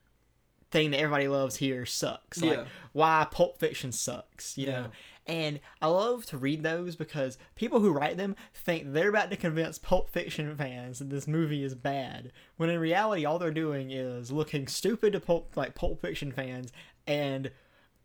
thing 0.70 0.90
that 0.90 0.98
everybody 1.00 1.28
loves 1.28 1.56
here 1.56 1.86
sucks. 1.86 2.42
Like 2.42 2.58
Yeah. 2.58 2.64
why 2.92 3.26
Pulp 3.30 3.58
Fiction 3.58 3.90
sucks. 3.92 4.56
You 4.58 4.66
Yeah. 4.66 4.80
know. 4.82 4.86
And 5.28 5.60
I 5.82 5.88
love 5.88 6.24
to 6.26 6.38
read 6.38 6.62
those 6.62 6.96
because 6.96 7.36
people 7.54 7.80
who 7.80 7.92
write 7.92 8.16
them 8.16 8.34
think 8.54 8.92
they're 8.92 9.10
about 9.10 9.30
to 9.30 9.36
convince 9.36 9.78
Pulp 9.78 10.08
Fiction 10.08 10.56
fans 10.56 10.98
that 10.98 11.10
this 11.10 11.28
movie 11.28 11.62
is 11.62 11.74
bad, 11.74 12.32
when 12.56 12.70
in 12.70 12.80
reality 12.80 13.26
all 13.26 13.38
they're 13.38 13.50
doing 13.50 13.90
is 13.90 14.32
looking 14.32 14.66
stupid 14.66 15.12
to 15.12 15.20
Pulp 15.20 15.54
like 15.54 15.74
Pulp 15.74 16.00
Fiction 16.00 16.32
fans 16.32 16.72
and 17.06 17.50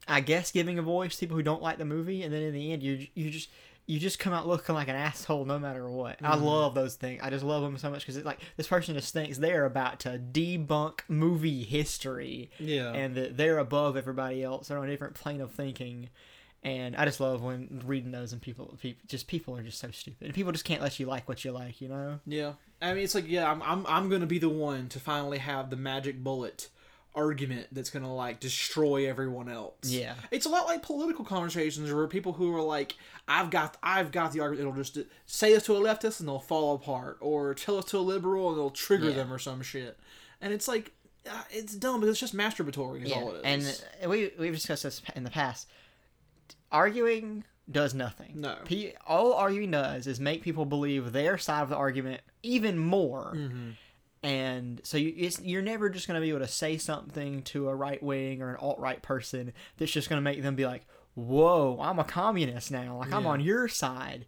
I 0.07 0.21
guess 0.21 0.51
giving 0.51 0.77
a 0.77 0.81
voice 0.81 1.15
to 1.15 1.19
people 1.21 1.37
who 1.37 1.43
don't 1.43 1.61
like 1.61 1.77
the 1.77 1.85
movie, 1.85 2.23
and 2.23 2.33
then 2.33 2.41
in 2.41 2.53
the 2.53 2.73
end, 2.73 2.83
you 2.83 3.07
you 3.13 3.29
just 3.29 3.49
you 3.85 3.99
just 3.99 4.19
come 4.19 4.33
out 4.33 4.47
looking 4.47 4.75
like 4.75 4.87
an 4.87 4.95
asshole 4.95 5.45
no 5.45 5.59
matter 5.59 5.89
what. 5.89 6.17
I 6.21 6.35
mm-hmm. 6.35 6.43
love 6.43 6.73
those 6.73 6.95
things. 6.95 7.21
I 7.23 7.29
just 7.29 7.43
love 7.43 7.61
them 7.61 7.77
so 7.77 7.89
much 7.89 8.01
because 8.01 8.17
it's 8.17 8.25
like 8.25 8.39
this 8.55 8.67
person 8.67 8.95
just 8.95 9.13
thinks 9.13 9.37
they're 9.37 9.65
about 9.65 9.99
to 10.01 10.19
debunk 10.19 11.01
movie 11.07 11.63
history, 11.63 12.49
Yeah. 12.59 12.93
and 12.93 13.15
that 13.15 13.37
they're 13.37 13.59
above 13.59 13.97
everybody 13.97 14.43
else. 14.43 14.67
They're 14.67 14.77
on 14.77 14.87
a 14.87 14.91
different 14.91 15.15
plane 15.15 15.41
of 15.41 15.51
thinking. 15.51 16.09
And 16.63 16.95
I 16.95 17.03
just 17.03 17.19
love 17.19 17.41
when 17.43 17.81
reading 17.85 18.11
those 18.11 18.31
and 18.31 18.41
people, 18.41 18.77
people, 18.81 19.01
just 19.07 19.27
people 19.27 19.57
are 19.57 19.63
just 19.63 19.79
so 19.79 19.91
stupid. 19.91 20.25
And 20.27 20.33
people 20.33 20.51
just 20.53 20.63
can't 20.63 20.81
let 20.81 20.97
you 20.99 21.05
like 21.05 21.27
what 21.27 21.43
you 21.43 21.51
like, 21.51 21.81
you 21.81 21.89
know? 21.89 22.19
Yeah, 22.25 22.53
I 22.81 22.93
mean, 22.93 23.03
it's 23.03 23.13
like, 23.15 23.27
yeah, 23.27 23.51
I'm, 23.51 23.61
I'm, 23.61 23.85
I'm 23.87 24.09
gonna 24.09 24.25
be 24.25 24.39
the 24.39 24.47
one 24.49 24.87
to 24.89 24.99
finally 24.99 25.39
have 25.39 25.69
the 25.69 25.75
magic 25.75 26.23
bullet 26.23 26.69
argument 27.15 27.67
that's 27.71 27.89
gonna 27.89 28.13
like 28.13 28.39
destroy 28.39 29.07
everyone 29.09 29.49
else. 29.49 29.75
Yeah. 29.83 30.15
it's 30.31 30.45
a 30.45 30.49
lot 30.49 30.65
like 30.65 30.81
political 30.81 31.23
conversations 31.25 31.91
where 31.91 32.07
people 32.07 32.33
who 32.33 32.55
are 32.55 32.61
like, 32.61 32.95
I've 33.27 33.49
got, 33.49 33.77
I've 33.83 34.11
got 34.11 34.31
the 34.31 34.39
argument. 34.39 34.61
It'll 34.67 34.81
just 34.83 34.97
say 35.25 35.53
this 35.53 35.63
to 35.65 35.75
a 35.75 35.79
leftist 35.81 36.19
and 36.21 36.29
they'll 36.29 36.39
fall 36.39 36.75
apart, 36.75 37.17
or 37.19 37.53
tell 37.53 37.79
it 37.79 37.87
to 37.87 37.97
a 37.97 37.99
liberal 37.99 38.49
and 38.49 38.57
they'll 38.57 38.69
trigger 38.71 39.09
Yeah. 39.09 39.15
them 39.15 39.33
or 39.33 39.37
some 39.39 39.61
shit. 39.61 39.99
And 40.41 40.53
it's 40.53 40.67
like, 40.67 40.91
uh, 41.29 41.43
it's 41.51 41.75
dumb 41.75 41.99
because 42.01 42.13
it's 42.13 42.19
just 42.19 42.35
masturbatory. 42.35 43.05
Is 43.05 43.11
all 43.11 43.35
it 43.35 43.45
is. 43.45 43.83
and 44.01 44.09
we 44.09 44.31
we've 44.39 44.53
discussed 44.55 44.83
this 44.83 45.01
in 45.15 45.23
the 45.23 45.29
past. 45.29 45.67
Arguing 46.73 47.45
does 47.69 47.93
nothing. 47.93 48.33
No. 48.35 48.57
Pe- 48.65 48.93
all 49.07 49.33
arguing 49.33 49.71
does 49.71 50.07
is 50.07 50.19
make 50.19 50.41
people 50.41 50.65
believe 50.65 51.13
their 51.13 51.37
side 51.37 51.61
of 51.63 51.69
the 51.69 51.77
argument 51.77 52.21
even 52.41 52.77
more. 52.77 53.33
Mm-hmm. 53.35 53.69
And 54.23 54.81
so 54.83 54.97
you, 54.97 55.13
it's, 55.15 55.41
you're 55.41 55.61
never 55.61 55.89
just 55.89 56.07
going 56.07 56.19
to 56.19 56.21
be 56.21 56.29
able 56.29 56.39
to 56.39 56.47
say 56.47 56.77
something 56.77 57.41
to 57.43 57.69
a 57.69 57.75
right 57.75 58.01
wing 58.01 58.41
or 58.41 58.49
an 58.51 58.55
alt 58.57 58.79
right 58.79 59.01
person 59.01 59.53
that's 59.77 59.91
just 59.91 60.09
going 60.09 60.17
to 60.17 60.23
make 60.23 60.41
them 60.41 60.55
be 60.55 60.65
like, 60.65 60.85
"Whoa, 61.13 61.77
I'm 61.81 61.99
a 61.99 62.05
communist 62.05 62.71
now. 62.71 62.99
Like 62.99 63.11
I'm 63.11 63.27
on 63.27 63.41
your 63.41 63.67
side." 63.67 64.25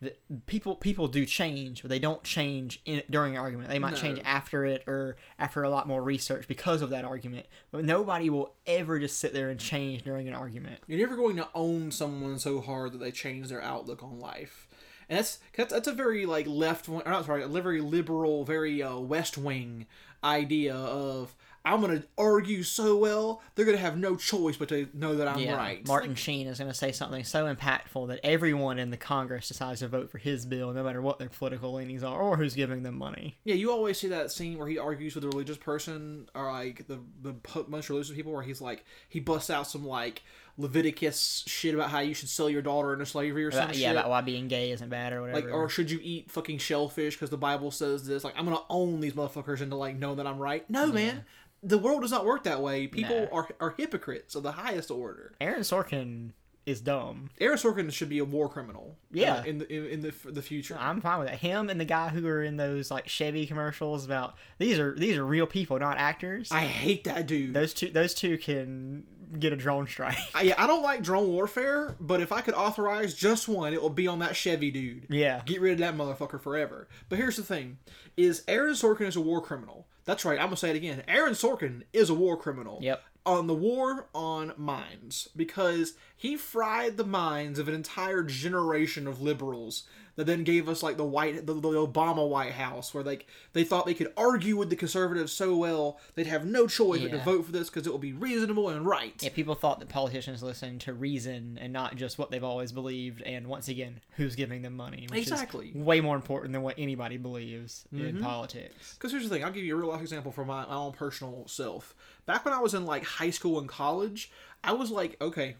The, 0.00 0.14
people 0.46 0.76
people 0.76 1.08
do 1.08 1.26
change, 1.26 1.82
but 1.82 1.88
they 1.88 1.98
don't 1.98 2.22
change 2.22 2.80
in, 2.84 3.02
during 3.10 3.34
an 3.34 3.40
argument. 3.40 3.68
They 3.68 3.80
might 3.80 3.94
No. 3.94 3.96
change 3.96 4.20
after 4.24 4.64
it 4.64 4.84
or 4.86 5.16
after 5.40 5.64
a 5.64 5.70
lot 5.70 5.88
more 5.88 6.02
research 6.02 6.46
because 6.46 6.82
of 6.82 6.90
that 6.90 7.04
argument. 7.04 7.46
But 7.72 7.84
nobody 7.84 8.30
will 8.30 8.54
ever 8.64 9.00
just 9.00 9.18
sit 9.18 9.32
there 9.32 9.50
and 9.50 9.58
change 9.58 10.02
during 10.02 10.28
an 10.28 10.34
argument. 10.34 10.80
You're 10.86 11.00
never 11.00 11.16
going 11.16 11.36
to 11.36 11.48
own 11.52 11.90
someone 11.90 12.38
so 12.38 12.60
hard 12.60 12.92
that 12.92 12.98
they 12.98 13.10
change 13.10 13.48
their 13.48 13.60
outlook 13.62 14.02
on 14.04 14.20
life. 14.20 14.68
And 15.08 15.18
that's 15.18 15.40
that's, 15.56 15.72
that's 15.72 15.88
a 15.88 15.92
very 15.92 16.26
like 16.26 16.46
left 16.46 16.88
wing, 16.88 17.02
or 17.04 17.10
not 17.10 17.26
sorry, 17.26 17.42
a 17.42 17.48
very 17.48 17.80
liberal, 17.80 18.44
very 18.44 18.80
uh, 18.82 18.98
West 18.98 19.36
Wing 19.36 19.86
idea 20.22 20.74
of 20.76 21.34
I'm 21.64 21.80
gonna 21.80 22.04
argue 22.16 22.62
so 22.62 22.96
well 22.96 23.42
they're 23.54 23.64
gonna 23.64 23.78
have 23.78 23.96
no 23.98 24.16
choice 24.16 24.56
but 24.56 24.68
to 24.70 24.88
know 24.94 25.16
that 25.16 25.28
I'm 25.28 25.48
right. 25.48 25.86
Martin 25.86 26.10
like, 26.10 26.18
Sheen 26.18 26.46
is 26.46 26.58
going 26.58 26.70
to 26.70 26.76
say 26.76 26.92
something 26.92 27.24
so 27.24 27.52
impactful 27.52 28.08
that 28.08 28.20
everyone 28.24 28.78
in 28.78 28.90
the 28.90 28.96
Congress 28.96 29.48
decides 29.48 29.80
to 29.80 29.88
vote 29.88 30.10
for 30.10 30.18
his 30.18 30.46
bill, 30.46 30.72
no 30.72 30.82
matter 30.82 31.02
what 31.02 31.18
their 31.18 31.28
political 31.28 31.74
leanings 31.74 32.02
are 32.02 32.20
or 32.20 32.36
who's 32.36 32.54
giving 32.54 32.82
them 32.82 32.96
money. 32.96 33.38
yeah, 33.44 33.54
you 33.54 33.70
always 33.70 33.98
see 33.98 34.08
that 34.08 34.30
scene 34.30 34.58
where 34.58 34.68
he 34.68 34.78
argues 34.78 35.14
with 35.14 35.24
a 35.24 35.28
religious 35.28 35.56
person 35.56 36.28
or 36.34 36.50
like 36.50 36.86
the 36.86 37.00
the 37.22 37.34
pu- 37.34 37.66
most 37.68 37.90
religious 37.90 38.14
people, 38.14 38.32
where 38.32 38.42
he's 38.42 38.60
like 38.60 38.84
he 39.08 39.20
busts 39.20 39.50
out 39.50 39.66
some 39.66 39.86
like 39.86 40.22
Leviticus 40.60 41.44
shit 41.46 41.72
about 41.74 41.88
how 41.90 42.00
you 42.00 42.14
should 42.14 42.28
sell 42.28 42.50
your 42.50 42.62
daughter 42.62 42.92
into 42.92 43.06
slavery 43.06 43.44
or 43.44 43.50
something. 43.52 43.78
yeah, 43.78 43.92
about 43.92 44.10
why 44.10 44.20
being 44.20 44.48
gay 44.48 44.72
isn't 44.72 44.88
bad 44.88 45.12
or 45.12 45.20
whatever. 45.22 45.40
like 45.40 45.54
or 45.54 45.68
should 45.68 45.88
you 45.90 46.00
eat 46.02 46.30
fucking 46.30 46.58
shellfish 46.58 47.14
because 47.14 47.30
the 47.30 47.36
bible 47.36 47.70
says 47.70 48.04
this 48.06 48.24
like 48.24 48.34
i'm 48.36 48.44
gonna 48.44 48.58
own 48.68 48.98
these 49.00 49.12
motherfuckers 49.12 49.60
into 49.60 49.76
like 49.76 49.96
knowing 49.96 50.16
that 50.16 50.26
i'm 50.26 50.38
right 50.38 50.68
no 50.68 50.86
man 50.88 51.24
the 51.62 51.78
world 51.78 52.02
does 52.02 52.10
not 52.10 52.24
work 52.24 52.44
that 52.44 52.60
way 52.62 52.86
people 52.86 53.16
No. 53.16 53.28
are, 53.32 53.48
are 53.60 53.74
hypocrites 53.76 54.34
of 54.34 54.42
the 54.42 54.52
highest 54.52 54.90
order 54.90 55.32
Aaron 55.40 55.60
Sorkin 55.62 56.30
is 56.66 56.82
dumb. 56.82 57.30
aaron 57.40 57.56
sorkin 57.56 57.90
should 57.90 58.10
be 58.10 58.18
a 58.18 58.24
war 58.26 58.46
criminal 58.46 58.98
Yeah. 59.10 59.36
uh, 59.36 59.44
in 59.44 59.58
the 59.58 59.72
in, 59.72 59.86
in 59.86 60.00
the 60.02 60.12
the 60.30 60.42
future 60.42 60.76
I'm 60.78 61.00
fine 61.00 61.18
with 61.20 61.28
that. 61.28 61.38
Him 61.38 61.70
and 61.70 61.80
the 61.80 61.86
guy 61.86 62.10
who 62.10 62.26
are 62.26 62.42
in 62.42 62.58
those 62.58 62.90
like 62.90 63.08
Chevy 63.08 63.46
commercials 63.46 64.04
about 64.04 64.34
these 64.58 64.78
are 64.78 64.94
these 64.94 65.16
are 65.16 65.24
real 65.24 65.46
people, 65.46 65.78
not 65.78 65.96
actors. 65.96 66.52
i 66.52 66.60
hate 66.60 67.04
that 67.04 67.26
dude 67.26 67.54
those 67.54 67.72
two 67.72 67.88
those 67.88 68.12
two 68.12 68.36
can 68.36 69.04
get 69.38 69.52
a 69.52 69.56
drone 69.56 69.86
strike. 69.86 70.16
I, 70.34 70.42
yeah, 70.42 70.54
I 70.56 70.66
don't 70.66 70.82
like 70.82 71.02
drone 71.02 71.28
warfare, 71.28 71.96
but 72.00 72.20
if 72.22 72.32
I 72.32 72.40
could 72.40 72.54
authorize 72.54 73.12
just 73.14 73.46
one, 73.48 73.74
it 73.74 73.80
will 73.82 73.90
be 73.90 74.06
on 74.06 74.20
that 74.20 74.34
Chevy 74.34 74.70
dude. 74.70 75.06
Yeah. 75.10 75.42
Get 75.44 75.60
rid 75.60 75.72
of 75.72 75.78
that 75.80 75.94
motherfucker 75.96 76.40
forever. 76.40 76.88
But 77.10 77.18
here's 77.18 77.36
the 77.36 77.42
thing: 77.42 77.76
is 78.16 78.42
Aaron 78.48 78.72
Sorkin 78.74 79.06
is 79.06 79.16
a 79.16 79.20
war 79.20 79.40
criminal. 79.42 79.86
That's 80.08 80.24
right. 80.24 80.38
I'm 80.38 80.46
gonna 80.46 80.56
say 80.56 80.70
it 80.70 80.76
again. 80.76 81.02
Aaron 81.06 81.34
Sorkin 81.34 81.82
is 81.92 82.08
a 82.08 82.14
war 82.14 82.38
criminal. 82.38 82.78
Yep. 82.80 83.02
On 83.26 83.46
the 83.46 83.52
war 83.52 84.08
on 84.14 84.54
minds 84.56 85.28
because 85.36 85.92
he 86.16 86.34
fried 86.34 86.96
the 86.96 87.04
minds 87.04 87.58
of 87.58 87.68
an 87.68 87.74
entire 87.74 88.22
generation 88.22 89.06
of 89.06 89.20
liberals 89.20 89.82
that 90.18 90.26
then 90.26 90.44
gave 90.44 90.68
us 90.68 90.82
like 90.82 90.96
the 90.98 91.04
white 91.04 91.46
the, 91.46 91.54
the 91.54 91.68
Obama 91.70 92.28
White 92.28 92.52
House 92.52 92.92
where 92.92 93.02
like 93.02 93.26
they 93.54 93.64
thought 93.64 93.86
they 93.86 93.94
could 93.94 94.12
argue 94.16 94.56
with 94.56 94.68
the 94.68 94.76
conservatives 94.76 95.32
so 95.32 95.56
well 95.56 95.98
they'd 96.16 96.26
have 96.26 96.44
no 96.44 96.66
choice 96.66 97.00
but 97.00 97.10
to 97.12 97.18
vote 97.18 97.46
for 97.46 97.52
this 97.52 97.70
because 97.70 97.86
it 97.86 97.90
will 97.90 97.98
be 97.98 98.12
reasonable 98.12 98.68
and 98.68 98.84
right. 98.84 99.14
Yeah, 99.22 99.30
people 99.30 99.54
thought 99.54 99.78
that 99.78 99.88
politicians 99.88 100.42
listened 100.42 100.80
to 100.82 100.92
reason 100.92 101.56
and 101.60 101.72
not 101.72 101.96
just 101.96 102.18
what 102.18 102.30
they've 102.30 102.44
always 102.44 102.72
believed. 102.72 103.22
And 103.22 103.46
once 103.46 103.68
again, 103.68 104.00
who's 104.16 104.34
giving 104.34 104.62
them 104.62 104.76
money? 104.76 105.06
Which 105.08 105.20
Exactly. 105.20 105.68
Is 105.68 105.74
way 105.76 106.00
more 106.00 106.16
important 106.16 106.52
than 106.52 106.62
what 106.62 106.74
anybody 106.78 107.16
believes 107.16 107.86
Mm-hmm. 107.94 108.04
in 108.04 108.20
politics. 108.22 108.94
Because 108.94 109.12
here's 109.12 109.22
the 109.22 109.30
thing, 109.30 109.44
I'll 109.44 109.52
give 109.52 109.62
you 109.64 109.74
a 109.74 109.78
real 109.78 109.88
life 109.88 110.00
example 110.02 110.32
from 110.32 110.48
my, 110.48 110.66
my 110.66 110.74
own 110.74 110.92
personal 110.92 111.46
self. 111.46 111.94
Back 112.26 112.44
when 112.44 112.52
I 112.52 112.58
was 112.58 112.74
in 112.74 112.84
like 112.84 113.04
high 113.04 113.30
school 113.30 113.58
and 113.60 113.68
college, 113.68 114.30
I 114.64 114.72
was 114.72 114.90
like, 114.90 115.16
okay, 115.20 115.54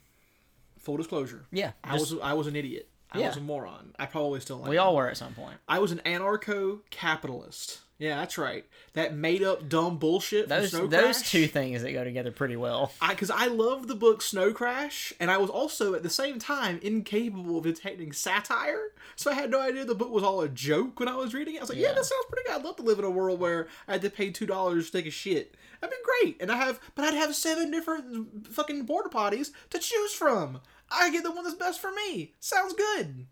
full 0.79 0.97
disclosure, 0.97 1.45
Yeah, 1.53 1.73
I 1.85 1.97
just- 1.97 2.13
was 2.13 2.21
I 2.23 2.33
was 2.35 2.47
an 2.49 2.57
idiot. 2.57 2.89
I 3.13 3.21
Yeah. 3.21 3.29
was 3.29 3.37
a 3.39 3.41
moron. 3.41 3.95
I 3.99 4.07
probably 4.07 4.41
still 4.41 4.63
am. 4.63 4.69
we 4.69 4.77
all 4.79 4.95
were 4.97 5.09
at 5.09 5.17
some 5.17 5.35
point. 5.35 5.57
I 5.69 5.79
was 5.79 5.93
an 5.93 6.01
anarcho-capitalist. 6.05 7.81
Yeah, 8.01 8.17
that's 8.21 8.39
right. 8.39 8.65
That 8.93 9.17
made 9.17 9.43
up 9.43 9.69
dumb 9.69 9.99
bullshit. 9.99 10.49
Those 10.49 10.71
those 10.71 10.89
Crash. 10.89 11.31
two 11.33 11.49
things 11.49 11.83
that 11.83 11.91
go 11.93 12.05
together 12.05 12.31
pretty 12.31 12.55
well. 12.55 12.93
I 13.01 13.09
because 13.11 13.29
I 13.31 13.47
loved 13.47 13.89
the 13.89 13.97
book 13.97 14.23
Snow 14.23 14.53
Crash, 14.53 15.13
and 15.19 15.33
I 15.33 15.37
was 15.39 15.51
also 15.51 15.95
at 15.95 16.05
the 16.05 16.11
same 16.11 16.39
time 16.39 16.79
incapable 16.81 17.59
of 17.59 17.65
detecting 17.65 18.13
satire. 18.13 18.93
So 19.17 19.33
I 19.33 19.35
had 19.35 19.51
no 19.51 19.61
idea 19.61 19.85
the 19.85 19.97
book 19.97 20.11
was 20.11 20.23
all 20.23 20.41
a 20.43 20.49
joke 20.49 21.01
when 21.01 21.09
I 21.09 21.17
was 21.17 21.35
reading 21.35 21.57
it. 21.57 21.59
I 21.59 21.61
was 21.63 21.71
like, 21.71 21.79
yeah, 21.79 21.89
Yeah. 21.89 21.95
that 21.95 22.05
sounds 22.05 22.25
pretty 22.31 22.47
good. 22.47 22.55
I'd 22.57 22.65
love 22.65 22.77
to 22.77 22.83
live 22.83 23.01
in 23.01 23.05
a 23.05 23.11
world 23.11 23.41
where 23.41 23.67
I 23.89 23.93
had 23.95 24.03
to 24.03 24.11
pay 24.11 24.31
two 24.31 24.47
dollars 24.47 24.91
to 24.91 24.99
take 24.99 25.07
a 25.07 25.11
shit. 25.11 25.57
That'd 25.81 25.97
be 25.97 26.05
great. 26.23 26.41
And 26.41 26.53
I 26.53 26.57
have, 26.57 26.79
but 26.95 27.05
I'd 27.05 27.15
have 27.15 27.35
seven 27.35 27.73
different 27.73 28.47
fucking 28.47 28.87
porta 28.87 29.09
potties 29.09 29.51
to 29.71 29.79
choose 29.81 30.13
from. 30.13 30.61
I 30.91 31.11
get 31.11 31.23
the 31.23 31.31
one 31.31 31.45
that's 31.45 31.57
best 31.57 31.81
for 31.81 31.91
me. 31.93 32.35
Sounds 32.41 32.75
good 32.75 33.27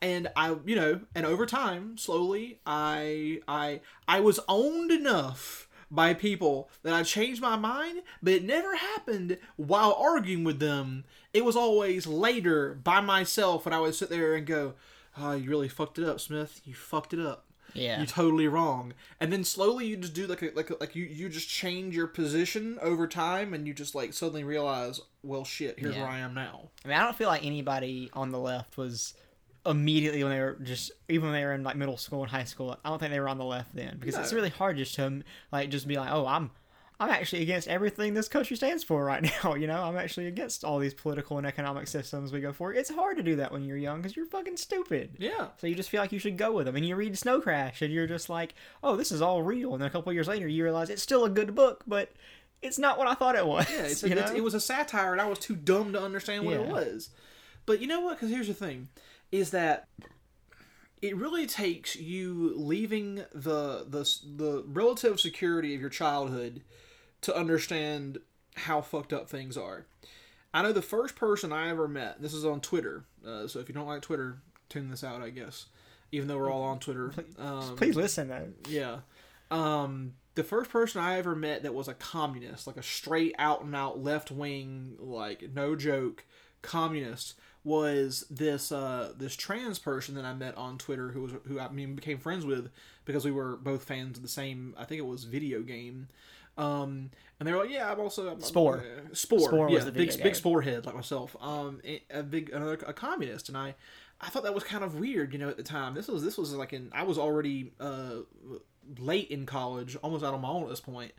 and 0.00 0.28
I, 0.36 0.56
you 0.64 0.76
know, 0.76 1.00
and 1.14 1.26
over 1.26 1.46
time, 1.46 1.96
slowly, 1.98 2.60
I, 2.66 3.40
I, 3.48 3.80
I 4.06 4.20
was 4.20 4.40
owned 4.48 4.90
enough 4.90 5.68
by 5.90 6.14
people 6.14 6.70
that 6.82 6.94
I 6.94 7.02
changed 7.02 7.40
my 7.40 7.56
mind, 7.56 8.02
but 8.22 8.34
it 8.34 8.44
never 8.44 8.76
happened 8.76 9.38
while 9.56 9.96
arguing 9.98 10.44
with 10.44 10.58
them. 10.58 11.04
It 11.32 11.44
was 11.44 11.56
always 11.56 12.06
later 12.06 12.74
by 12.74 13.00
myself 13.00 13.64
when 13.64 13.72
I 13.72 13.80
would 13.80 13.94
sit 13.94 14.10
there 14.10 14.34
and 14.34 14.46
go, 14.46 14.74
"Oh, 15.16 15.32
you 15.32 15.50
really 15.50 15.68
fucked 15.68 15.98
it 15.98 16.04
up, 16.04 16.20
Smith. 16.20 16.60
You 16.64 16.74
fucked 16.74 17.14
it 17.14 17.20
up. 17.20 17.47
Yeah. 17.74 17.98
You're 17.98 18.06
totally 18.06 18.48
wrong." 18.48 18.94
And 19.20 19.32
then 19.32 19.44
slowly, 19.44 19.86
you 19.86 19.96
just 19.96 20.14
do 20.14 20.26
like 20.26 20.42
a, 20.42 20.50
like 20.54 20.70
a, 20.70 20.76
like 20.80 20.94
you 20.96 21.04
you 21.04 21.28
just 21.28 21.48
change 21.48 21.94
your 21.94 22.06
position 22.06 22.78
over 22.80 23.06
time, 23.06 23.54
and 23.54 23.66
you 23.66 23.74
just 23.74 23.94
like 23.94 24.12
suddenly 24.12 24.44
realize, 24.44 25.00
"Well, 25.22 25.44
shit, 25.44 25.78
here's 25.78 25.94
Yeah. 25.94 26.02
where 26.02 26.10
I 26.10 26.18
am 26.20 26.34
now." 26.34 26.70
I 26.84 26.88
mean, 26.88 26.96
I 26.96 27.02
don't 27.02 27.16
feel 27.16 27.28
like 27.28 27.44
anybody 27.44 28.10
on 28.12 28.30
the 28.30 28.38
left 28.38 28.76
was 28.76 29.14
immediately 29.66 30.22
when 30.24 30.32
they 30.32 30.40
were 30.40 30.56
just 30.62 30.92
even 31.08 31.30
when 31.30 31.38
they 31.38 31.44
were 31.44 31.52
in 31.52 31.62
like 31.62 31.76
middle 31.76 31.96
school 31.96 32.22
and 32.22 32.30
high 32.30 32.44
school. 32.44 32.78
I 32.84 32.88
don't 32.88 32.98
think 32.98 33.12
they 33.12 33.20
were 33.20 33.28
on 33.28 33.38
the 33.38 33.44
left 33.44 33.74
then 33.74 33.98
because 33.98 34.16
it's 34.16 34.32
really 34.32 34.48
hard 34.50 34.76
just 34.76 34.94
to 34.94 35.22
like 35.52 35.68
just 35.70 35.86
be 35.86 35.96
like, 35.96 36.10
oh, 36.10 36.26
I'm 36.26 36.50
I'm 37.00 37.10
actually 37.10 37.42
against 37.42 37.68
everything 37.68 38.14
this 38.14 38.28
country 38.28 38.56
stands 38.56 38.82
for 38.82 39.04
right 39.04 39.22
now. 39.44 39.54
You 39.54 39.66
know, 39.66 39.82
I'm 39.82 39.96
actually 39.96 40.26
against 40.26 40.64
all 40.64 40.78
these 40.78 40.94
political 40.94 41.38
and 41.38 41.46
economic 41.46 41.86
systems 41.86 42.32
we 42.32 42.40
go 42.40 42.52
for. 42.52 42.72
It's 42.72 42.90
hard 42.90 43.16
to 43.18 43.22
do 43.22 43.36
that 43.36 43.52
when 43.52 43.64
you're 43.64 43.76
young 43.76 43.98
because 43.98 44.16
you're 44.16 44.26
fucking 44.26 44.56
stupid. 44.56 45.16
Yeah. 45.18 45.48
So 45.58 45.66
you 45.66 45.74
just 45.74 45.90
feel 45.90 46.00
like 46.00 46.12
you 46.12 46.18
should 46.18 46.36
go 46.36 46.52
with 46.52 46.66
them, 46.66 46.76
and 46.76 46.84
you 46.84 46.96
read 46.96 47.16
Snow 47.16 47.40
Crash, 47.40 47.82
and 47.82 47.92
you're 47.92 48.06
just 48.08 48.28
like, 48.28 48.54
"Oh, 48.82 48.96
this 48.96 49.12
is 49.12 49.22
all 49.22 49.42
real." 49.42 49.72
And 49.74 49.82
then 49.82 49.88
a 49.88 49.92
couple 49.92 50.12
years 50.12 50.28
later, 50.28 50.48
you 50.48 50.64
realize 50.64 50.90
it's 50.90 51.02
still 51.02 51.24
a 51.24 51.30
good 51.30 51.54
book, 51.54 51.84
but 51.86 52.10
it's 52.62 52.78
not 52.78 52.98
what 52.98 53.06
I 53.06 53.14
thought 53.14 53.36
it 53.36 53.46
was. 53.46 53.70
Yeah, 53.70 53.82
it's, 53.82 54.02
it's, 54.04 54.30
it 54.32 54.42
was 54.42 54.54
a 54.54 54.60
satire, 54.60 55.12
and 55.12 55.20
I 55.20 55.26
was 55.26 55.38
too 55.38 55.54
dumb 55.54 55.92
to 55.92 56.02
understand 56.02 56.44
what 56.44 56.54
it 56.54 56.66
was. 56.66 57.10
But 57.64 57.80
you 57.80 57.86
know 57.86 58.00
what? 58.00 58.16
Because 58.16 58.30
here's 58.30 58.48
the 58.48 58.54
thing: 58.54 58.88
is 59.30 59.50
that 59.50 59.86
it 61.00 61.16
really 61.16 61.46
takes 61.46 61.94
you 61.94 62.54
leaving 62.56 63.16
the 63.32 63.86
the 63.88 64.10
the 64.24 64.64
relative 64.66 65.20
security 65.20 65.76
of 65.76 65.80
your 65.80 65.90
childhood 65.90 66.62
to 67.22 67.36
understand 67.36 68.18
how 68.56 68.80
fucked 68.80 69.12
up 69.12 69.28
things 69.28 69.56
are. 69.56 69.86
I 70.52 70.62
know 70.62 70.72
the 70.72 70.82
first 70.82 71.14
person 71.16 71.52
I 71.52 71.68
ever 71.68 71.86
met. 71.88 72.20
This 72.22 72.32
is 72.34 72.44
on 72.44 72.60
Twitter. 72.60 73.04
Uh, 73.26 73.46
so 73.46 73.60
if 73.60 73.68
you 73.68 73.74
don't 73.74 73.86
like 73.86 74.02
Twitter, 74.02 74.38
tune 74.68 74.90
this 74.90 75.04
out. 75.04 75.22
I 75.22 75.30
guess, 75.30 75.66
even 76.10 76.28
though 76.28 76.38
we're 76.38 76.50
all 76.50 76.62
on 76.62 76.78
Twitter. 76.78 77.12
Um, 77.38 77.76
Please 77.76 77.96
listen 77.96 78.28
though. 78.28 78.48
yeah. 78.68 78.98
Um, 79.50 80.14
the 80.34 80.44
first 80.44 80.70
person 80.70 81.00
I 81.00 81.18
ever 81.18 81.34
met 81.34 81.62
that 81.62 81.74
was 81.74 81.88
a 81.88 81.94
communist, 81.94 82.66
like 82.66 82.76
a 82.76 82.82
straight 82.82 83.34
out 83.38 83.62
and 83.62 83.74
out 83.74 84.02
left 84.02 84.30
wing, 84.30 84.96
like 85.00 85.50
no 85.54 85.74
joke, 85.76 86.24
communist, 86.62 87.34
was 87.64 88.24
this 88.30 88.70
uh 88.72 89.12
this 89.18 89.36
trans 89.36 89.78
person 89.78 90.14
that 90.14 90.24
I 90.24 90.32
met 90.34 90.56
on 90.56 90.78
Twitter 90.78 91.10
who 91.10 91.22
was 91.22 91.32
who 91.46 91.58
I 91.60 91.68
mean 91.68 91.94
became 91.94 92.18
friends 92.18 92.46
with 92.46 92.70
because 93.04 93.24
we 93.24 93.30
were 93.30 93.56
both 93.56 93.84
fans 93.84 94.16
of 94.16 94.22
the 94.22 94.28
same 94.28 94.74
I 94.78 94.84
think 94.84 94.98
it 95.00 95.06
was 95.06 95.24
video 95.24 95.62
game. 95.62 96.08
Um, 96.58 97.10
and 97.40 97.46
they 97.46 97.52
were 97.52 97.60
like, 97.60 97.70
"Yeah, 97.70 97.90
I'm 97.90 98.00
also 98.00 98.32
I'm, 98.32 98.40
Spore. 98.40 98.78
uh, 98.78 99.14
Spore, 99.14 99.48
Spore 99.48 99.70
yeah, 99.70 99.78
big 99.84 99.92
video 99.94 100.16
big 100.16 100.22
game. 100.24 100.34
Spore 100.34 100.62
head 100.62 100.84
like 100.86 100.94
myself. 100.94 101.36
Um, 101.40 101.80
a- 101.84 102.02
a 102.10 102.22
big 102.22 102.50
another 102.50 102.74
a 102.86 102.92
communist, 102.92 103.48
and 103.48 103.56
I 103.56 103.74
I 104.20 104.28
thought 104.28 104.42
that 104.42 104.54
was 104.54 104.64
kind 104.64 104.82
of 104.82 104.96
weird, 104.98 105.32
you 105.32 105.38
know, 105.38 105.48
at 105.48 105.56
the 105.56 105.62
time. 105.62 105.94
This 105.94 106.08
was 106.08 106.22
this 106.24 106.36
was 106.36 106.52
like 106.54 106.72
in 106.72 106.90
I 106.92 107.04
was 107.04 107.16
already 107.16 107.72
uh 107.78 108.16
late 108.98 109.30
in 109.30 109.46
college, 109.46 109.96
almost 110.02 110.24
out 110.24 110.34
on 110.34 110.40
my 110.40 110.48
own 110.48 110.64
at 110.64 110.68
this 110.68 110.80
point, 110.80 111.12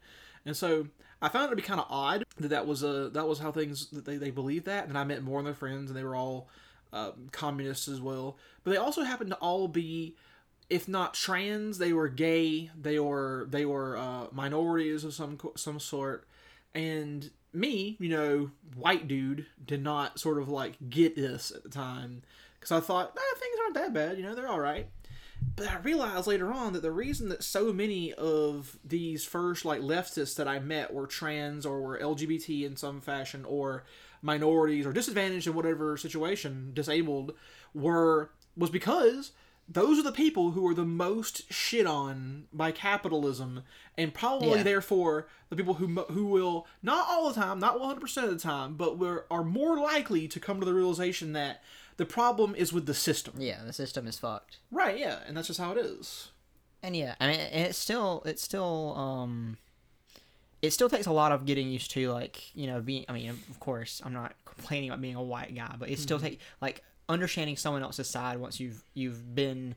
and 0.45 0.55
so 0.57 0.87
I 1.21 1.29
found 1.29 1.45
it 1.45 1.49
to 1.51 1.55
be 1.55 1.61
kind 1.61 1.79
of 1.79 1.85
odd 1.89 2.23
that 2.37 2.49
that 2.49 2.67
was 2.67 2.83
uh 2.83 3.09
that 3.13 3.27
was 3.27 3.39
how 3.39 3.51
things 3.51 3.87
that 3.91 4.05
they 4.05 4.17
they 4.17 4.31
believed 4.31 4.65
that. 4.65 4.87
And 4.87 4.97
I 4.97 5.03
met 5.05 5.23
more 5.23 5.39
of 5.39 5.45
their 5.45 5.53
friends, 5.53 5.89
and 5.89 5.97
they 5.97 6.03
were 6.03 6.15
all 6.15 6.49
uh, 6.91 7.11
communists 7.31 7.87
as 7.87 8.01
well. 8.01 8.37
But 8.63 8.71
they 8.71 8.77
also 8.77 9.03
happened 9.03 9.29
to 9.29 9.37
all 9.37 9.67
be 9.67 10.15
if 10.69 10.87
not 10.87 11.13
trans, 11.13 11.77
they 11.77 11.93
were 11.93 12.09
gay. 12.09 12.69
They 12.79 12.99
were 12.99 13.47
they 13.49 13.65
were 13.65 13.97
uh, 13.97 14.27
minorities 14.31 15.03
of 15.03 15.13
some 15.13 15.37
some 15.55 15.79
sort, 15.79 16.27
and 16.73 17.29
me, 17.51 17.97
you 17.99 18.09
know, 18.09 18.51
white 18.75 19.07
dude, 19.07 19.47
did 19.65 19.81
not 19.81 20.19
sort 20.19 20.39
of 20.39 20.47
like 20.49 20.75
get 20.89 21.15
this 21.15 21.51
at 21.51 21.63
the 21.63 21.69
time 21.69 22.21
because 22.59 22.71
I 22.71 22.79
thought 22.79 23.17
eh, 23.17 23.39
things 23.39 23.57
aren't 23.63 23.75
that 23.75 23.93
bad. 23.93 24.17
You 24.17 24.23
know, 24.23 24.35
they're 24.35 24.47
all 24.47 24.59
right. 24.59 24.87
But 25.55 25.69
I 25.69 25.77
realized 25.77 26.27
later 26.27 26.51
on 26.51 26.73
that 26.73 26.81
the 26.81 26.91
reason 26.91 27.29
that 27.29 27.43
so 27.43 27.71
many 27.71 28.13
of 28.13 28.77
these 28.83 29.23
first 29.23 29.63
like 29.63 29.81
leftists 29.81 30.35
that 30.35 30.49
I 30.49 30.59
met 30.59 30.93
were 30.93 31.07
trans 31.07 31.65
or 31.65 31.81
were 31.81 31.97
LGBT 31.97 32.65
in 32.65 32.75
some 32.75 32.99
fashion 33.01 33.45
or 33.45 33.85
minorities 34.21 34.85
or 34.85 34.91
disadvantaged 34.91 35.47
in 35.47 35.53
whatever 35.53 35.95
situation, 35.97 36.71
disabled, 36.73 37.33
were 37.73 38.31
was 38.57 38.69
because 38.69 39.31
those 39.71 39.99
are 39.99 40.03
the 40.03 40.11
people 40.11 40.51
who 40.51 40.67
are 40.67 40.73
the 40.73 40.83
most 40.85 41.51
shit 41.53 41.85
on 41.85 42.45
by 42.51 42.71
capitalism 42.71 43.61
and 43.97 44.13
probably 44.13 44.57
Yeah. 44.57 44.63
therefore 44.63 45.27
the 45.49 45.55
people 45.55 45.75
who 45.75 45.87
who 46.09 46.25
will 46.25 46.65
not 46.81 47.07
all 47.07 47.29
the 47.29 47.35
time 47.39 47.59
not 47.59 47.77
100% 47.79 48.23
of 48.23 48.29
the 48.31 48.39
time 48.39 48.75
but 48.75 48.97
were, 48.97 49.25
are 49.29 49.43
more 49.43 49.77
likely 49.77 50.27
to 50.27 50.39
come 50.39 50.59
to 50.59 50.65
the 50.65 50.73
realization 50.73 51.33
that 51.33 51.61
the 51.97 52.05
problem 52.05 52.55
is 52.55 52.73
with 52.73 52.85
the 52.87 52.93
system 52.93 53.35
Yeah, 53.37 53.59
the 53.65 53.73
system 53.73 54.07
is 54.07 54.17
fucked. 54.17 54.57
right 54.71 54.97
yeah 54.97 55.19
and 55.27 55.37
that's 55.37 55.47
just 55.47 55.59
how 55.59 55.71
it 55.73 55.77
is 55.77 56.29
And 56.81 56.95
yeah, 56.95 57.15
I 57.19 57.27
mean, 57.27 57.39
it's 57.39 57.77
still, 57.77 58.23
it's 58.25 58.41
still, 58.41 58.95
um, 58.97 59.57
it 60.61 60.71
still 60.71 60.89
takes 60.89 61.05
a 61.07 61.11
lot 61.11 61.31
of 61.33 61.45
getting 61.45 61.69
used 61.69 61.91
to, 61.91 62.09
like, 62.11 62.55
you 62.55 62.67
know, 62.67 62.79
being. 62.81 63.05
I 63.09 63.13
mean, 63.13 63.29
of 63.29 63.59
course, 63.59 64.01
I'm 64.03 64.13
not 64.13 64.33
complaining 64.45 64.89
about 64.89 65.01
being 65.01 65.15
a 65.15 65.23
white 65.23 65.53
guy, 65.55 65.75
but 65.77 65.89
it 65.89 65.99
still 65.99 66.19
take 66.19 66.39
like 66.61 66.81
understanding 67.09 67.57
someone 67.57 67.83
else's 67.83 68.09
side 68.09 68.39
once 68.39 68.59
you've 68.59 68.83
you've 68.93 69.35
been, 69.35 69.75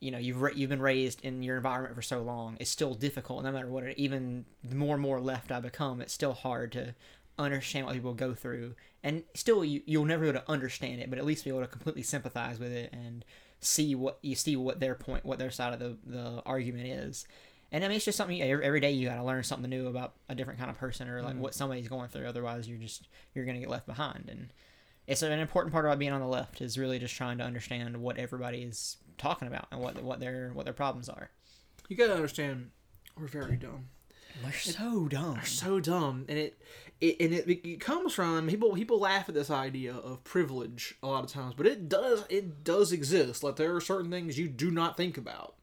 you 0.00 0.10
know, 0.10 0.18
you've 0.18 0.40
you've 0.54 0.70
been 0.70 0.82
raised 0.82 1.24
in 1.24 1.42
your 1.42 1.56
environment 1.56 1.94
for 1.94 2.02
so 2.02 2.22
long. 2.22 2.56
It's 2.60 2.70
still 2.70 2.94
difficult, 2.94 3.42
no 3.42 3.50
matter 3.50 3.68
what. 3.68 3.84
It, 3.84 3.98
even 3.98 4.44
the 4.62 4.76
more 4.76 4.94
and 4.94 5.02
more 5.02 5.20
left 5.20 5.50
I 5.50 5.60
become, 5.60 6.00
it's 6.00 6.12
still 6.12 6.34
hard 6.34 6.72
to 6.72 6.94
understand 7.38 7.86
what 7.86 7.94
people 7.94 8.14
go 8.14 8.34
through, 8.34 8.74
and 9.02 9.24
still 9.34 9.64
you 9.64 9.82
you'll 9.86 10.04
never 10.04 10.22
be 10.22 10.28
able 10.28 10.40
to 10.40 10.50
understand 10.50 11.00
it, 11.00 11.10
but 11.10 11.18
at 11.18 11.24
least 11.24 11.44
be 11.44 11.50
able 11.50 11.62
to 11.62 11.66
completely 11.66 12.02
sympathize 12.02 12.58
with 12.60 12.72
it 12.72 12.92
and 12.92 13.24
see 13.60 13.94
what 13.94 14.18
you 14.22 14.34
see 14.34 14.54
what 14.54 14.78
their 14.78 14.94
point, 14.94 15.24
what 15.24 15.38
their 15.38 15.50
side 15.50 15.72
of 15.72 15.80
the 15.80 15.96
the 16.04 16.42
argument 16.44 16.86
is. 16.86 17.26
And 17.72 17.84
I 17.84 17.88
mean, 17.88 17.96
it's 17.96 18.04
just 18.04 18.16
something 18.16 18.40
every, 18.40 18.64
every 18.64 18.80
day 18.80 18.92
you 18.92 19.08
got 19.08 19.16
to 19.16 19.24
learn 19.24 19.42
something 19.42 19.68
new 19.68 19.88
about 19.88 20.14
a 20.28 20.36
different 20.36 20.60
kind 20.60 20.70
of 20.70 20.78
person 20.78 21.08
or 21.08 21.20
like 21.20 21.32
mm-hmm. 21.32 21.40
what 21.40 21.54
somebody's 21.54 21.88
going 21.88 22.08
through. 22.08 22.26
Otherwise, 22.26 22.68
you're 22.68 22.78
just 22.78 23.08
you're 23.34 23.44
gonna 23.44 23.58
get 23.58 23.70
left 23.70 23.86
behind. 23.86 24.28
And 24.28 24.50
it's 25.06 25.22
an 25.22 25.38
important 25.38 25.72
part 25.72 25.84
about 25.84 25.98
being 25.98 26.12
on 26.12 26.20
the 26.20 26.26
left 26.26 26.60
is 26.60 26.78
really 26.78 26.98
just 26.98 27.14
trying 27.14 27.38
to 27.38 27.44
understand 27.44 27.96
what 27.96 28.18
everybody 28.18 28.62
is 28.62 28.96
talking 29.18 29.48
about 29.48 29.66
and 29.70 29.80
what 29.80 30.02
what 30.02 30.20
their 30.20 30.50
what 30.52 30.64
their 30.64 30.74
problems 30.74 31.08
are. 31.08 31.30
you 31.88 31.96
gotta 31.96 32.14
understand 32.14 32.70
we're 33.18 33.26
very 33.26 33.56
dumb. 33.56 33.88
They're 34.42 34.52
so 34.52 35.08
dumb. 35.08 35.36
We're 35.36 35.44
so 35.44 35.80
dumb 35.80 36.26
and 36.28 36.38
it, 36.38 36.60
it 37.00 37.16
and 37.20 37.32
it, 37.32 37.48
it 37.48 37.80
comes 37.80 38.12
from 38.12 38.48
people 38.48 38.74
people 38.74 38.98
laugh 38.98 39.28
at 39.28 39.34
this 39.34 39.50
idea 39.50 39.94
of 39.94 40.24
privilege 40.24 40.96
a 41.02 41.06
lot 41.06 41.24
of 41.24 41.30
times 41.30 41.54
but 41.56 41.66
it 41.66 41.88
does 41.88 42.24
it 42.28 42.62
does 42.64 42.92
exist. 42.92 43.42
Like 43.42 43.56
there 43.56 43.74
are 43.74 43.80
certain 43.80 44.10
things 44.10 44.38
you 44.38 44.48
do 44.48 44.70
not 44.70 44.96
think 44.96 45.16
about. 45.16 45.54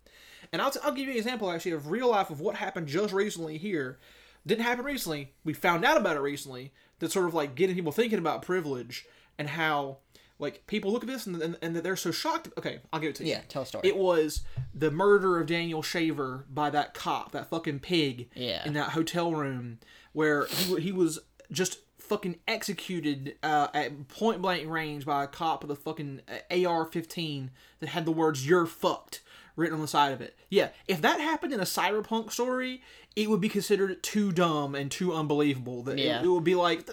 And 0.52 0.62
I'll, 0.62 0.70
t- 0.70 0.80
I'll 0.84 0.92
give 0.92 1.08
you 1.08 1.14
an 1.14 1.18
example 1.18 1.50
actually 1.50 1.72
of 1.72 1.90
real 1.90 2.12
life 2.12 2.30
of 2.30 2.40
what 2.40 2.56
happened 2.56 2.88
just 2.88 3.12
recently 3.12 3.58
here. 3.58 3.98
Didn't 4.46 4.66
happen 4.66 4.86
recently. 4.86 5.34
We 5.44 5.54
found 5.54 5.84
out 5.84 5.98
about 5.98 6.16
it 6.16 6.20
recently. 6.20 6.74
That 7.00 7.12
sort 7.12 7.26
of 7.26 7.34
like 7.34 7.56
getting 7.56 7.76
people 7.76 7.92
thinking 7.92 8.20
about 8.20 8.44
privilege 8.44 9.06
and 9.38 9.50
how 9.50 9.98
like 10.40 10.66
people 10.68 10.92
look 10.92 11.04
at 11.04 11.08
this 11.08 11.26
and, 11.28 11.42
and, 11.42 11.58
and 11.62 11.76
that 11.76 11.84
they're 11.84 11.96
so 11.96 12.12
shocked 12.12 12.50
okay 12.58 12.80
i'll 12.92 13.00
give 13.00 13.10
it 13.12 13.16
to 13.16 13.24
you 13.24 13.32
Yeah, 13.32 13.42
tell 13.48 13.62
a 13.62 13.66
story. 13.66 13.88
it 13.88 13.96
was 13.98 14.42
the 14.74 14.92
murder 14.92 15.40
of 15.40 15.48
Daniel 15.48 15.82
Shaver 15.84 16.46
by 16.50 16.70
that 16.72 16.94
cop, 16.94 17.32
that 17.32 17.50
fucking 17.50 17.80
pig, 17.80 18.30
Yeah. 18.36 18.66
in 18.66 18.74
that 18.74 18.90
hotel 18.90 19.32
room 19.34 19.80
where 20.12 20.46
he, 20.48 20.80
he 20.82 20.92
was 20.92 21.20
just 21.52 21.80
fucking 22.00 22.38
executed 22.48 23.36
uh, 23.44 23.68
at 23.74 24.08
point 24.10 24.42
blank 24.42 24.68
range 24.70 25.06
by 25.06 25.24
a 25.24 25.28
cop 25.28 25.64
with 25.64 25.72
a 25.72 25.76
fucking 25.80 26.22
uh, 26.28 26.68
AR-15 26.68 27.50
that 27.80 27.90
had 27.90 28.06
the 28.06 28.12
words 28.12 28.46
"You're 28.48 28.66
fucked" 28.66 29.22
written 29.56 29.76
on 29.76 29.82
the 29.82 29.88
side 29.88 30.12
of 30.12 30.20
it. 30.20 30.36
Yeah, 30.50 30.70
if 30.88 31.00
that 31.02 31.20
happened 31.22 31.54
in 31.54 31.60
a 31.60 31.64
cyberpunk 31.64 32.32
story, 32.32 32.82
it 33.16 33.30
would 33.30 33.42
be 33.42 33.50
considered 33.50 34.02
too 34.02 34.32
dumb 34.32 34.74
and 34.76 34.90
too 34.90 35.14
unbelievable. 35.14 35.84
That 35.84 36.00
it- 36.00 36.06
Yeah. 36.06 36.24
it, 36.24 36.28
would 36.28 36.44
be 36.44 36.56
like, 36.56 36.88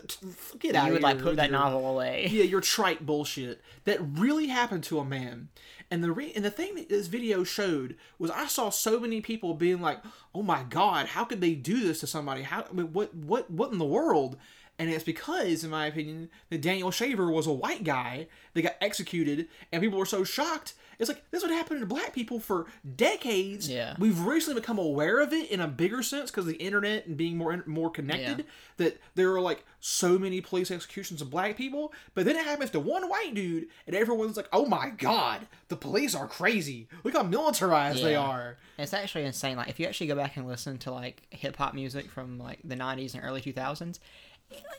get 0.59 0.75
out 0.75 0.87
you 0.89 0.93
would 0.95 1.03
like 1.03 1.19
put 1.21 1.37
that 1.37 1.51
your- 1.51 1.59
novel 1.59 1.87
away. 1.87 2.27
yeah, 2.31 2.45
your 2.45 2.61
trite 2.61 3.07
bullshit 3.07 3.61
that 3.85 3.99
really 4.01 4.49
happened 4.49 4.85
to 4.85 4.99
a 4.99 5.05
man. 5.05 5.49
And 5.91 6.05
the 6.05 6.13
re- 6.13 6.33
and 6.37 6.45
the 6.45 6.51
thing 6.53 6.77
that 6.77 6.89
this 6.89 7.09
video 7.09 7.43
showed 7.43 7.97
was 8.19 8.31
I 8.31 8.47
saw 8.47 8.71
so 8.71 9.01
many 9.01 9.21
people 9.21 9.55
being 9.55 9.81
like, 9.81 9.99
"Oh 10.33 10.43
my 10.43 10.63
god, 10.63 11.07
how 11.09 11.25
could 11.25 11.41
they 11.41 11.55
do 11.55 11.81
this 11.81 11.99
to 12.01 12.07
somebody? 12.07 12.43
How 12.43 12.65
I 12.71 12.73
mean, 12.73 12.93
what 12.93 13.13
what 13.13 13.51
what 13.51 13.73
in 13.73 13.79
the 13.79 13.85
world?" 13.85 14.37
And 14.79 14.89
it's 14.89 15.03
because, 15.05 15.65
in 15.65 15.71
my 15.71 15.87
opinion, 15.87 16.31
that 16.49 16.63
Daniel 16.63 16.91
Shaver 16.93 17.31
was 17.31 17.47
a 17.49 17.53
white 17.53 17.83
guy 17.83 18.29
that 18.55 18.63
got 18.63 18.77
executed, 18.81 19.49
and 19.73 19.83
people 19.83 19.99
were 19.99 20.07
so 20.07 20.23
shocked. 20.23 20.75
It's 21.01 21.09
like 21.09 21.25
this 21.31 21.43
would 21.43 21.51
happen 21.51 21.81
to 21.81 21.87
black 21.87 22.13
people 22.13 22.39
for 22.39 22.67
decades. 22.97 23.69
Yeah. 23.69 23.97
We've 23.99 24.21
recently 24.21 24.61
become 24.61 24.79
aware 24.79 25.21
of 25.21 25.33
it 25.33 25.51
in 25.51 25.61
a 25.61 25.67
bigger 25.67 26.03
sense 26.03 26.31
because 26.31 26.47
of 26.47 26.53
the 26.53 26.59
internet 26.59 27.07
and 27.07 27.17
being 27.17 27.39
more 27.39 27.65
more 27.67 27.91
connected. 27.91 28.39
Yeah. 28.39 28.45
That 28.77 29.01
there 29.15 29.35
are 29.35 29.41
like 29.41 29.65
so 29.81 30.19
many 30.19 30.41
police 30.43 30.71
executions 30.71 31.23
of 31.23 31.31
black 31.31 31.57
people, 31.57 31.93
but 32.15 32.27
then 32.27 32.37
it 32.37 32.45
happens 32.45 32.71
to 32.71 32.81
one 32.81 33.09
white 33.09 33.35
dude, 33.35 33.69
and 33.87 33.97
everyone's 33.97 34.37
like, 34.37 34.49
"Oh 34.53 34.67
my 34.67 34.91
god, 34.91 35.47
the 35.69 35.77
police 35.77 36.15
are 36.15 36.29
crazy! 36.29 36.87
Look 37.03 37.15
how 37.15 37.23
militarized 37.23 38.05
they 38.05 38.15
are." 38.15 38.59
It's 38.79 38.95
actually 38.95 39.25
insane. 39.25 39.57
Like 39.57 39.69
if 39.69 39.81
you 39.81 39.87
actually 39.87 40.09
go 40.09 40.17
back 40.17 40.37
and 40.37 40.47
listen 40.47 40.77
to 40.79 40.91
like 40.91 41.23
hip 41.31 41.57
hop 41.57 41.75
music 41.75 42.11
from 42.11 42.39
like 42.39 42.61
the 42.63 42.77
'90s 42.77 43.15
and 43.15 43.25
early 43.25 43.41
2000s, 43.41 43.99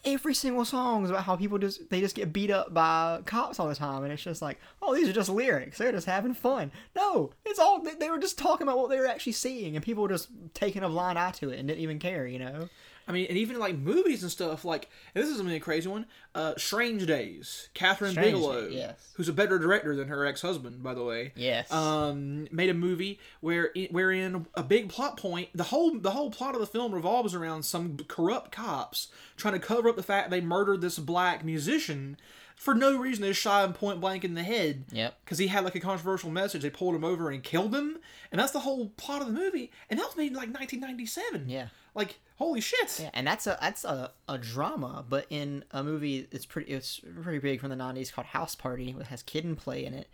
every 0.05 0.33
single 0.33 0.65
song 0.65 1.03
is 1.03 1.09
about 1.09 1.23
how 1.23 1.35
people 1.35 1.57
just 1.57 1.89
they 1.89 1.99
just 1.99 2.15
get 2.15 2.33
beat 2.33 2.51
up 2.51 2.73
by 2.73 3.21
cops 3.25 3.59
all 3.59 3.67
the 3.67 3.75
time, 3.75 4.03
and 4.03 4.11
it's 4.11 4.23
just 4.23 4.41
like, 4.41 4.59
oh, 4.81 4.95
these 4.95 5.07
are 5.07 5.13
just 5.13 5.29
lyrics. 5.29 5.77
They're 5.77 5.91
just 5.91 6.07
having 6.07 6.33
fun. 6.33 6.71
No, 6.95 7.31
it's 7.45 7.59
all 7.59 7.81
they, 7.81 7.95
they 7.95 8.09
were 8.09 8.19
just 8.19 8.37
talking 8.37 8.67
about 8.67 8.77
what 8.77 8.89
they 8.89 8.99
were 8.99 9.07
actually 9.07 9.33
seeing, 9.33 9.75
and 9.75 9.83
people 9.85 10.03
were 10.03 10.09
just 10.09 10.29
taking 10.53 10.83
a 10.83 10.89
blind 10.89 11.19
eye 11.19 11.31
to 11.31 11.49
it 11.49 11.59
and 11.59 11.67
didn't 11.67 11.83
even 11.83 11.99
care. 11.99 12.27
You 12.27 12.39
know? 12.39 12.69
I 13.07 13.11
mean, 13.11 13.25
and 13.29 13.37
even 13.37 13.59
like 13.59 13.75
movies 13.77 14.21
and 14.23 14.31
stuff. 14.31 14.63
Like 14.65 14.89
and 15.15 15.23
this 15.23 15.29
is 15.31 15.39
a 15.39 15.59
crazy 15.59 15.89
one. 15.89 16.05
Uh, 16.33 16.53
Strange 16.57 17.05
Days. 17.05 17.69
Kathryn 17.75 18.11
Strange 18.11 18.15
Bigelow, 18.15 18.61
Days, 18.69 18.73
yes. 18.73 19.09
who's 19.15 19.27
a 19.27 19.33
better 19.33 19.59
director 19.59 19.95
than 19.95 20.07
her 20.07 20.25
ex-husband, 20.25 20.81
by 20.81 20.93
the 20.93 21.03
way. 21.03 21.33
Yes. 21.35 21.71
um, 21.71 22.47
made 22.51 22.69
a 22.69 22.73
movie 22.73 23.19
where 23.41 23.71
wherein 23.89 24.45
a 24.55 24.63
big 24.63 24.89
plot 24.89 25.17
point 25.17 25.49
the 25.53 25.63
whole 25.65 25.97
the 25.99 26.11
whole 26.11 26.31
plot 26.31 26.53
of 26.55 26.61
the 26.61 26.67
film 26.67 26.93
revolves 26.93 27.33
around 27.35 27.63
some 27.63 27.97
corrupt 28.07 28.51
cops 28.51 29.07
trying 29.37 29.53
to 29.53 29.59
cover 29.59 29.89
up 29.89 29.95
the 29.95 30.03
fact 30.03 30.29
they 30.29 30.41
murdered 30.41 30.81
this 30.81 30.97
black 30.99 31.43
musician 31.43 32.17
for 32.55 32.73
no 32.75 32.97
reason 32.97 33.23
they 33.23 33.33
shot 33.33 33.65
him 33.65 33.73
point 33.73 33.99
blank 33.99 34.23
in 34.23 34.35
the 34.35 34.43
head 34.43 34.85
Yep. 34.91 35.15
because 35.25 35.37
he 35.39 35.47
had 35.47 35.63
like 35.63 35.75
a 35.75 35.79
controversial 35.79 36.29
message 36.29 36.61
they 36.61 36.69
pulled 36.69 36.95
him 36.95 37.03
over 37.03 37.29
and 37.29 37.43
killed 37.43 37.73
him 37.73 37.97
and 38.31 38.39
that's 38.39 38.51
the 38.51 38.59
whole 38.59 38.89
plot 38.97 39.21
of 39.21 39.27
the 39.27 39.33
movie 39.33 39.71
and 39.89 39.99
that 39.99 40.05
was 40.05 40.15
made 40.15 40.27
in 40.31 40.33
like 40.37 40.53
1997 40.53 41.49
Yeah. 41.49 41.67
Like 41.93 42.19
holy 42.37 42.61
shit 42.61 42.99
Yeah, 43.01 43.09
and 43.13 43.27
that's 43.27 43.47
a 43.47 43.57
that's 43.61 43.83
a, 43.83 44.11
a 44.27 44.37
drama, 44.37 45.05
but 45.07 45.25
in 45.29 45.63
a 45.71 45.83
movie 45.83 46.27
it's 46.31 46.45
pretty 46.45 46.71
it's 46.71 47.01
pretty 47.21 47.39
big 47.39 47.59
from 47.59 47.69
the 47.69 47.75
'90s 47.75 48.11
called 48.11 48.27
House 48.27 48.55
Party, 48.55 48.93
which 48.93 49.07
has 49.07 49.23
Kid 49.23 49.45
and 49.45 49.57
Play 49.57 49.85
in 49.85 49.93
it. 49.93 50.09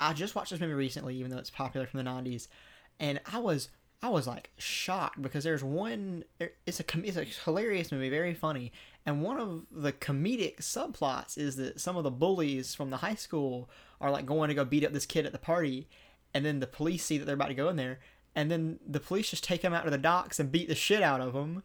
I 0.00 0.12
just 0.12 0.34
watched 0.34 0.50
this 0.50 0.60
movie 0.60 0.72
recently, 0.72 1.16
even 1.16 1.30
though 1.30 1.38
it's 1.38 1.50
popular 1.50 1.86
from 1.86 2.02
the 2.02 2.10
'90s, 2.10 2.48
and 2.98 3.20
I 3.30 3.38
was 3.38 3.68
I 4.02 4.08
was 4.08 4.26
like 4.26 4.50
shocked 4.58 5.22
because 5.22 5.44
there's 5.44 5.62
one 5.62 6.24
it's 6.66 6.80
a 6.80 6.84
it's 7.04 7.16
a 7.16 7.24
hilarious 7.44 7.92
movie, 7.92 8.10
very 8.10 8.34
funny, 8.34 8.72
and 9.06 9.22
one 9.22 9.38
of 9.38 9.64
the 9.70 9.92
comedic 9.92 10.56
subplots 10.58 11.38
is 11.38 11.56
that 11.56 11.80
some 11.80 11.96
of 11.96 12.02
the 12.02 12.10
bullies 12.10 12.74
from 12.74 12.90
the 12.90 12.96
high 12.98 13.14
school 13.14 13.70
are 14.00 14.10
like 14.10 14.26
going 14.26 14.48
to 14.48 14.54
go 14.54 14.64
beat 14.64 14.84
up 14.84 14.92
this 14.92 15.06
kid 15.06 15.24
at 15.24 15.32
the 15.32 15.38
party, 15.38 15.88
and 16.34 16.44
then 16.44 16.58
the 16.58 16.66
police 16.66 17.04
see 17.04 17.16
that 17.16 17.26
they're 17.26 17.36
about 17.36 17.48
to 17.48 17.54
go 17.54 17.68
in 17.68 17.76
there, 17.76 18.00
and 18.34 18.50
then 18.50 18.78
the 18.86 19.00
police 19.00 19.30
just 19.30 19.44
take 19.44 19.62
him 19.62 19.74
out 19.74 19.84
to 19.84 19.90
the 19.90 19.98
docks 19.98 20.40
and 20.40 20.50
beat 20.52 20.68
the 20.68 20.74
shit 20.74 21.02
out 21.02 21.20
of 21.20 21.34
him. 21.34 21.62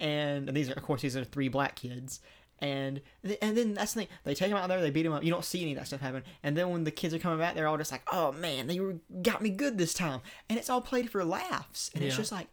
And, 0.00 0.48
and 0.48 0.56
these 0.56 0.70
are 0.70 0.74
of 0.74 0.82
course 0.82 1.02
these 1.02 1.16
are 1.16 1.24
three 1.24 1.48
black 1.48 1.76
kids. 1.76 2.20
And 2.58 3.00
and 3.40 3.56
then 3.56 3.74
that's 3.74 3.94
the 3.94 4.00
thing. 4.00 4.08
They 4.24 4.34
take 4.34 4.50
him 4.50 4.56
out 4.56 4.68
there 4.68 4.80
they 4.80 4.90
beat 4.90 5.06
him 5.06 5.12
up. 5.12 5.24
You 5.24 5.30
don't 5.30 5.44
see 5.44 5.62
any 5.62 5.72
of 5.72 5.78
that 5.78 5.86
stuff 5.86 6.00
happen. 6.00 6.24
And 6.42 6.56
then 6.56 6.70
when 6.70 6.84
the 6.84 6.90
kids 6.90 7.14
are 7.14 7.18
coming 7.18 7.38
back 7.38 7.54
they're 7.54 7.68
all 7.68 7.78
just 7.78 7.92
like 7.92 8.02
oh 8.12 8.32
man 8.32 8.66
they 8.66 8.80
were, 8.80 8.96
got 9.22 9.42
me 9.42 9.50
good 9.50 9.78
this 9.78 9.94
time. 9.94 10.20
And 10.48 10.58
it's 10.58 10.70
all 10.70 10.80
played 10.80 11.10
for 11.10 11.24
laughs. 11.24 11.90
And 11.94 12.04
it's 12.04 12.16
just 12.16 12.32
like 12.32 12.48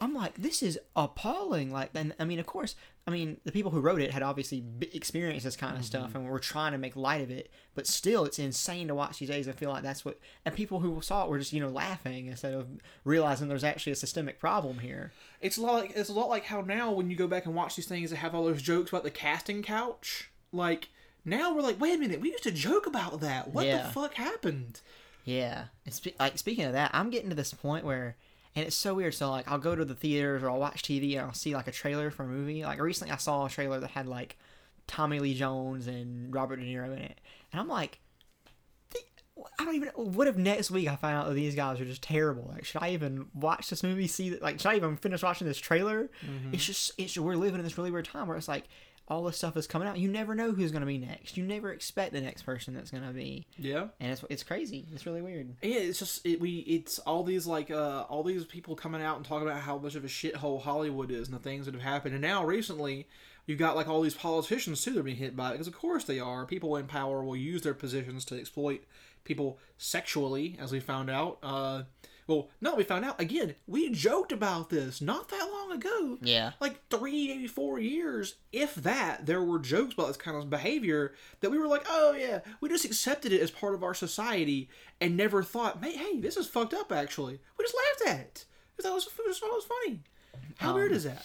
i'm 0.00 0.12
like 0.12 0.34
this 0.34 0.62
is 0.62 0.78
appalling 0.96 1.70
like 1.70 1.90
and 1.94 2.14
i 2.18 2.24
mean 2.24 2.38
of 2.38 2.46
course 2.46 2.74
i 3.06 3.10
mean 3.10 3.38
the 3.44 3.52
people 3.52 3.70
who 3.70 3.80
wrote 3.80 4.00
it 4.00 4.10
had 4.10 4.22
obviously 4.22 4.64
experienced 4.92 5.44
this 5.44 5.56
kind 5.56 5.76
of 5.76 5.84
stuff 5.84 6.08
mm-hmm. 6.08 6.18
and 6.18 6.28
were 6.28 6.38
trying 6.38 6.72
to 6.72 6.78
make 6.78 6.96
light 6.96 7.22
of 7.22 7.30
it 7.30 7.50
but 7.74 7.86
still 7.86 8.24
it's 8.24 8.38
insane 8.38 8.88
to 8.88 8.94
watch 8.94 9.18
these 9.18 9.28
days 9.28 9.46
and 9.46 9.56
feel 9.56 9.70
like 9.70 9.82
that's 9.82 10.04
what 10.04 10.18
and 10.44 10.54
people 10.54 10.80
who 10.80 11.00
saw 11.00 11.24
it 11.24 11.30
were 11.30 11.38
just 11.38 11.52
you 11.52 11.60
know 11.60 11.68
laughing 11.68 12.26
instead 12.26 12.54
of 12.54 12.66
realizing 13.04 13.48
there's 13.48 13.64
actually 13.64 13.92
a 13.92 13.96
systemic 13.96 14.38
problem 14.40 14.80
here 14.80 15.12
It's 15.40 15.56
a 15.56 15.62
lot 15.62 15.74
like 15.74 15.92
it's 15.94 16.10
a 16.10 16.12
lot 16.14 16.28
like 16.28 16.44
how 16.44 16.60
now 16.60 16.90
when 16.92 17.10
you 17.10 17.16
go 17.16 17.26
back 17.28 17.46
and 17.46 17.54
watch 17.54 17.76
these 17.76 17.86
things 17.86 18.10
that 18.10 18.16
have 18.16 18.34
all 18.34 18.44
those 18.44 18.62
jokes 18.62 18.90
about 18.90 19.04
the 19.04 19.10
casting 19.10 19.62
couch, 19.62 20.30
like 20.52 20.88
now 21.24 21.54
we're 21.54 21.62
like, 21.62 21.80
wait 21.80 21.94
a 21.94 21.98
minute, 21.98 22.20
we 22.20 22.30
used 22.30 22.42
to 22.44 22.50
joke 22.50 22.86
about 22.86 23.20
that. 23.20 23.48
What 23.54 23.66
Yeah. 23.66 23.82
the 23.82 23.88
fuck 23.90 24.14
happened? 24.14 24.80
Yeah, 25.24 25.66
and 25.86 25.94
spe- 25.94 26.18
like 26.20 26.36
speaking 26.36 26.64
of 26.64 26.72
that, 26.72 26.90
I'm 26.92 27.08
getting 27.10 27.30
to 27.30 27.34
this 27.34 27.54
point 27.54 27.84
where 27.84 28.16
and 28.56 28.66
it's 28.66 28.76
so 28.76 28.94
weird. 28.94 29.14
So 29.14 29.30
like, 29.30 29.50
I'll 29.50 29.58
go 29.58 29.74
to 29.74 29.84
the 29.84 29.94
theaters 29.94 30.42
or 30.42 30.50
I'll 30.50 30.60
watch 30.60 30.82
TV 30.82 31.12
and 31.12 31.22
I'll 31.22 31.34
see 31.34 31.54
like 31.54 31.68
a 31.68 31.72
trailer 31.72 32.10
for 32.10 32.24
a 32.24 32.28
movie. 32.28 32.64
Like 32.64 32.80
recently, 32.80 33.12
I 33.12 33.16
saw 33.16 33.46
a 33.46 33.50
trailer 33.50 33.80
that 33.80 33.90
had 33.90 34.06
like 34.06 34.36
Tommy 34.86 35.18
Lee 35.18 35.34
Jones 35.34 35.86
and 35.86 36.34
Robert 36.34 36.56
De 36.56 36.62
Niro 36.62 36.86
in 36.86 37.02
it, 37.02 37.20
and 37.52 37.60
I'm 37.60 37.68
like, 37.68 38.00
I 39.58 39.64
don't 39.64 39.74
even. 39.74 39.88
What 39.96 40.28
if 40.28 40.36
next 40.36 40.70
week 40.70 40.88
I 40.88 40.96
find 40.96 41.16
out 41.16 41.26
that 41.28 41.34
these 41.34 41.54
guys 41.54 41.80
are 41.80 41.84
just 41.84 42.02
terrible? 42.02 42.50
Like, 42.52 42.64
should 42.64 42.82
I 42.82 42.90
even 42.90 43.26
watch 43.34 43.68
this 43.68 43.82
movie? 43.82 44.06
See? 44.06 44.36
Like, 44.38 44.60
should 44.60 44.68
I 44.68 44.76
even 44.76 44.96
finish 44.96 45.22
watching 45.22 45.46
this 45.46 45.58
trailer? 45.58 46.10
Mm-hmm. 46.24 46.54
It's 46.54 46.64
just, 46.64 46.92
it's 46.98 47.18
we're 47.18 47.34
living 47.34 47.58
in 47.58 47.64
this 47.64 47.76
really 47.76 47.90
weird 47.90 48.04
time 48.04 48.28
where 48.28 48.36
it's 48.36 48.48
like 48.48 48.64
all 49.06 49.22
this 49.24 49.36
stuff 49.36 49.56
is 49.56 49.66
coming 49.66 49.86
out. 49.86 49.98
You 49.98 50.08
never 50.08 50.34
know 50.34 50.52
who's 50.52 50.72
gonna 50.72 50.86
be 50.86 50.96
next. 50.98 51.36
You 51.36 51.44
never 51.44 51.70
expect 51.72 52.12
the 52.12 52.20
next 52.20 52.42
person 52.42 52.72
that's 52.74 52.90
gonna 52.90 53.12
be, 53.12 53.46
Yeah. 53.58 53.88
and 54.00 54.12
it's 54.12 54.24
it's 54.30 54.42
crazy. 54.42 54.86
It's 54.94 55.04
really 55.06 55.20
weird. 55.22 55.54
Yeah, 55.62 55.76
it's 55.80 55.98
just 55.98 56.24
it, 56.24 56.40
we 56.40 56.58
it's 56.60 56.98
all 57.00 57.22
these 57.22 57.46
like 57.46 57.70
uh 57.70 58.04
all 58.08 58.22
these 58.22 58.44
people 58.44 58.74
coming 58.76 59.02
out 59.02 59.16
and 59.16 59.24
talking 59.24 59.46
about 59.46 59.60
how 59.60 59.76
much 59.78 59.94
of 59.94 60.04
a 60.04 60.08
shithole 60.08 60.62
Hollywood 60.62 61.10
is 61.10 61.28
and 61.28 61.36
the 61.36 61.42
things 61.42 61.66
that 61.66 61.74
have 61.74 61.82
happened. 61.82 62.14
And 62.14 62.22
now 62.22 62.44
recently, 62.44 63.06
you've 63.46 63.58
got 63.58 63.76
like 63.76 63.88
all 63.88 64.00
these 64.00 64.14
politicians 64.14 64.82
too 64.82 64.92
that 64.92 65.00
are 65.00 65.04
being 65.04 65.16
hit 65.18 65.36
by 65.36 65.50
it 65.50 65.52
because 65.52 65.68
of 65.68 65.74
course 65.74 66.04
they 66.04 66.18
are. 66.18 66.46
People 66.46 66.76
in 66.76 66.86
power 66.86 67.22
will 67.22 67.36
use 67.36 67.60
their 67.62 67.74
positions 67.74 68.24
to 68.26 68.38
exploit 68.40 68.84
people 69.24 69.58
sexually, 69.76 70.56
as 70.60 70.72
we 70.72 70.80
found 70.80 71.10
out. 71.10 71.38
Uh, 71.42 71.82
well, 72.26 72.48
no, 72.60 72.74
we 72.74 72.84
found 72.84 73.04
out 73.04 73.20
again. 73.20 73.54
We 73.66 73.90
joked 73.90 74.32
about 74.32 74.70
this 74.70 75.00
not 75.00 75.28
that 75.28 75.48
long 75.52 75.72
ago. 75.72 76.18
Yeah. 76.22 76.52
Like 76.60 76.88
three, 76.88 77.28
maybe 77.28 77.46
four 77.46 77.78
years, 77.78 78.36
if 78.52 78.74
that, 78.76 79.26
there 79.26 79.42
were 79.42 79.58
jokes 79.58 79.94
about 79.94 80.08
this 80.08 80.16
kind 80.16 80.36
of 80.36 80.50
behavior 80.50 81.14
that 81.40 81.50
we 81.50 81.58
were 81.58 81.68
like, 81.68 81.84
oh 81.88 82.12
yeah, 82.12 82.40
we 82.60 82.68
just 82.68 82.84
accepted 82.84 83.32
it 83.32 83.40
as 83.40 83.50
part 83.50 83.74
of 83.74 83.82
our 83.82 83.94
society 83.94 84.68
and 85.00 85.16
never 85.16 85.42
thought, 85.42 85.84
hey, 85.84 86.18
this 86.18 86.36
is 86.36 86.46
fucked 86.46 86.74
up. 86.74 86.92
Actually, 86.92 87.40
we 87.58 87.64
just 87.64 87.76
laughed 87.76 88.14
at 88.14 88.20
it. 88.20 88.44
It 88.78 88.92
was, 88.92 89.08
we 89.18 89.24
just 89.26 89.40
thought 89.40 89.50
it 89.50 89.54
was 89.54 89.64
funny. 89.84 90.00
How 90.56 90.74
weird 90.74 90.92
is 90.92 91.04
that? 91.04 91.24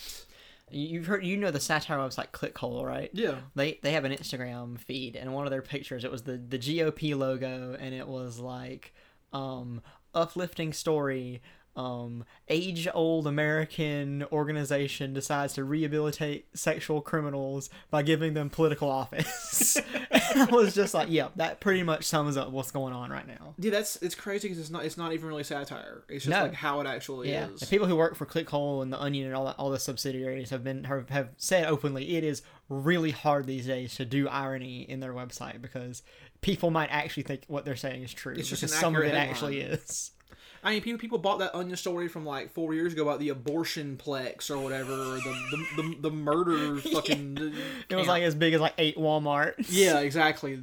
You've 0.72 1.08
heard, 1.08 1.26
you 1.26 1.36
know, 1.38 1.52
the 1.52 1.60
satire 1.60 1.98
website 1.98 2.30
Clickhole, 2.30 2.86
right? 2.86 3.10
Yeah. 3.14 3.38
They 3.56 3.80
they 3.82 3.94
have 3.94 4.06
an 4.06 4.12
Instagram 4.12 4.80
feed, 4.80 5.16
and 5.16 5.34
one 5.34 5.46
of 5.46 5.52
their 5.52 5.62
pictures 5.62 6.04
it 6.04 6.12
was 6.12 6.24
the 6.24 6.38
the 6.38 6.60
GOP 6.60 7.18
logo, 7.18 7.76
and 7.80 7.94
it 7.96 8.08
was 8.08 8.38
like, 8.38 8.94
um, 9.34 9.82
uplifting 10.14 10.74
story. 10.74 11.42
Um, 11.76 12.26
age 12.50 12.90
old 12.94 13.26
American 13.26 14.26
organization 14.34 15.14
decides 15.14 15.54
to 15.54 15.64
rehabilitate 15.64 16.48
sexual 16.54 17.00
criminals 17.00 17.70
by 17.90 18.02
giving 18.02 18.34
them 18.34 18.50
political 18.50 18.90
office. 18.90 19.78
I 20.12 20.46
was 20.52 20.76
just 20.76 20.94
like, 20.94 21.08
yeah, 21.10 21.30
that 21.38 21.62
pretty 21.62 21.84
much 21.84 22.04
sums 22.04 22.36
up 22.36 22.50
what's 22.52 22.72
going 22.72 22.92
on 22.94 23.12
right 23.12 23.26
now. 23.26 23.54
Yeah, 23.60 23.72
that's 23.72 23.96
it's 23.98 24.16
crazy 24.16 24.48
because 24.50 24.60
it's 24.60 24.70
not 24.72 24.84
it's 24.84 24.98
not 24.98 25.14
even 25.14 25.28
really 25.30 25.44
satire. 25.46 26.04
It's 26.10 26.26
just 26.26 26.36
No. 26.38 26.44
like 26.44 26.54
how 26.54 26.82
it 26.82 26.88
actually 26.88 27.32
Yeah, 27.32 27.48
is. 27.48 27.62
the 27.62 27.68
people 27.68 27.88
who 27.88 27.96
work 27.96 28.16
for 28.16 28.26
Clickhole 28.26 28.82
and 28.82 28.92
the 28.92 29.00
Onion 29.00 29.28
and 29.28 29.36
all 29.36 29.46
that, 29.46 29.56
all 29.58 29.70
the 29.70 29.80
subsidiaries 29.80 30.50
have 30.50 30.64
been 30.66 30.84
have, 30.86 31.10
have 31.10 31.30
said 31.38 31.66
openly 31.66 32.18
it 32.18 32.26
is 32.26 32.42
really 32.68 33.12
hard 33.12 33.46
these 33.46 33.68
days 33.68 33.96
to 33.96 34.06
do 34.06 34.28
irony 34.28 34.82
in 34.82 35.00
their 35.00 35.14
website 35.14 35.62
because 35.62 36.04
people 36.42 36.72
might 36.72 36.90
actually 36.92 37.24
think 37.24 37.44
what 37.48 37.66
they're 37.66 37.76
saying 37.76 38.04
is 38.04 38.14
true. 38.14 38.34
It's 38.38 38.50
just 38.50 38.62
because 38.62 38.76
some 38.76 38.96
of 38.96 39.04
it 39.04 39.08
accurate 39.08 39.30
actually 39.30 39.60
is. 39.62 40.12
I 40.62 40.72
mean, 40.72 40.82
people 40.82 41.00
people 41.00 41.18
bought 41.20 41.40
that 41.40 41.56
Onion 41.56 41.78
story 41.78 42.10
from 42.10 42.26
like 42.26 42.52
four 42.52 42.74
years 42.74 42.92
ago 42.92 43.04
about 43.04 43.20
the 43.20 43.30
abortion 43.30 43.96
plex 43.98 44.52
or 44.52 44.58
whatever, 44.60 44.92
or 44.92 45.16
the 45.16 45.38
the, 45.52 45.82
the, 45.82 45.96
the 46.02 46.12
murder 46.12 46.76
fucking. 46.82 47.54
It 47.88 47.96
was 47.96 48.08
like 48.08 48.24
as 48.24 48.36
big 48.36 48.54
as 48.54 48.60
like 48.60 48.74
eight 48.78 48.98
Walmart. 48.98 49.54
Yeah, 49.70 50.00
exactly. 50.02 50.60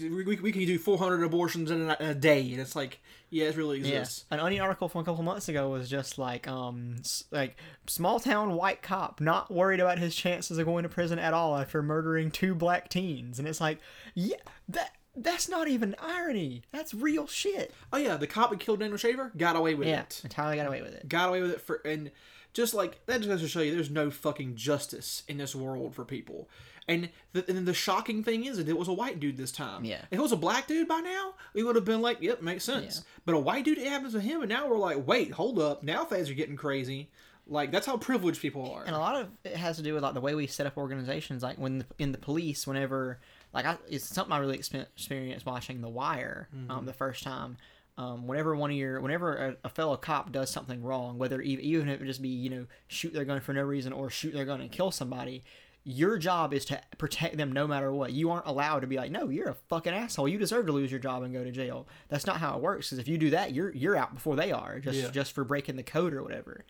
We, 0.00 0.24
we, 0.24 0.36
we 0.36 0.52
can 0.52 0.64
do 0.64 0.78
400 0.78 1.22
abortions 1.22 1.70
in 1.70 1.82
a, 1.90 1.96
in 2.00 2.06
a 2.06 2.14
day, 2.14 2.50
and 2.52 2.60
it's 2.62 2.74
like, 2.74 2.98
yeah, 3.28 3.44
it 3.48 3.56
really 3.56 3.78
Yeah. 3.80 3.98
exists. 3.98 4.24
An 4.30 4.40
Onion 4.40 4.62
article 4.62 4.88
from 4.88 5.02
a 5.02 5.04
couple 5.04 5.22
months 5.22 5.50
ago 5.50 5.68
was 5.68 5.90
just 5.90 6.16
like, 6.16 6.48
um, 6.48 6.96
like 7.30 7.58
small 7.86 8.18
town 8.18 8.54
white 8.54 8.80
cop 8.80 9.20
not 9.20 9.50
worried 9.52 9.80
about 9.80 9.98
his 9.98 10.16
chances 10.16 10.56
of 10.56 10.64
going 10.64 10.84
to 10.84 10.88
prison 10.88 11.18
at 11.18 11.34
all 11.34 11.58
after 11.58 11.82
murdering 11.82 12.30
two 12.30 12.54
black 12.54 12.88
teens, 12.88 13.38
and 13.38 13.46
it's 13.46 13.60
like, 13.60 13.80
yeah, 14.14 14.36
that 14.70 14.92
that's 15.16 15.48
not 15.48 15.68
even 15.68 15.94
irony. 16.00 16.62
That's 16.72 16.92
real 16.94 17.26
shit. 17.26 17.72
Oh 17.92 17.96
yeah, 17.98 18.16
the 18.16 18.26
cop 18.26 18.50
that 18.50 18.60
killed 18.60 18.80
Daniel 18.80 18.98
Shaver 18.98 19.32
got 19.36 19.56
away 19.56 19.74
with 19.74 19.88
Yeah, 19.88 20.00
it. 20.02 20.20
entirely 20.24 20.56
got 20.56 20.66
away 20.66 20.82
with 20.82 20.94
it. 20.94 21.08
Got 21.08 21.28
away 21.30 21.42
with 21.42 21.50
it 21.52 21.60
for 21.60 21.76
and 21.84 22.10
just 22.52 22.74
like 22.74 23.04
that 23.06 23.18
just 23.18 23.28
goes 23.28 23.40
to 23.42 23.48
show 23.48 23.60
you, 23.60 23.74
there's 23.74 23.90
no 23.90 24.10
fucking 24.10 24.56
justice 24.56 25.22
in 25.28 25.38
this 25.38 25.54
world 25.54 25.94
for 25.94 26.04
people. 26.04 26.48
And 26.88 27.08
the, 27.32 27.44
and 27.50 27.66
the 27.66 27.74
shocking 27.74 28.22
thing 28.22 28.44
is 28.44 28.58
that 28.58 28.68
it 28.68 28.78
was 28.78 28.86
a 28.86 28.92
white 28.92 29.18
dude 29.18 29.36
this 29.36 29.50
time. 29.50 29.84
Yeah. 29.84 30.02
If 30.10 30.18
it 30.18 30.22
was 30.22 30.30
a 30.30 30.36
black 30.36 30.68
dude 30.68 30.86
by 30.86 31.00
now, 31.00 31.34
we 31.52 31.64
would 31.64 31.74
have 31.74 31.84
been 31.84 32.00
like, 32.00 32.22
yep, 32.22 32.42
makes 32.42 32.62
sense. 32.62 33.02
But 33.24 33.34
a 33.34 33.40
white 33.40 33.64
dude, 33.64 33.78
it 33.78 33.88
happens 33.88 34.12
to 34.12 34.20
him, 34.20 34.40
and 34.42 34.48
now 34.48 34.68
we're 34.68 34.78
like, 34.78 35.04
wait, 35.04 35.32
hold 35.32 35.58
up, 35.58 35.82
now 35.82 36.04
things 36.04 36.30
are 36.30 36.34
getting 36.34 36.54
crazy. 36.54 37.10
Like 37.48 37.72
that's 37.72 37.86
how 37.86 37.96
privileged 37.96 38.40
people 38.40 38.70
are. 38.72 38.84
and 38.84 38.94
a 38.94 38.98
lot 38.98 39.16
of 39.20 39.28
it 39.44 39.56
has 39.56 39.76
to 39.76 39.82
do 39.82 39.94
with 39.94 40.02
like 40.04 40.14
the 40.14 40.20
way 40.20 40.34
we 40.34 40.46
set 40.46 40.66
up 40.66 40.76
organizations 40.78 41.42
like 41.44 41.58
when 41.58 41.78
the, 41.78 41.86
in 41.98 42.10
the 42.12 42.18
police 42.18 42.66
whenever 42.66 43.20
like 43.52 43.64
I, 43.66 43.76
it's 43.88 44.04
something 44.06 44.32
i 44.32 44.38
really 44.38 44.58
expe- 44.58 44.86
experienced 44.94 45.46
watching 45.46 45.80
the 45.80 45.88
wire 45.88 46.48
um, 46.70 46.86
the 46.86 46.92
first 46.92 47.22
time 47.22 47.56
um, 47.98 48.26
whenever 48.26 48.54
one 48.54 48.70
of 48.70 48.76
your 48.76 49.00
whenever 49.00 49.36
a, 49.36 49.56
a 49.64 49.68
fellow 49.68 49.96
cop 49.96 50.30
does 50.32 50.50
something 50.50 50.82
wrong 50.82 51.16
whether 51.18 51.40
even, 51.40 51.64
even 51.64 51.88
if 51.88 52.00
it 52.00 52.04
just 52.06 52.20
be 52.22 52.28
you 52.28 52.50
know 52.50 52.66
shoot 52.88 53.12
their 53.12 53.24
gun 53.24 53.40
for 53.40 53.52
no 53.52 53.62
reason 53.62 53.92
or 53.92 54.10
shoot 54.10 54.32
their 54.34 54.44
gun 54.44 54.60
and 54.60 54.70
kill 54.70 54.90
somebody 54.90 55.42
your 55.88 56.18
job 56.18 56.52
is 56.52 56.64
to 56.64 56.80
protect 56.98 57.36
them 57.36 57.52
no 57.52 57.64
matter 57.64 57.92
what. 57.92 58.10
You 58.12 58.32
aren't 58.32 58.48
allowed 58.48 58.80
to 58.80 58.88
be 58.88 58.96
like, 58.96 59.12
no, 59.12 59.28
you're 59.28 59.50
a 59.50 59.54
fucking 59.68 59.92
asshole. 59.94 60.26
You 60.26 60.36
deserve 60.36 60.66
to 60.66 60.72
lose 60.72 60.90
your 60.90 60.98
job 60.98 61.22
and 61.22 61.32
go 61.32 61.44
to 61.44 61.52
jail. 61.52 61.86
That's 62.08 62.26
not 62.26 62.38
how 62.38 62.56
it 62.56 62.60
works. 62.60 62.88
Because 62.88 62.98
if 62.98 63.06
you 63.06 63.16
do 63.18 63.30
that, 63.30 63.52
you're 63.52 63.72
you're 63.72 63.94
out 63.94 64.12
before 64.12 64.34
they 64.34 64.50
are, 64.50 64.80
just 64.80 64.98
Yeah. 64.98 65.10
just 65.10 65.30
for 65.32 65.44
breaking 65.44 65.76
the 65.76 65.84
code 65.84 66.12
or 66.12 66.24
whatever 66.24 66.64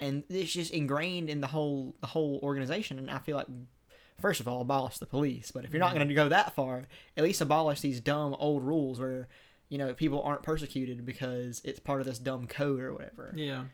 and 0.00 0.22
it's 0.28 0.52
just 0.52 0.70
ingrained 0.72 1.28
in 1.30 1.40
the 1.40 1.46
whole 1.46 1.94
the 2.02 2.06
whole 2.06 2.38
organization 2.42 2.98
and 2.98 3.10
i 3.10 3.18
feel 3.18 3.36
like 3.36 3.48
first 4.20 4.40
of 4.40 4.48
all 4.48 4.60
abolish 4.60 4.98
the 4.98 5.06
police 5.06 5.50
but 5.50 5.64
if 5.64 5.72
you're 5.72 5.80
not 5.80 5.94
going 5.94 6.06
to 6.06 6.14
go 6.14 6.28
that 6.28 6.54
far 6.54 6.84
at 7.16 7.24
least 7.24 7.40
abolish 7.40 7.80
these 7.80 8.00
dumb 8.00 8.34
old 8.38 8.62
rules 8.62 8.98
where 8.98 9.28
you 9.68 9.78
know 9.78 9.92
people 9.94 10.22
aren't 10.22 10.42
persecuted 10.42 11.04
because 11.04 11.60
it's 11.64 11.78
part 11.78 12.00
of 12.00 12.06
this 12.06 12.18
dumb 12.18 12.46
code 12.46 12.80
or 12.80 12.92
whatever 12.92 13.32
Yeah. 13.34 13.64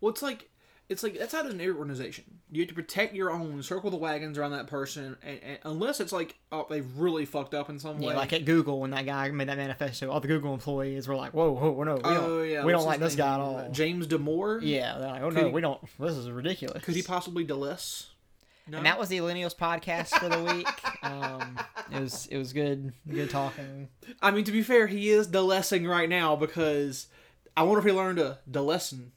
Well, 0.00 0.10
it's 0.10 0.22
like 0.22 0.50
it's 0.88 1.02
like 1.02 1.18
that's 1.18 1.34
is 1.34 1.46
in 1.52 1.60
every 1.60 1.74
organization. 1.74 2.24
You 2.50 2.62
have 2.62 2.68
to 2.68 2.74
protect 2.74 3.14
your 3.14 3.32
own, 3.32 3.62
circle 3.62 3.90
the 3.90 3.96
wagons 3.96 4.38
around 4.38 4.52
that 4.52 4.68
person, 4.68 5.16
and, 5.22 5.40
and 5.42 5.58
unless 5.64 5.98
it's 5.98 6.12
like 6.12 6.36
oh 6.52 6.66
they've 6.70 6.86
really 6.96 7.24
fucked 7.24 7.54
up 7.54 7.68
in 7.70 7.78
some 7.78 8.00
yeah, 8.00 8.10
way. 8.10 8.14
like 8.14 8.32
at 8.32 8.44
Google 8.44 8.80
when 8.80 8.90
that 8.90 9.04
guy 9.04 9.28
made 9.30 9.48
that 9.48 9.56
manifesto, 9.56 10.10
all 10.10 10.20
the 10.20 10.28
Google 10.28 10.54
employees 10.54 11.08
were 11.08 11.16
like, 11.16 11.32
"Whoa, 11.32 11.50
whoa, 11.50 11.82
no, 11.82 11.96
we 11.96 12.02
don't, 12.02 12.06
oh 12.06 12.42
yeah, 12.42 12.64
we 12.64 12.72
what's 12.72 12.84
don't 12.84 12.86
like 12.86 13.00
his 13.00 13.12
this 13.14 13.16
guy 13.16 13.34
at 13.34 13.40
all." 13.40 13.68
James 13.72 14.06
Damore. 14.06 14.60
Yeah, 14.62 14.98
they're 14.98 15.08
like, 15.08 15.22
"Oh 15.22 15.30
Could 15.30 15.42
no, 15.42 15.46
he- 15.48 15.54
we 15.54 15.60
don't. 15.60 15.80
This 15.98 16.14
is 16.14 16.30
ridiculous." 16.30 16.84
Could 16.84 16.94
he 16.94 17.02
possibly 17.02 17.44
deless? 17.44 18.06
No. 18.68 18.78
And 18.78 18.86
that 18.86 18.98
was 18.98 19.08
the 19.08 19.18
Millennials 19.18 19.54
podcast 19.56 20.08
for 20.18 20.28
the 20.28 20.42
week. 20.42 20.68
um, 21.04 21.56
it 21.92 22.00
was 22.00 22.26
it 22.26 22.36
was 22.36 22.52
good, 22.52 22.92
good 23.08 23.30
talking. 23.30 23.88
I 24.20 24.32
mean, 24.32 24.44
to 24.44 24.52
be 24.52 24.62
fair, 24.62 24.86
he 24.88 25.10
is 25.10 25.28
delessing 25.28 25.86
right 25.86 26.08
now 26.08 26.34
because 26.34 27.06
I 27.56 27.62
wonder 27.62 27.78
if 27.78 27.84
he 27.84 27.92
learned 27.92 28.18
a 28.18 28.38
delesson. 28.50 29.10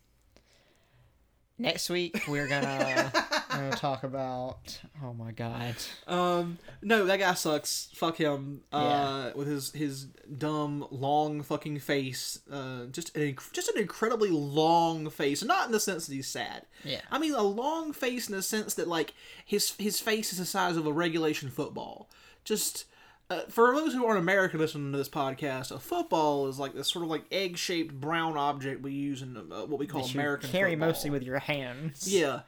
Next 1.57 1.89
week 1.89 2.21
we're 2.27 2.47
gonna, 2.47 3.11
gonna 3.59 3.75
talk 3.75 4.03
about. 4.03 4.79
Oh 5.03 5.13
my 5.13 5.31
god. 5.31 5.75
Um, 6.07 6.57
no, 6.81 7.05
that 7.05 7.19
guy 7.19 7.33
sucks. 7.33 7.89
Fuck 7.95 8.17
him. 8.17 8.61
Uh, 8.71 9.31
Yeah. 9.31 9.37
with 9.37 9.47
his 9.47 9.71
his 9.71 10.05
dumb 10.05 10.87
long 10.91 11.41
fucking 11.41 11.79
face. 11.79 12.39
Uh, 12.51 12.85
just 12.87 13.15
an 13.15 13.35
just 13.53 13.69
an 13.69 13.77
incredibly 13.77 14.29
long 14.31 15.09
face. 15.09 15.43
Not 15.43 15.65
in 15.67 15.71
the 15.71 15.79
sense 15.79 16.07
that 16.07 16.13
he's 16.13 16.27
sad. 16.27 16.65
Yeah. 16.83 17.01
I 17.11 17.19
mean 17.19 17.33
a 17.33 17.43
long 17.43 17.93
face 17.93 18.27
in 18.29 18.35
the 18.35 18.41
sense 18.41 18.73
that 18.75 18.87
like 18.87 19.13
his 19.45 19.73
his 19.77 19.99
face 19.99 20.31
is 20.31 20.39
the 20.39 20.45
size 20.45 20.77
of 20.77 20.85
a 20.87 20.93
regulation 20.93 21.49
football. 21.49 22.09
Just. 22.43 22.85
Uh, 23.31 23.41
for 23.47 23.75
those 23.75 23.93
who 23.93 24.07
aren't 24.07 24.17
American 24.17 24.59
listening 24.59 24.91
to 24.91 24.97
this 24.97 25.07
podcast, 25.07 25.69
a 25.69 25.77
football 25.77 26.47
is 26.47 26.57
like 26.57 26.73
this 26.73 26.87
sort 26.87 27.05
of 27.05 27.11
like 27.11 27.21
egg-shaped 27.31 27.93
brown 27.93 28.35
object 28.35 28.81
we 28.81 28.91
use 28.91 29.21
in 29.21 29.37
uh, 29.37 29.41
what 29.67 29.77
we 29.77 29.85
call 29.85 30.01
That 30.01 30.15
you 30.15 30.19
American 30.19 30.49
carry 30.49 30.71
football. 30.71 30.87
mostly 30.87 31.09
with 31.11 31.21
your 31.21 31.37
hands. 31.37 32.11
Yeah. 32.11 32.39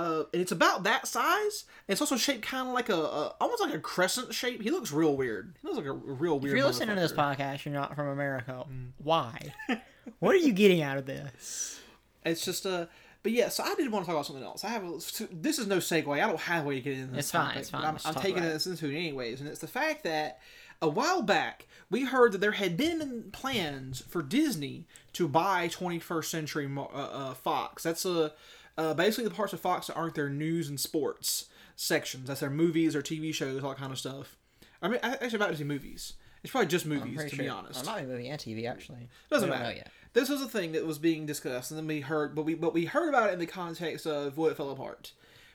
Uh, 0.00 0.24
and 0.32 0.40
it's 0.40 0.52
about 0.52 0.84
that 0.84 1.06
size. 1.06 1.64
It's 1.86 2.00
also 2.00 2.16
shaped 2.16 2.40
kind 2.40 2.66
of 2.66 2.72
like 2.72 2.88
a, 2.88 2.94
a 2.94 3.34
almost 3.38 3.60
like 3.60 3.74
a 3.74 3.78
crescent 3.78 4.32
shape. 4.32 4.62
He 4.62 4.70
looks 4.70 4.92
real 4.92 5.14
weird. 5.14 5.54
He 5.60 5.68
looks 5.68 5.76
like 5.76 5.86
a 5.86 5.92
real 5.92 6.38
weird. 6.38 6.54
If 6.54 6.58
you're 6.58 6.66
listening 6.66 6.94
to 6.94 7.00
this 7.00 7.12
podcast, 7.12 7.66
you're 7.66 7.74
not 7.74 7.94
from 7.94 8.08
America. 8.08 8.64
Why? 8.96 9.52
what 10.20 10.34
are 10.34 10.38
you 10.38 10.52
getting 10.52 10.80
out 10.80 10.96
of 10.96 11.04
this? 11.04 11.80
it's 12.24 12.44
just 12.44 12.64
uh 12.64 12.86
But 13.22 13.32
yeah, 13.32 13.50
so 13.50 13.62
I 13.62 13.74
did 13.74 13.92
want 13.92 14.04
to 14.04 14.06
talk 14.06 14.14
about 14.14 14.26
something 14.26 14.44
else. 14.44 14.64
I 14.64 14.68
have 14.68 14.84
a, 14.84 14.98
this 15.32 15.58
is 15.58 15.66
no 15.66 15.76
segue. 15.78 16.08
I 16.08 16.26
don't 16.26 16.40
have 16.40 16.64
a 16.64 16.68
way 16.68 16.76
to 16.76 16.80
get 16.80 16.94
into 16.94 17.12
this. 17.12 17.26
It's 17.26 17.32
fine, 17.32 17.46
topic, 17.46 17.60
it's 17.60 17.70
but 17.70 17.82
fine. 17.82 17.88
I'm, 17.88 17.98
I'm 18.04 18.22
taking 18.22 18.42
this 18.42 18.66
into 18.66 18.86
it 18.86 18.96
anyways, 18.96 19.40
and 19.40 19.50
it's 19.50 19.60
the 19.60 19.68
fact 19.68 20.04
that 20.04 20.40
a 20.80 20.88
while 20.88 21.20
back 21.20 21.66
we 21.90 22.04
heard 22.04 22.32
that 22.32 22.40
there 22.40 22.52
had 22.52 22.76
been 22.76 23.30
plans 23.32 24.02
for 24.08 24.22
Disney 24.22 24.86
to 25.12 25.28
buy 25.28 25.68
21st 25.68 26.24
Century 26.24 26.70
uh, 26.74 26.82
uh, 26.82 27.34
Fox. 27.34 27.82
That's 27.82 28.06
a 28.06 28.32
uh, 28.78 28.94
basically 28.94 29.24
the 29.24 29.34
parts 29.34 29.52
of 29.52 29.60
Fox 29.60 29.86
that 29.88 29.94
aren't 29.94 30.14
their 30.14 30.28
news 30.28 30.68
and 30.68 30.78
sports 30.78 31.46
sections. 31.76 32.28
That's 32.28 32.40
their 32.40 32.50
movies 32.50 32.94
or 32.94 33.02
TV 33.02 33.32
shows, 33.34 33.62
all 33.62 33.70
that 33.70 33.78
kind 33.78 33.92
of 33.92 33.98
stuff. 33.98 34.36
I 34.82 34.88
mean, 34.88 35.00
I- 35.02 35.14
actually, 35.14 35.36
about 35.36 35.50
to 35.50 35.56
see 35.56 35.64
movies. 35.64 36.14
It's 36.42 36.50
probably 36.50 36.68
just 36.68 36.86
movies, 36.86 37.22
to 37.22 37.28
sure. 37.28 37.38
be 37.44 37.48
honest. 37.48 37.80
I'm 37.80 37.86
not 37.86 37.98
even 37.98 38.10
movie 38.10 38.28
and 38.28 38.40
TV 38.40 38.66
actually. 38.66 39.08
Doesn't 39.30 39.50
matter. 39.50 39.76
yet. 39.76 39.90
This 40.14 40.28
was 40.28 40.40
a 40.40 40.48
thing 40.48 40.72
that 40.72 40.86
was 40.86 40.98
being 40.98 41.26
discussed, 41.26 41.70
and 41.70 41.78
then 41.78 41.86
we 41.86 42.00
heard, 42.00 42.34
but 42.34 42.44
we 42.44 42.54
but 42.54 42.72
we 42.72 42.86
heard 42.86 43.08
about 43.08 43.28
it 43.30 43.34
in 43.34 43.38
the 43.38 43.46
context 43.46 44.06
of 44.06 44.38
what 44.38 44.56
fell 44.56 44.70
apart. 44.70 45.12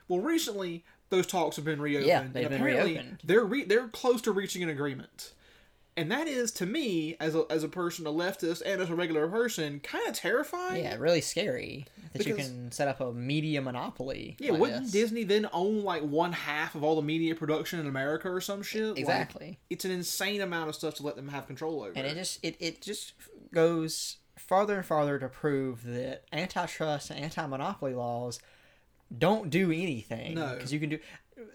Well, 0.08 0.20
recently 0.20 0.86
those 1.10 1.26
talks 1.26 1.56
have 1.56 1.66
been 1.66 1.82
reopened. 1.82 2.08
Yeah, 2.08 2.22
and 2.22 2.34
they've 2.34 2.50
been 2.50 2.62
apparently 2.62 2.94
reopened. 2.94 3.20
They're 3.24 3.44
re- 3.44 3.66
they're 3.66 3.88
close 3.88 4.22
to 4.22 4.32
reaching 4.32 4.62
an 4.62 4.70
agreement, 4.70 5.34
and 5.98 6.12
that 6.12 6.28
is 6.28 6.52
to 6.54 6.66
me 6.66 7.16
as 7.20 7.36
a 7.36 7.46
as 7.50 7.64
a 7.64 7.68
person, 7.70 8.06
a 8.06 8.12
leftist, 8.12 8.62
and 8.66 8.82
as 8.82 8.90
a 8.90 8.96
regular 8.96 9.28
person, 9.28 9.80
kind 9.80 10.08
of 10.08 10.14
terrifying. 10.16 10.84
Yeah, 10.84 10.96
really 10.98 11.22
scary 11.22 11.86
that 12.14 12.26
you 12.26 12.36
can 12.36 12.72
set 12.72 12.88
up 12.88 13.02
a 13.02 13.12
media 13.12 13.62
monopoly. 13.62 14.38
Yeah, 14.40 14.52
like 14.52 14.62
wouldn't 14.62 14.84
this. 14.84 14.92
Disney 14.92 15.24
then 15.24 15.48
own 15.54 15.84
like 15.84 16.02
one 16.02 16.32
half 16.32 16.76
of 16.76 16.84
all 16.84 16.96
the 16.96 17.02
media 17.02 17.36
production 17.36 17.80
in 17.80 17.88
America 17.88 18.30
or 18.32 18.40
some 18.42 18.64
shit? 18.64 18.90
Like, 18.92 19.00
Exactly. 19.00 19.60
it's 19.70 19.84
an 19.86 19.92
insane 19.92 20.42
amount 20.42 20.70
of 20.70 20.76
stuff 20.76 20.96
to 20.96 21.04
let 21.04 21.16
them 21.18 21.28
have 21.30 21.46
control 21.48 21.82
over. 21.84 21.92
and 21.96 22.06
it 22.08 22.16
just 22.16 22.44
it, 22.44 22.56
it 22.60 22.82
just 22.82 23.14
goes 23.54 24.18
farther 24.38 24.78
and 24.78 24.86
farther 24.86 25.18
to 25.20 25.28
prove 25.30 25.84
that 25.86 26.24
antitrust 26.34 27.10
and 27.10 27.20
anti-monopoly 27.20 27.94
laws 27.94 28.40
don't 29.18 29.50
do 29.50 29.72
anything 29.72 30.34
No. 30.36 30.56
because 30.56 30.74
you 30.74 30.80
can 30.80 30.90
do 30.90 31.00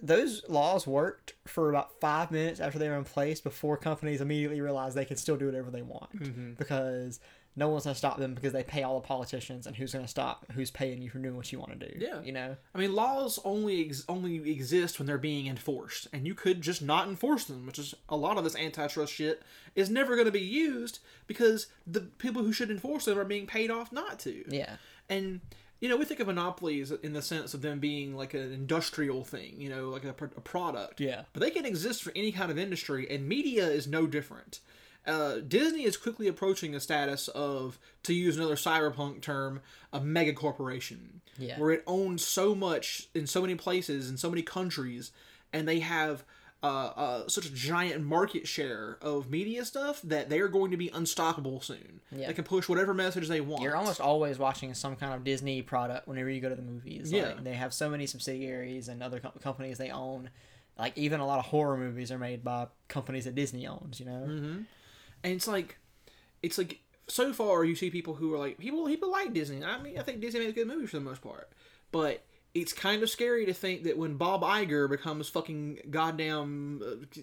those 0.03 0.43
laws 0.49 0.87
worked 0.87 1.35
for 1.47 1.71
about 1.71 2.01
five 2.01 2.31
minutes 2.31 2.61
after 2.61 2.79
they 2.79 2.89
were 2.89 2.97
in 2.97 3.05
place 3.05 3.41
before 3.41 3.77
companies 3.77 4.21
immediately 4.21 4.61
realized 4.61 4.97
they 4.97 5.05
can 5.05 5.17
still 5.17 5.37
do 5.37 5.47
whatever 5.47 5.71
they 5.71 5.83
want 5.83 6.13
Mm-hmm. 6.21 6.53
because 6.55 7.21
no 7.57 7.69
one's 7.69 7.83
going 7.85 7.95
to 7.95 7.99
stop 7.99 8.17
them 8.19 8.35
because 8.35 8.53
they 8.53 8.63
pay 8.63 8.85
all 8.85 9.01
the 9.01 9.07
politicians 9.07 9.67
and 9.67 9.75
who's 9.75 9.93
going 9.93 10.05
to 10.05 10.11
stop 10.11 10.47
who's 10.53 10.71
paying 10.71 11.03
you 11.03 11.11
for 11.11 11.19
doing 11.19 11.35
what 11.37 11.51
you 11.51 11.59
want 11.59 11.79
to 11.79 11.89
do 11.89 11.99
Yeah. 11.99 12.21
you 12.23 12.31
know 12.33 12.57
I 12.75 12.79
mean, 12.79 12.95
laws 12.95 13.39
only 13.45 13.87
ex- 13.87 14.05
only 14.09 14.51
exist 14.51 14.99
when 14.99 15.07
they're 15.07 15.19
being 15.19 15.47
enforced, 15.49 16.07
and 16.13 16.27
you 16.27 16.35
could 16.35 16.61
just 16.63 16.81
not 16.81 17.09
enforce 17.09 17.45
them, 17.47 17.67
which 17.67 17.79
is 17.79 17.95
a 18.09 18.17
lot 18.17 18.39
of 18.39 18.45
this 18.45 18.55
antitrust 18.57 19.13
shit 19.13 19.43
is 19.75 19.91
never 19.91 20.15
going 20.15 20.27
to 20.27 20.33
be 20.33 20.41
used 20.41 21.01
because 21.27 21.67
the 21.87 22.01
people 22.01 22.43
who 22.45 22.53
should 22.53 22.71
enforce 22.71 23.05
them 23.07 23.19
are 23.19 23.25
being 23.25 23.47
paid 23.47 23.71
off 23.71 23.91
not 23.93 24.19
to. 24.21 24.45
yeah 24.49 24.77
And 25.09 25.41
you 25.81 25.89
know, 25.89 25.97
we 25.97 26.05
think 26.05 26.21
of 26.21 26.27
monopolies 26.27 26.91
in 26.91 27.15
the 27.15 27.23
sense 27.23 27.55
of 27.55 27.63
them 27.63 27.81
being 27.81 28.15
like 28.15 28.35
an 28.35 28.53
industrial 28.53 29.25
thing, 29.25 29.55
you 29.59 29.71
know, 29.71 29.89
like 29.89 30.05
a, 30.05 30.11
a 30.11 30.41
product. 30.41 31.01
Yeah. 31.01 31.23
But 31.33 31.41
they 31.41 31.51
can 31.51 31.65
exist 31.65 32.03
for 32.03 32.13
any 32.15 32.33
kind 32.33 32.51
of 32.51 32.59
industry, 32.59 33.07
and 33.11 33.27
media 33.27 33.67
is 33.67 33.87
no 33.87 34.07
different. 34.07 34.61
Uh, 35.07 35.37
Disney 35.37 35.85
is 35.85 35.97
quickly 35.97 36.29
approaching 36.29 36.75
a 36.75 36.81
status 36.81 37.29
of, 37.29 37.79
to 38.03 38.13
use 38.13 38.37
another 38.37 38.57
cyberpunk 38.57 39.23
term, 39.23 39.63
a 39.93 40.01
mega 40.01 40.35
corporation. 40.35 41.23
Yeah. 41.39 41.59
Where 41.59 41.71
it 41.71 41.83
owns 41.87 42.25
so 42.27 42.55
much 42.55 43.09
in 43.15 43.27
so 43.27 43.41
many 43.41 43.55
places 43.55 44.11
in 44.11 44.19
so 44.19 44.29
many 44.29 44.43
countries, 44.43 45.11
and 45.53 45.67
they 45.67 45.81
have 45.81 46.25
uh, 46.63 46.67
uh, 46.67 47.29
such 47.29 47.47
a 47.47 47.51
giant 47.51 48.05
market 48.05 48.47
share 48.47 48.99
of 49.01 49.31
media 49.31 49.65
stuff 49.65 50.03
that 50.03 50.29
they 50.29 50.41
are 50.41 50.49
going 50.49 50.71
to 50.71 50.77
be 50.77 50.91
unstoppable 50.91 51.61
soon. 51.61 52.01
Yeah. 52.11 52.27
They 52.27 52.35
can 52.35 52.45
push 52.45 52.69
whatever 52.69 52.93
message 52.93 53.29
they 53.29 53.41
want. 53.41 53.63
You're 53.63 53.77
almost 53.77 54.01
always 54.01 54.39
watching 54.39 54.75
some 54.75 54.97
kind 54.97 55.15
of 55.15 55.25
Disney 55.25 55.63
product 55.63 56.07
whenever 56.07 56.29
you 56.29 56.41
go 56.41 56.51
to 56.51 56.55
the 56.55 56.63
movies. 56.63 57.11
Yeah. 57.11 57.29
Like, 57.29 57.45
they 57.45 57.55
have 57.55 57.73
so 57.73 57.89
many 57.89 58.07
subsidiaries 58.07 58.89
and 58.89 59.03
other 59.03 59.21
com- 59.21 59.33
companies 59.43 59.79
they 59.79 59.91
own. 59.91 60.31
Like 60.79 60.97
even 60.99 61.21
a 61.21 61.27
lot 61.27 61.39
of 61.39 61.47
horror 61.47 61.77
movies 61.77 62.13
are 62.13 62.19
made 62.19 62.45
by 62.45 62.69
companies 62.89 63.25
that 63.25 63.35
Disney 63.35 63.67
owns. 63.67 63.99
You 64.01 64.07
know. 64.07 64.23
and 64.23 64.67
it's 65.23 65.47
like 65.49 65.79
it's 66.43 66.59
like 66.59 66.81
so 67.09 67.33
far 67.33 67.65
you 67.65 67.75
see 67.75 67.91
people 67.91 68.15
who 68.15 68.33
are 68.35 68.39
like 68.39 68.59
people 68.59 68.87
people 68.87 69.11
like 69.11 69.33
Disney. 69.33 69.65
I 69.65 69.81
mean, 69.81 69.99
I 69.99 70.03
think 70.03 70.21
Disney 70.21 70.41
makes 70.41 70.53
good 70.53 70.69
movies 70.69 70.91
for 70.91 70.99
the 70.99 71.05
most 71.05 71.23
part, 71.23 71.51
but 71.93 72.23
it's 72.55 72.73
kind 72.73 73.03
of 73.03 73.11
scary 73.11 73.47
to 73.47 73.55
think 73.55 73.85
that 73.85 73.97
when 73.97 74.15
Bob 74.15 74.43
Iger 74.43 74.89
becomes 74.89 75.29
fucking 75.29 75.81
goddamn 75.91 76.83
uh, 76.85 77.21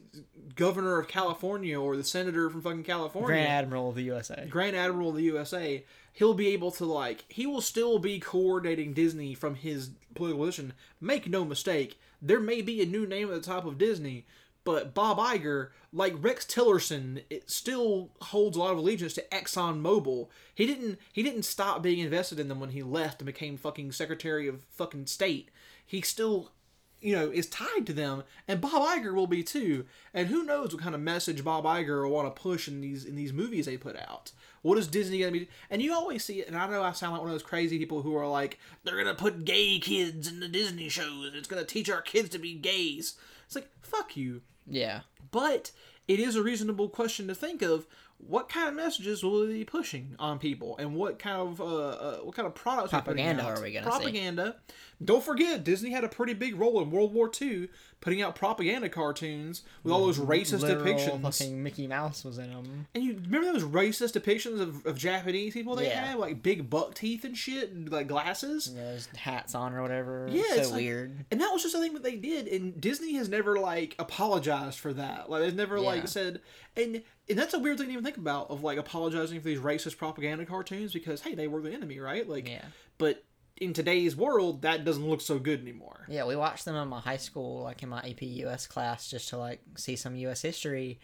governor 0.56 1.00
of 1.00 1.08
California 1.08 1.80
or 1.80 1.98
the 1.98 2.04
senator 2.04 2.50
from 2.50 2.62
fucking 2.62 2.84
California, 2.84 3.28
Grand 3.28 3.48
Admiral 3.48 3.90
of 3.90 3.96
the 3.96 4.04
USA. 4.04 4.48
Grand 4.50 4.76
Admiral 4.76 5.10
of 5.10 5.16
the 5.16 5.24
USA, 5.24 5.84
he'll 6.14 6.34
be 6.34 6.48
able 6.50 6.72
to 6.72 6.86
like 6.86 7.26
he 7.28 7.46
will 7.46 7.62
still 7.62 8.00
be 8.00 8.20
coordinating 8.20 8.94
Disney 8.94 9.34
from 9.34 9.56
his 9.56 9.92
political 10.16 10.46
position. 10.46 10.74
Make 11.02 11.30
no 11.30 11.44
mistake, 11.44 12.00
there 12.22 12.40
may 12.40 12.62
be 12.62 12.82
a 12.82 12.86
new 12.86 13.06
name 13.06 13.30
at 13.30 13.36
the 13.36 13.42
top 13.42 13.66
of 13.66 13.78
Disney, 13.78 14.26
but 14.64 14.94
Bob 14.94 15.18
Iger, 15.18 15.70
like 15.98 16.14
Rex 16.20 16.46
Tillerson, 16.46 17.24
it 17.30 17.50
still 17.50 18.12
holds 18.22 18.56
a 18.56 18.60
lot 18.60 18.72
of 18.72 18.78
allegiance 18.78 19.14
to 19.14 19.26
Exxon 19.32 19.82
Mobil. 19.82 20.28
He 20.54 20.66
didn't 20.66 21.00
he 21.12 21.24
didn't 21.24 21.44
stop 21.44 21.82
being 21.82 22.00
invested 22.00 22.40
in 22.40 22.48
them 22.48 22.60
when 22.60 22.70
he 22.70 22.84
left 22.84 23.20
and 23.20 23.26
became 23.26 23.58
fucking 23.58 23.92
Secretary 23.92 24.48
of 24.48 24.64
fucking 24.70 25.08
State. 25.08 25.50
He 25.86 26.02
still 26.02 26.52
you 27.00 27.16
know, 27.16 27.30
is 27.30 27.48
tied 27.48 27.86
to 27.86 27.94
them, 27.94 28.24
and 28.48 28.60
Bob 28.60 28.72
Iger 28.72 29.14
will 29.14 29.28
be 29.28 29.44
too. 29.44 29.86
And 30.14 30.28
who 30.28 30.44
knows 30.44 30.74
what 30.74 30.82
kind 30.82 30.96
of 30.96 31.02
message 31.02 31.44
Bob 31.44 31.64
Iger 31.64 32.04
will 32.04 32.12
want 32.12 32.34
to 32.34 32.42
push 32.42 32.68
in 32.68 32.82
these 32.82 33.06
in 33.06 33.16
these 33.16 33.34
movies 33.34 33.66
they 33.66 33.78
put 33.78 33.96
out. 33.96 34.32
What 34.64 34.78
is 34.78 34.88
Disney 34.88 35.20
gonna 35.20 35.32
be? 35.32 35.48
And 35.70 35.82
you 35.82 35.94
always 35.94 36.24
see 36.24 36.40
it. 36.42 36.48
And 36.48 36.58
I 36.58 36.68
know 36.68 36.82
I 36.82 36.92
sound 36.94 37.14
like 37.14 37.22
one 37.22 37.30
of 37.30 37.36
those 37.36 37.44
crazy 37.44 37.78
people 37.78 38.02
who 38.02 38.16
are 38.16 38.28
like, 38.28 38.60
they're 38.84 38.98
gonna 38.98 39.14
put 39.16 39.46
gay 39.46 39.80
kids 39.80 40.28
in 40.28 40.40
the 40.40 40.48
Disney 40.48 40.90
shows. 40.90 41.32
It's 41.34 41.48
gonna 41.48 41.64
teach 41.64 41.90
our 41.90 42.02
kids 42.02 42.30
to 42.30 42.40
be 42.40 42.56
gays. 42.56 43.16
It's 43.46 43.56
like 43.56 43.70
fuck 43.82 44.18
you. 44.18 44.42
Yeah. 44.70 45.02
But 45.32 45.72
it 46.08 46.20
is 46.20 46.36
a 46.36 46.44
reasonable 46.44 46.90
question 46.90 47.28
to 47.28 47.36
think 47.36 47.62
of. 47.62 47.88
What 48.20 48.50
kind 48.50 48.68
of 48.68 48.74
messages 48.74 49.24
will 49.24 49.46
they 49.46 49.54
be 49.54 49.64
pushing 49.64 50.16
on 50.18 50.40
people, 50.40 50.76
and 50.80 50.96
what 50.96 51.20
kind 51.20 51.38
of 51.38 51.62
uh, 51.62 51.66
uh 51.66 52.18
what 52.18 52.36
kind 52.36 52.48
of 52.48 52.56
products 52.56 52.92
are 52.92 53.02
Propaganda 53.04 53.44
out? 53.44 53.58
are 53.58 53.62
we 53.62 53.72
gonna 53.72 53.86
see? 53.86 53.90
propaganda? 53.92 54.56
Don't 55.04 55.24
forget, 55.24 55.64
Disney 55.64 55.92
had 55.92 56.04
a 56.04 56.10
pretty 56.10 56.34
big 56.34 56.60
role 56.60 56.82
in 56.82 56.90
World 56.90 57.14
War 57.14 57.30
II, 57.40 57.70
putting 58.02 58.22
out 58.22 58.36
propaganda 58.36 58.90
cartoons 58.90 59.62
with 59.84 59.94
all 59.94 60.06
those 60.06 60.18
racist 60.18 60.62
Literal 60.62 60.86
depictions. 60.86 61.22
fucking 61.22 61.62
Mickey 61.62 61.86
Mouse 61.86 62.26
was 62.26 62.40
in 62.40 62.50
them. 62.52 62.88
And 62.96 63.04
you 63.04 63.14
remember 63.14 63.52
those 63.54 63.64
racist 63.64 64.20
depictions 64.20 64.60
of, 64.60 64.84
of 64.88 64.98
Japanese 64.98 65.54
people 65.54 65.76
they 65.76 65.88
Yeah. 65.88 66.06
had, 66.08 66.18
like 66.18 66.42
big 66.42 66.68
buck 66.70 66.96
teeth 66.96 67.24
and 67.26 67.38
shit, 67.38 67.72
and 67.72 67.92
like 67.92 68.08
glasses. 68.08 68.72
Yeah, 68.76 68.84
those 68.94 69.08
hats 69.16 69.54
on 69.54 69.74
or 69.74 69.84
whatever. 69.84 70.28
Yeah, 70.32 70.42
so 70.50 70.56
it's 70.56 70.72
like- 70.72 70.82
weird. 70.82 71.26
And 71.30 71.40
that 71.42 71.52
was 71.54 71.62
just 71.62 71.76
a 71.76 71.80
thing 71.80 71.94
that 71.94 72.02
they 72.04 72.16
did, 72.16 72.48
and 72.48 72.80
Disney 72.82 73.14
has 73.18 73.30
never 73.30 73.60
like 73.60 73.94
apologized 74.00 74.80
for 74.80 74.94
that. 74.94 75.30
Like 75.30 75.42
they've 75.44 75.56
never 75.56 75.76
Yeah. 75.78 75.84
like 75.84 76.08
said, 76.08 76.42
and 76.76 77.04
and 77.30 77.38
that's 77.38 77.54
a 77.54 77.60
weird 77.60 77.78
thing 77.78 77.88
to 77.88 77.92
even 77.94 78.04
think 78.04 78.18
about 78.18 78.50
of 78.50 78.64
like 78.64 78.78
apologizing 78.80 79.40
for 79.42 79.48
these 79.48 79.60
racist 79.60 79.98
propaganda 79.98 80.46
cartoons 80.46 80.92
because 80.94 81.22
hey, 81.22 81.36
they 81.36 81.48
were 81.48 81.62
the 81.62 81.72
enemy, 81.72 82.00
right? 82.00 82.28
Like, 82.28 82.48
Yeah. 82.50 82.66
but 82.98 83.24
in 83.60 83.74
today's 83.74 84.16
world, 84.16 84.62
that 84.62 84.86
doesn't 84.86 85.08
look 85.08 85.22
so 85.22 85.40
good 85.40 85.62
anymore. 85.62 86.06
Yeah, 86.08 86.26
we 86.26 86.36
watched 86.36 86.66
them 86.66 86.76
in 86.76 86.88
my 86.88 87.00
high 87.00 87.18
school, 87.18 87.64
like 87.64 87.84
in 87.84 87.90
my 87.90 88.00
AP 88.00 88.22
US 88.22 88.68
class, 88.68 89.10
just 89.10 89.30
to 89.30 89.38
like 89.38 89.62
see 89.76 89.96
some 89.96 90.16
US 90.16 90.42
history. 90.42 91.00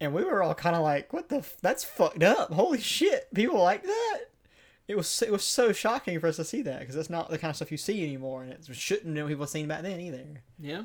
And 0.00 0.14
we 0.14 0.24
were 0.24 0.42
all 0.42 0.54
kind 0.54 0.76
of 0.76 0.82
like, 0.82 1.12
"What 1.12 1.28
the? 1.28 1.36
F- 1.36 1.56
that's 1.62 1.84
fucked 1.84 2.22
up! 2.22 2.52
Holy 2.52 2.80
shit! 2.80 3.32
People 3.34 3.62
like 3.62 3.82
that." 3.84 4.20
It 4.86 4.96
was 4.96 5.22
it 5.22 5.32
was 5.32 5.44
so 5.44 5.72
shocking 5.72 6.18
for 6.20 6.26
us 6.26 6.36
to 6.36 6.44
see 6.44 6.62
that 6.62 6.80
because 6.80 6.94
that's 6.94 7.10
not 7.10 7.30
the 7.30 7.38
kind 7.38 7.50
of 7.50 7.56
stuff 7.56 7.72
you 7.72 7.78
see 7.78 8.02
anymore, 8.02 8.42
and 8.42 8.52
it 8.52 8.66
shouldn't 8.74 9.16
have 9.16 9.28
people 9.28 9.46
seen 9.46 9.68
back 9.68 9.82
then 9.82 10.00
either. 10.00 10.42
Yeah, 10.58 10.82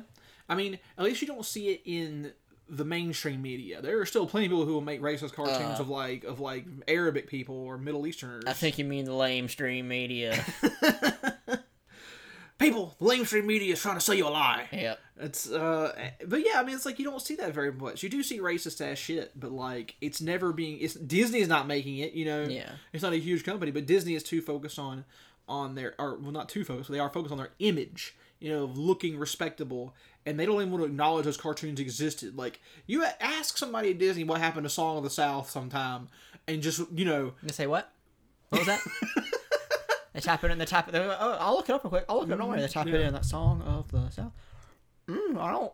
I 0.48 0.54
mean, 0.54 0.78
at 0.96 1.04
least 1.04 1.20
you 1.20 1.28
don't 1.28 1.44
see 1.44 1.68
it 1.68 1.82
in 1.84 2.32
the 2.70 2.84
mainstream 2.84 3.42
media. 3.42 3.82
There 3.82 4.00
are 4.00 4.06
still 4.06 4.26
plenty 4.26 4.46
of 4.46 4.50
people 4.52 4.64
who 4.64 4.72
will 4.74 4.80
make 4.80 5.00
racist 5.02 5.32
cartoons 5.34 5.78
Uh. 5.78 5.82
of 5.82 5.88
like 5.88 6.24
of 6.24 6.38
like 6.40 6.64
Arabic 6.88 7.26
people 7.28 7.56
or 7.56 7.76
Middle 7.78 8.06
Easterners. 8.06 8.44
I 8.46 8.52
think 8.52 8.78
you 8.78 8.84
mean 8.84 9.04
the 9.04 9.12
lamestream 9.12 9.84
media. 9.86 10.42
people, 12.58 12.94
the 13.00 13.06
mainstream 13.08 13.46
media 13.46 13.72
is 13.72 13.80
trying 13.80 13.96
to 13.96 14.00
sell 14.00 14.14
you 14.14 14.26
a 14.26 14.30
lie. 14.30 14.68
Yeah. 14.72 14.96
It's 15.18 15.50
uh, 15.50 15.92
but 16.26 16.44
yeah, 16.46 16.60
I 16.60 16.62
mean, 16.64 16.74
it's 16.76 16.86
like 16.86 16.98
you 16.98 17.04
don't 17.04 17.20
see 17.20 17.36
that 17.36 17.52
very 17.52 17.72
much. 17.72 18.02
You 18.02 18.08
do 18.08 18.22
see 18.22 18.38
racist 18.38 18.80
ass 18.80 18.98
shit, 18.98 19.32
but 19.38 19.52
like 19.52 19.96
it's 20.00 20.20
never 20.20 20.52
being. 20.52 20.78
It's 20.80 20.94
Disney's 20.94 21.48
not 21.48 21.66
making 21.66 21.98
it. 21.98 22.12
You 22.12 22.24
know, 22.24 22.44
Yeah. 22.44 22.70
it's 22.92 23.02
not 23.02 23.12
a 23.12 23.18
huge 23.18 23.44
company, 23.44 23.70
but 23.70 23.86
Disney 23.86 24.14
is 24.14 24.22
too 24.22 24.40
focused 24.40 24.78
on 24.78 25.04
on 25.48 25.74
their 25.74 25.94
or 25.98 26.16
well, 26.18 26.32
not 26.32 26.48
too 26.48 26.64
focused, 26.64 26.88
but 26.88 26.94
they 26.94 27.00
are 27.00 27.10
focused 27.10 27.32
on 27.32 27.38
their 27.38 27.50
image. 27.58 28.14
You 28.38 28.48
know, 28.52 28.64
of 28.64 28.78
looking 28.78 29.18
respectable, 29.18 29.94
and 30.26 30.38
they 30.38 30.46
don't 30.46 30.56
even 30.56 30.70
want 30.70 30.82
to 30.82 30.86
acknowledge 30.86 31.24
those 31.24 31.36
cartoons 31.36 31.80
existed. 31.80 32.36
Like 32.36 32.60
you 32.86 33.04
ask 33.20 33.56
somebody 33.56 33.90
at 33.90 33.98
Disney 33.98 34.24
what 34.24 34.40
happened 34.40 34.64
to 34.64 34.70
Song 34.70 34.96
of 34.98 35.04
the 35.04 35.10
South 35.10 35.50
sometime, 35.50 36.08
and 36.46 36.62
just 36.62 36.80
you 36.94 37.04
know, 37.04 37.32
You 37.42 37.48
say 37.50 37.66
what? 37.66 37.90
What 38.50 38.58
was 38.60 38.66
that? 38.66 38.80
they 40.12 40.20
it 40.20 40.50
in 40.50 40.58
the. 40.58 40.66
It, 40.88 40.94
oh, 40.94 41.36
I'll 41.40 41.54
look 41.54 41.68
it 41.68 41.72
up 41.72 41.84
real 41.84 41.90
quick. 41.90 42.04
I'll 42.08 42.16
look 42.20 42.28
it 42.28 42.32
up. 42.32 42.38
Don't 42.38 42.48
worry. 42.48 42.60
They 42.60 42.68
type 42.68 42.86
it 42.88 42.94
in 43.00 43.12
that 43.14 43.24
song 43.24 43.62
of 43.62 43.90
the 43.92 44.10
South. 44.10 44.32
Mm, 45.08 45.38
I 45.38 45.52
don't. 45.52 45.72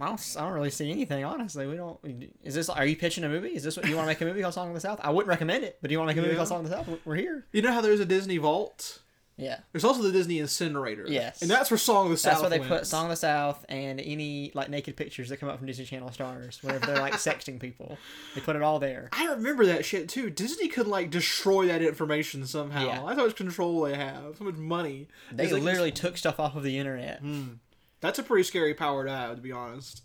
I 0.00 0.06
don't, 0.06 0.36
I 0.38 0.40
don't 0.42 0.52
really 0.52 0.70
see 0.70 0.90
anything, 0.90 1.24
honestly. 1.24 1.66
We 1.66 1.76
don't. 1.76 1.98
Is 2.44 2.54
this? 2.54 2.68
Are 2.68 2.84
you 2.86 2.96
pitching 2.96 3.24
a 3.24 3.28
movie? 3.28 3.48
Is 3.48 3.62
this 3.64 3.76
what 3.76 3.88
you 3.88 3.96
want 3.96 4.06
to 4.06 4.10
make 4.10 4.20
a 4.20 4.24
movie 4.24 4.40
called 4.40 4.54
Song 4.54 4.68
of 4.68 4.74
the 4.74 4.80
South? 4.80 5.00
I 5.02 5.10
wouldn't 5.10 5.28
recommend 5.28 5.64
it, 5.64 5.78
but 5.80 5.88
do 5.88 5.92
you 5.92 5.98
want 5.98 6.10
to 6.10 6.14
make 6.14 6.18
a 6.18 6.22
movie 6.22 6.32
Yeah. 6.32 6.36
called 6.36 6.48
Song 6.48 6.64
of 6.64 6.70
the 6.70 6.76
South? 6.76 7.00
We're 7.04 7.16
here. 7.16 7.46
you 7.52 7.62
know 7.62 7.72
how 7.72 7.80
there's 7.80 8.00
a 8.00 8.04
Disney 8.04 8.36
Vault. 8.38 9.00
Yeah, 9.36 9.60
There's 9.72 9.84
also 9.84 10.02
the 10.02 10.12
Disney 10.12 10.38
Incinerator. 10.38 11.06
Yes. 11.08 11.40
and 11.40 11.50
that's 11.50 11.70
where 11.70 11.78
Song 11.78 12.06
of 12.06 12.10
the 12.12 12.18
South. 12.18 12.32
that's 12.32 12.40
where 12.42 12.50
they 12.50 12.58
went. 12.58 12.70
put 12.70 12.86
Song 12.86 13.04
of 13.04 13.10
the 13.10 13.16
South 13.16 13.64
and 13.70 13.98
any 13.98 14.50
like 14.54 14.68
naked 14.68 14.96
pictures 14.96 15.30
that 15.30 15.38
come 15.38 15.48
up 15.48 15.56
from 15.56 15.66
Disney 15.66 15.86
Channel 15.86 16.10
stars 16.12 16.58
whenever 16.62 16.84
they're 16.84 16.98
like 17.00 17.12
sexting 17.14 17.58
people. 17.58 17.96
They 18.34 18.42
put 18.42 18.54
it 18.54 18.60
all 18.60 18.78
there. 18.78 19.08
I 19.12 19.26
remember 19.32 19.64
that 19.66 19.86
shit 19.86 20.10
too. 20.10 20.28
Disney 20.28 20.68
could 20.68 20.86
like 20.86 21.08
destroy 21.10 21.68
that 21.68 21.80
information 21.80 22.44
somehow. 22.46 22.84
Yeah. 22.84 23.02
That's 23.06 23.18
how 23.18 23.24
much 23.26 23.36
control 23.36 23.80
they 23.82 23.94
have, 23.96 24.36
so 24.36 24.44
much 24.44 24.56
money. 24.56 25.08
They 25.32 25.44
It's 25.44 25.52
like- 25.54 25.62
literally 25.62 25.92
took 25.92 26.18
stuff 26.18 26.38
off 26.38 26.54
of 26.54 26.62
the 26.62 26.76
internet. 26.76 27.22
That's 28.00 28.18
a 28.18 28.22
pretty 28.22 28.44
scary 28.44 28.74
power 28.74 29.04
to 29.06 29.10
have, 29.10 29.36
to 29.36 29.42
be 29.42 29.52
honest. 29.52 30.02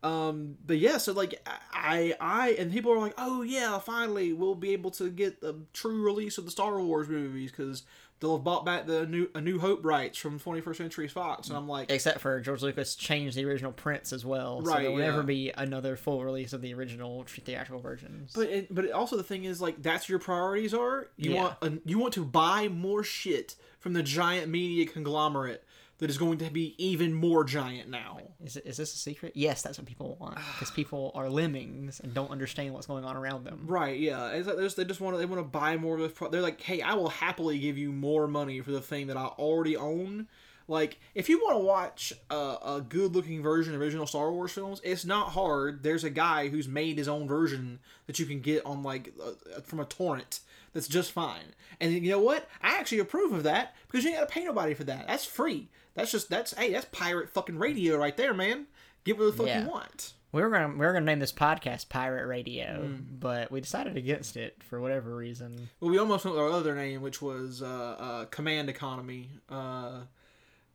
Um, 0.00 0.56
but 0.64 0.78
yeah, 0.78 0.98
so 0.98 1.12
like 1.12 1.34
I, 1.72 2.14
I, 2.20 2.50
and 2.50 2.70
people 2.72 2.92
are 2.92 2.98
like, 3.00 3.14
oh 3.18 3.42
yeah, 3.42 3.80
finally 3.80 4.32
we'll 4.32 4.54
be 4.54 4.72
able 4.72 4.92
to 4.92 5.10
get 5.10 5.40
the 5.40 5.56
true 5.72 6.04
release 6.04 6.38
of 6.38 6.44
the 6.44 6.52
Star 6.52 6.80
Wars 6.80 7.08
movies 7.08 7.50
because 7.50 7.82
they'll 8.20 8.36
have 8.36 8.44
bought 8.44 8.64
back 8.64 8.86
the 8.86 9.06
new 9.06 9.28
A 9.34 9.40
New 9.40 9.58
Hope 9.58 9.84
rights 9.84 10.18
from 10.18 10.38
21st 10.40 10.76
Century 10.76 11.08
Fox, 11.08 11.48
and 11.48 11.56
I'm 11.56 11.68
like, 11.68 11.90
Except 11.90 12.20
for 12.20 12.40
George 12.40 12.62
Lucas 12.62 12.94
changed 12.94 13.36
the 13.36 13.44
original 13.44 13.72
prints 13.72 14.12
as 14.12 14.24
well, 14.24 14.60
so 14.64 14.70
Right, 14.70 14.82
there 14.82 14.90
will 14.90 14.98
yeah. 15.00 15.06
never 15.10 15.22
be 15.22 15.52
another 15.56 15.96
full 15.96 16.24
release 16.24 16.52
of 16.52 16.60
the 16.62 16.74
original 16.74 17.24
theatrical 17.28 17.80
versions. 17.80 18.32
but 18.34 18.48
it, 18.48 18.74
but 18.74 18.84
it, 18.86 18.92
also 18.92 19.16
the 19.16 19.22
thing 19.22 19.44
is 19.44 19.60
like 19.60 19.82
that's 19.82 20.08
your 20.08 20.18
priorities 20.18 20.74
are 20.74 21.08
you 21.16 21.32
Yeah. 21.32 21.42
want 21.42 21.56
a, 21.62 21.78
you 21.84 21.98
want 21.98 22.14
to 22.14 22.24
buy 22.24 22.68
more 22.68 23.02
shit 23.04 23.54
from 23.80 23.92
the 23.92 24.02
giant 24.02 24.48
media 24.48 24.86
conglomerate 24.86 25.64
that 25.98 26.08
is 26.10 26.18
going 26.18 26.38
to 26.38 26.50
be 26.50 26.74
even 26.78 27.12
more 27.12 27.44
giant 27.44 27.88
now. 27.88 28.18
Is, 28.42 28.56
it, 28.56 28.66
is 28.66 28.76
this 28.76 28.94
a 28.94 28.98
secret? 28.98 29.32
Yes, 29.34 29.62
that's 29.62 29.78
what 29.78 29.86
people 29.86 30.16
want 30.20 30.36
because 30.36 30.70
people 30.70 31.10
are 31.14 31.28
lemmings 31.28 31.98
and 32.00 32.14
don't 32.14 32.30
understand 32.30 32.72
what's 32.72 32.86
going 32.86 33.04
on 33.04 33.16
around 33.16 33.44
them. 33.44 33.64
Right, 33.66 33.98
yeah. 33.98 34.28
It's 34.30 34.46
like 34.46 34.56
there's- 34.56 34.74
they 34.74 34.84
just 34.84 35.00
want 35.00 35.14
to 35.14 35.18
they 35.18 35.26
want 35.26 35.40
to 35.40 35.48
buy 35.48 35.76
more 35.76 35.96
of 35.96 36.02
the. 36.02 36.08
Pro- 36.08 36.28
they're 36.30 36.40
like, 36.40 36.60
hey, 36.60 36.80
I 36.82 36.94
will 36.94 37.08
happily 37.08 37.58
give 37.58 37.76
you 37.76 37.90
more 37.92 38.28
money 38.28 38.60
for 38.60 38.70
the 38.70 38.80
thing 38.80 39.08
that 39.08 39.16
I 39.16 39.24
already 39.26 39.76
own. 39.76 40.28
Like, 40.70 41.00
if 41.14 41.30
you 41.30 41.38
want 41.38 41.54
to 41.54 41.64
watch 41.64 42.12
a, 42.28 42.34
a 42.34 42.84
good 42.86 43.14
looking 43.16 43.42
version 43.42 43.74
of 43.74 43.80
original 43.80 44.06
Star 44.06 44.30
Wars 44.30 44.52
films, 44.52 44.82
it's 44.84 45.06
not 45.06 45.30
hard. 45.30 45.82
There's 45.82 46.04
a 46.04 46.10
guy 46.10 46.48
who's 46.48 46.68
made 46.68 46.98
his 46.98 47.08
own 47.08 47.26
version 47.26 47.78
that 48.06 48.18
you 48.18 48.26
can 48.26 48.40
get 48.40 48.66
on 48.66 48.82
like 48.82 49.14
uh, 49.24 49.60
from 49.62 49.80
a 49.80 49.86
torrent. 49.86 50.40
That's 50.74 50.86
just 50.86 51.10
fine. 51.10 51.54
And 51.80 51.92
you 51.92 52.10
know 52.10 52.20
what? 52.20 52.46
I 52.62 52.76
actually 52.78 52.98
approve 52.98 53.32
of 53.32 53.44
that 53.44 53.74
because 53.86 54.04
you 54.04 54.10
ain't 54.10 54.18
got 54.20 54.28
to 54.28 54.32
pay 54.34 54.44
nobody 54.44 54.74
for 54.74 54.84
that. 54.84 55.06
That's 55.08 55.24
free. 55.24 55.70
That's 55.98 56.10
just 56.12 56.30
that's 56.30 56.54
hey, 56.54 56.72
that's 56.72 56.86
pirate 56.92 57.28
fucking 57.30 57.58
radio 57.58 57.96
right 57.98 58.16
there, 58.16 58.32
man. 58.32 58.66
Get 59.04 59.18
what 59.18 59.26
the 59.26 59.32
fuck 59.32 59.46
Yeah. 59.46 59.62
you 59.64 59.68
want. 59.68 60.14
We 60.32 60.42
were 60.42 60.50
gonna 60.50 60.68
we 60.68 60.78
were 60.86 60.92
gonna 60.92 61.04
name 61.06 61.18
this 61.20 61.32
podcast 61.32 61.88
Pirate 61.88 62.26
Radio, 62.26 62.82
Hmm. 62.86 62.96
but 63.18 63.50
we 63.50 63.60
decided 63.60 63.96
against 63.96 64.36
it 64.36 64.62
for 64.62 64.80
whatever 64.80 65.14
reason. 65.14 65.68
Well, 65.80 65.90
we 65.90 65.98
almost 65.98 66.24
went 66.24 66.36
with 66.36 66.44
our 66.44 66.50
other 66.50 66.74
name, 66.74 67.00
which 67.02 67.20
was 67.22 67.62
uh, 67.62 67.66
uh, 67.66 68.24
Command 68.26 68.68
Economy. 68.68 69.30
Uh, 69.48 70.00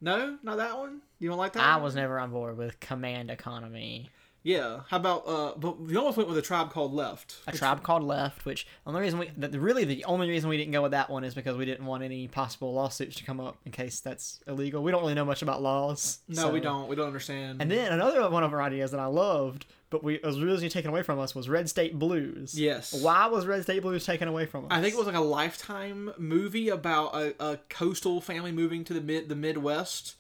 no, 0.01 0.37
not 0.43 0.57
that 0.57 0.77
one. 0.77 1.01
You 1.19 1.29
don't 1.29 1.37
like 1.37 1.53
that? 1.53 1.63
I 1.63 1.75
one? 1.75 1.83
was 1.83 1.95
never 1.95 2.19
on 2.19 2.31
board 2.31 2.57
with 2.57 2.79
Command 2.79 3.29
Economy. 3.31 4.09
Yeah. 4.43 4.81
How 4.89 4.97
about? 4.97 5.27
Uh, 5.27 5.53
but 5.57 5.79
we 5.79 5.95
almost 5.95 6.17
went 6.17 6.29
with 6.29 6.37
a 6.37 6.41
tribe 6.41 6.71
called 6.71 6.93
Left. 6.93 7.37
A 7.47 7.53
tribe 7.53 7.81
called 7.81 8.03
Left, 8.03 8.45
which 8.45 8.67
the 8.83 8.89
only 8.89 9.01
reason 9.01 9.19
we, 9.19 9.31
the, 9.37 9.59
really 9.59 9.85
the 9.85 10.03
only 10.05 10.29
reason 10.29 10.49
we 10.49 10.57
didn't 10.57 10.73
go 10.73 10.81
with 10.81 10.91
that 10.91 11.09
one 11.09 11.23
is 11.23 11.33
because 11.33 11.55
we 11.57 11.65
didn't 11.65 11.85
want 11.85 12.03
any 12.03 12.27
possible 12.27 12.73
lawsuits 12.73 13.15
to 13.15 13.23
come 13.23 13.39
up 13.39 13.57
in 13.65 13.71
case 13.71 14.01
that's 14.01 14.41
illegal. 14.47 14.83
We 14.83 14.91
don't 14.91 15.01
really 15.01 15.13
know 15.13 15.25
much 15.25 15.41
about 15.41 15.61
laws. 15.61 16.19
No, 16.27 16.49
we 16.49 16.59
don't. 16.59 16.87
We 16.87 16.95
don't 16.95 17.07
understand. 17.07 17.61
And 17.61 17.71
then 17.71 17.91
another 17.91 18.29
one 18.29 18.43
of 18.43 18.53
our 18.53 18.61
ideas 18.61 18.91
that 18.91 18.99
I 18.99 19.05
loved, 19.05 19.65
but 19.89 20.03
we 20.03 20.19
was 20.23 20.39
really 20.39 20.69
taken 20.69 20.89
away 20.89 21.03
from 21.03 21.19
us 21.19 21.33
was 21.33 21.47
Red 21.47 21.69
State 21.69 21.97
Blues. 21.97 22.59
Yes. 22.59 22.93
Why 22.93 23.27
was 23.27 23.45
Red 23.45 23.63
State 23.63 23.81
Blues 23.81 24.05
taken 24.05 24.27
away 24.27 24.45
from 24.45 24.65
us? 24.65 24.71
I 24.71 24.81
think 24.81 24.93
it 24.93 24.97
was 24.97 25.07
like 25.07 25.15
a 25.15 25.21
lifetime 25.21 26.11
movie 26.17 26.67
about 26.67 27.15
a, 27.15 27.35
a 27.43 27.57
coastal 27.69 28.19
family 28.19 28.51
moving 28.51 28.83
to 28.85 28.93
the 28.93 29.01
mid 29.01 29.29
the 29.29 29.35
Midwest 29.35 30.15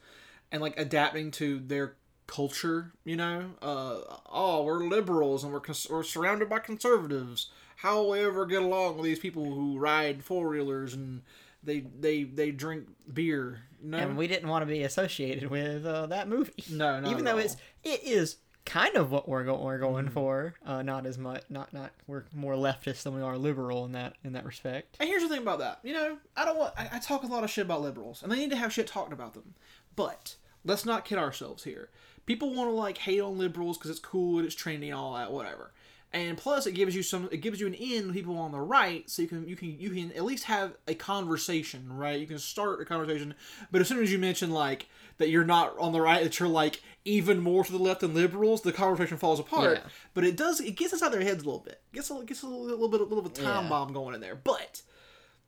and 0.51 0.61
like 0.61 0.79
adapting 0.79 1.31
to 1.31 1.59
their 1.59 1.95
culture. 2.27 2.91
You 3.03 3.15
know, 3.15 3.51
uh, 3.61 3.99
oh, 4.31 4.63
we're 4.63 4.83
liberals 4.85 5.43
and 5.43 5.51
we're 5.53 5.59
cons- 5.59 5.87
we're 5.89 6.03
surrounded 6.03 6.49
by 6.49 6.59
conservatives. 6.59 7.49
How 7.77 7.97
will 7.97 8.11
we 8.11 8.19
ever 8.19 8.45
get 8.45 8.61
along 8.61 8.95
with 8.95 9.05
these 9.05 9.19
people 9.19 9.43
who 9.45 9.77
ride 9.77 10.23
four 10.23 10.47
wheelers 10.47 10.93
and 10.93 11.21
they 11.63 11.81
they 11.99 12.23
they 12.23 12.51
drink 12.51 12.87
beer? 13.13 13.63
No, 13.81 13.97
and 13.97 14.17
we 14.17 14.27
didn't 14.27 14.47
want 14.49 14.61
to 14.61 14.65
be 14.65 14.83
associated 14.83 15.49
with 15.49 15.85
uh, 15.85 16.05
that 16.07 16.27
movie. 16.29 16.53
No, 16.71 16.99
no, 16.99 17.11
even 17.11 17.25
though 17.25 17.33
all. 17.33 17.39
it's 17.39 17.57
it 17.83 18.01
is 18.03 18.37
kind 18.65 18.95
of 18.95 19.11
what 19.11 19.27
we're, 19.27 19.43
go- 19.43 19.61
we're 19.61 19.77
going 19.77 20.07
for. 20.07 20.53
Uh, 20.65 20.81
not 20.81 21.05
as 21.05 21.17
much. 21.17 21.43
Not 21.49 21.73
not 21.73 21.91
we're 22.07 22.23
more 22.33 22.53
leftist 22.53 23.03
than 23.03 23.15
we 23.15 23.21
are 23.21 23.37
liberal 23.37 23.83
in 23.85 23.91
that 23.91 24.15
in 24.23 24.33
that 24.33 24.45
respect. 24.45 24.95
And 25.01 25.09
here's 25.09 25.23
the 25.23 25.29
thing 25.29 25.41
about 25.41 25.59
that. 25.59 25.79
You 25.83 25.93
know, 25.93 26.17
I 26.37 26.45
don't 26.45 26.57
want. 26.57 26.73
I, 26.77 26.89
I 26.93 26.99
talk 26.99 27.23
a 27.23 27.27
lot 27.27 27.43
of 27.43 27.49
shit 27.49 27.65
about 27.65 27.81
liberals, 27.81 28.23
and 28.23 28.31
they 28.31 28.37
need 28.37 28.51
to 28.51 28.55
have 28.55 28.71
shit 28.71 28.87
talked 28.87 29.11
about 29.11 29.33
them. 29.33 29.55
But 29.95 30.35
let's 30.63 30.85
not 30.85 31.03
kid 31.05 31.17
ourselves 31.17 31.65
here. 31.65 31.89
People 32.25 32.53
want 32.53 32.69
to 32.69 32.73
like 32.73 32.97
hate 32.99 33.19
on 33.21 33.37
liberals 33.37 33.77
because 33.77 33.91
it's 33.91 33.99
cool 33.99 34.37
and 34.37 34.45
it's 34.45 34.55
trendy 34.55 34.85
and 34.85 34.93
all 34.93 35.13
that, 35.15 35.31
whatever. 35.31 35.71
And 36.15 36.37
plus, 36.37 36.67
it 36.67 36.73
gives 36.73 36.95
you 36.95 37.01
some. 37.01 37.27
It 37.31 37.37
gives 37.37 37.59
you 37.59 37.65
an 37.65 37.73
in 37.73 38.05
with 38.05 38.15
people 38.15 38.37
on 38.37 38.51
the 38.51 38.59
right, 38.59 39.09
so 39.09 39.23
you 39.23 39.27
can 39.27 39.47
you 39.47 39.55
can 39.55 39.79
you 39.79 39.89
can 39.89 40.11
at 40.11 40.23
least 40.23 40.43
have 40.43 40.77
a 40.87 40.93
conversation, 40.93 41.91
right? 41.91 42.19
You 42.19 42.27
can 42.27 42.37
start 42.37 42.79
a 42.81 42.85
conversation. 42.85 43.33
But 43.71 43.81
as 43.81 43.87
soon 43.87 44.01
as 44.03 44.11
you 44.11 44.19
mention 44.19 44.51
like 44.51 44.87
that 45.17 45.29
you're 45.29 45.43
not 45.43 45.75
on 45.79 45.91
the 45.91 46.01
right, 46.01 46.23
that 46.23 46.39
you're 46.39 46.47
like 46.47 46.83
even 47.03 47.39
more 47.41 47.63
to 47.63 47.71
the 47.71 47.79
left 47.79 48.01
than 48.01 48.13
liberals, 48.13 48.61
the 48.61 48.71
conversation 48.71 49.17
falls 49.17 49.39
apart. 49.39 49.79
Yeah. 49.83 49.89
But 50.13 50.23
it 50.23 50.37
does. 50.37 50.59
It 50.61 50.75
gets 50.75 50.93
us 50.93 51.01
out 51.01 51.07
of 51.07 51.13
their 51.13 51.27
heads 51.27 51.41
a 51.41 51.47
little 51.47 51.61
bit. 51.65 51.81
Gets 51.93 52.11
a 52.11 52.23
gets 52.23 52.43
a 52.43 52.47
little, 52.47 52.63
little 52.63 52.89
bit 52.89 53.01
a 53.01 53.05
little 53.05 53.23
bit 53.23 53.31
of 53.31 53.39
a 53.39 53.49
time 53.49 53.63
Yeah. 53.63 53.69
bomb 53.69 53.91
going 53.91 54.13
in 54.13 54.21
there. 54.21 54.35
But 54.35 54.83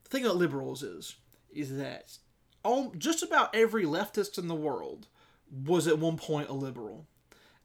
the 0.04 0.10
thing 0.10 0.26
about 0.26 0.38
liberals 0.38 0.82
is 0.82 1.16
is 1.54 1.78
that 1.78 2.18
all, 2.64 2.92
just 2.98 3.22
about 3.22 3.54
every 3.56 3.84
leftist 3.84 4.40
in 4.40 4.48
the 4.48 4.56
world 4.56 5.06
was 5.64 5.88
at 5.88 5.99
one 5.99 6.18
point 6.18 6.49
a 6.49 6.53
liberal. 6.53 7.06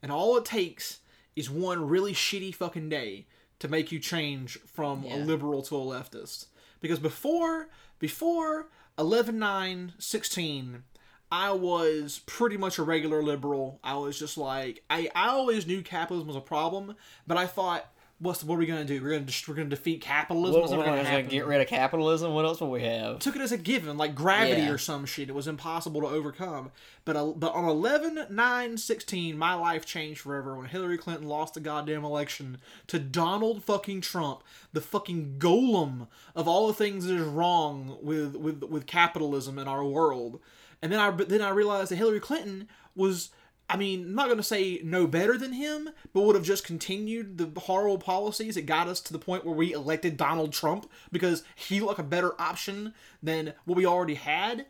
And 0.01 0.11
all 0.11 0.37
it 0.37 0.45
takes 0.45 0.99
is 1.35 1.49
one 1.49 1.87
really 1.87 2.13
shitty 2.13 2.53
fucking 2.55 2.89
day 2.89 3.27
to 3.59 3.67
make 3.67 3.91
you 3.91 3.99
change 3.99 4.57
from 4.65 5.03
a 5.05 5.17
liberal 5.17 5.61
to 5.63 5.75
a 5.75 5.79
leftist. 5.79 6.47
Because 6.79 6.99
before 6.99 7.69
before 7.99 8.69
11 8.97 9.37
9 9.37 9.93
16 9.99 10.83
I 11.31 11.51
was 11.51 12.21
pretty 12.25 12.57
much 12.57 12.77
a 12.77 12.83
regular 12.83 13.23
liberal. 13.23 13.79
I 13.83 13.95
was 13.95 14.19
just 14.19 14.37
like 14.37 14.83
I, 14.89 15.09
I 15.15 15.29
always 15.29 15.65
knew 15.65 15.81
capitalism 15.81 16.27
was 16.27 16.35
a 16.35 16.41
problem, 16.41 16.95
but 17.25 17.37
I 17.37 17.47
thought, 17.47 17.85
what's 18.21 18.43
what 18.43 18.55
are 18.55 18.59
we 18.59 18.65
gonna 18.67 18.85
do? 18.85 19.01
We're 19.01 19.09
gonna 19.11 19.25
just, 19.25 19.47
we're 19.47 19.55
gonna 19.55 19.69
defeat 19.69 19.99
capitalism. 20.01 20.61
It's 20.61 20.71
never 20.71 20.83
gonna 20.83 21.03
happen 21.03 21.45
rid 21.45 21.59
of 21.61 21.67
capitalism. 21.67 22.33
What 22.33 22.45
else 22.45 22.61
will 22.61 22.69
we 22.71 22.83
have? 22.83 23.19
took 23.19 23.35
it 23.35 23.41
as 23.41 23.51
a 23.51 23.57
given, 23.57 23.97
like 23.97 24.15
gravity 24.15 24.61
Yeah. 24.61 24.71
or 24.71 24.77
some 24.77 25.05
shit. 25.05 25.27
It 25.29 25.35
was 25.35 25.47
impossible 25.47 26.01
to 26.01 26.07
overcome. 26.07 26.71
But 27.03 27.15
uh, 27.17 27.25
but 27.35 27.53
on 27.53 27.65
11 27.65 28.27
9 28.29 28.77
16, 28.77 29.37
my 29.37 29.53
life 29.55 29.85
changed 29.85 30.21
forever 30.21 30.55
when 30.55 30.67
Hillary 30.67 30.97
Clinton 30.97 31.27
lost 31.27 31.55
the 31.55 31.59
goddamn 31.59 32.05
election 32.05 32.57
to 32.87 32.99
Donald 32.99 33.63
fucking 33.63 34.01
Trump, 34.01 34.43
the 34.71 34.81
fucking 34.81 35.35
golem 35.39 36.07
of 36.35 36.47
all 36.47 36.67
the 36.67 36.73
things 36.73 37.05
that 37.05 37.15
is 37.15 37.23
wrong 37.27 37.97
with 38.01 38.35
with 38.35 38.63
with 38.63 38.85
capitalism 38.85 39.57
in 39.57 39.67
our 39.67 39.83
world. 39.83 40.39
And 40.81 40.91
then 40.91 40.99
I 40.99 41.09
but 41.11 41.29
then 41.29 41.41
I 41.41 41.49
realized 41.49 41.91
that 41.91 41.95
Hillary 41.97 42.19
Clinton 42.19 42.67
was. 42.95 43.31
I 43.71 43.77
mean, 43.77 44.03
I'm 44.03 44.15
not 44.15 44.25
going 44.25 44.37
to 44.37 44.43
say 44.43 44.81
no 44.83 45.07
better 45.07 45.37
than 45.37 45.53
him, 45.53 45.91
but 46.11 46.23
would 46.23 46.35
have 46.35 46.43
just 46.43 46.65
continued 46.65 47.37
the 47.37 47.57
horrible 47.61 47.97
policies 47.97 48.55
that 48.55 48.65
got 48.65 48.89
us 48.89 48.99
to 48.99 49.13
the 49.13 49.19
point 49.19 49.45
where 49.45 49.55
we 49.55 49.71
elected 49.71 50.17
Donald 50.17 50.51
Trump 50.51 50.89
because 51.09 51.45
he 51.55 51.79
looked 51.79 51.99
a 51.99 52.03
better 52.03 52.39
option 52.39 52.93
than 53.23 53.53
what 53.63 53.77
we 53.77 53.85
already 53.85 54.15
had. 54.15 54.65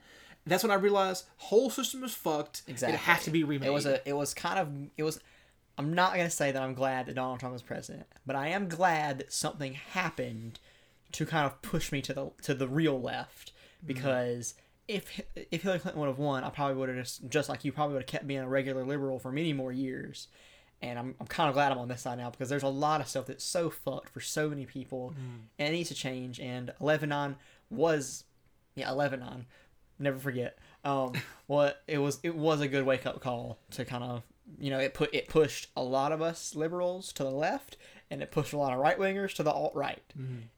That's 0.45 0.61
when 0.61 0.71
I 0.71 0.75
realized 0.75 1.25
whole 1.37 1.71
system 1.71 2.03
is 2.03 2.13
fucked. 2.13 2.61
Exactly. 2.67 2.93
It 2.93 2.99
has 2.99 3.23
to 3.23 3.31
be 3.31 3.43
remade. 3.43 3.69
It 3.69 3.73
was 3.73 3.87
a. 3.87 4.07
It 4.07 4.13
was 4.13 4.35
kind 4.35 4.59
of. 4.59 4.69
It 4.97 5.03
was. 5.03 5.19
I'm 5.79 5.93
not 5.93 6.15
gonna 6.15 6.29
say 6.29 6.51
that 6.51 6.61
I'm 6.61 6.75
glad 6.75 7.07
that 7.07 7.15
Donald 7.15 7.39
Trump 7.39 7.53
was 7.53 7.63
president, 7.63 8.05
but 8.25 8.35
I 8.35 8.49
am 8.49 8.67
glad 8.67 9.17
that 9.17 9.33
something 9.33 9.73
happened 9.73 10.59
to 11.13 11.25
kind 11.25 11.47
of 11.47 11.61
push 11.63 11.91
me 11.91 12.01
to 12.03 12.13
the 12.13 12.31
to 12.43 12.53
the 12.53 12.67
real 12.67 13.01
left 13.01 13.51
mm-hmm. 13.51 13.87
because 13.87 14.53
if 14.91 15.21
if 15.51 15.61
Hillary 15.61 15.79
Clinton 15.79 15.99
would 16.01 16.07
have 16.07 16.19
won, 16.19 16.43
I 16.43 16.49
probably 16.49 16.75
would 16.75 16.89
have 16.89 16.97
just 16.97 17.27
just 17.29 17.49
like 17.49 17.63
you 17.65 17.71
probably 17.71 17.93
would 17.93 18.03
have 18.03 18.07
kept 18.07 18.27
being 18.27 18.41
a 18.41 18.47
regular 18.47 18.83
liberal 18.85 19.19
for 19.19 19.31
many 19.31 19.53
more 19.53 19.71
years. 19.71 20.27
And 20.83 20.97
I'm, 20.97 21.15
I'm 21.19 21.27
kind 21.27 21.47
of 21.47 21.53
glad 21.53 21.71
I'm 21.71 21.77
on 21.77 21.87
this 21.87 22.01
side 22.01 22.17
now 22.17 22.31
because 22.31 22.49
there's 22.49 22.63
a 22.63 22.67
lot 22.67 23.01
of 23.01 23.07
stuff 23.07 23.27
that's 23.27 23.43
so 23.43 23.69
fucked 23.69 24.09
for 24.09 24.19
so 24.19 24.49
many 24.49 24.65
people 24.65 25.13
and 25.59 25.67
it 25.69 25.71
needs 25.71 25.89
to 25.89 25.95
change. 25.95 26.39
And 26.39 26.73
11 26.81 27.11
on 27.11 27.35
was, 27.69 28.23
yeah, 28.73 28.89
11 28.89 29.21
on, 29.21 29.45
never 29.99 30.17
forget. 30.17 30.57
Um, 30.83 31.13
what 31.45 31.83
it 31.87 31.99
was, 31.99 32.17
it 32.23 32.35
was 32.35 32.61
a 32.61 32.67
good 32.67 32.83
wake 32.83 33.05
up 33.05 33.21
call 33.21 33.59
to 33.71 33.85
kind 33.85 34.03
of, 34.03 34.23
you 34.59 34.71
know, 34.71 34.79
it 34.79 34.95
put 34.95 35.13
it 35.13 35.29
pushed 35.29 35.67
a 35.77 35.83
lot 35.83 36.11
of 36.11 36.19
us 36.21 36.55
liberals 36.55 37.13
to 37.13 37.23
the 37.23 37.29
left, 37.29 37.77
and 38.09 38.23
it 38.23 38.31
pushed 38.31 38.51
a 38.53 38.57
lot 38.57 38.73
of 38.73 38.79
right 38.79 38.97
wingers 38.97 39.35
to 39.35 39.43
the 39.43 39.51
alt 39.51 39.75
right. 39.75 40.01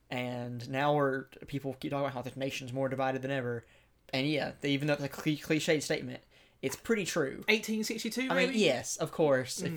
And 0.09 0.69
now 0.69 0.95
we're 0.95 1.25
people 1.47 1.75
keep 1.79 1.91
talking 1.91 2.05
about 2.05 2.13
how 2.13 2.21
the 2.21 2.31
nation's 2.39 2.71
more 2.71 2.87
divided 2.87 3.21
than 3.21 3.31
ever, 3.31 3.65
and 4.13 4.25
yeah, 4.27 4.51
they, 4.61 4.69
even 4.69 4.87
though 4.87 4.93
it's 4.93 5.03
a 5.03 5.09
cli- 5.09 5.37
cliched 5.37 5.81
statement, 5.83 6.21
it's 6.61 6.75
pretty 6.77 7.03
true. 7.05 7.43
1862. 7.49 8.27
I 8.29 8.35
mean, 8.35 8.51
yes, 8.53 8.95
of 8.97 9.11
course. 9.11 9.61
If, 9.61 9.73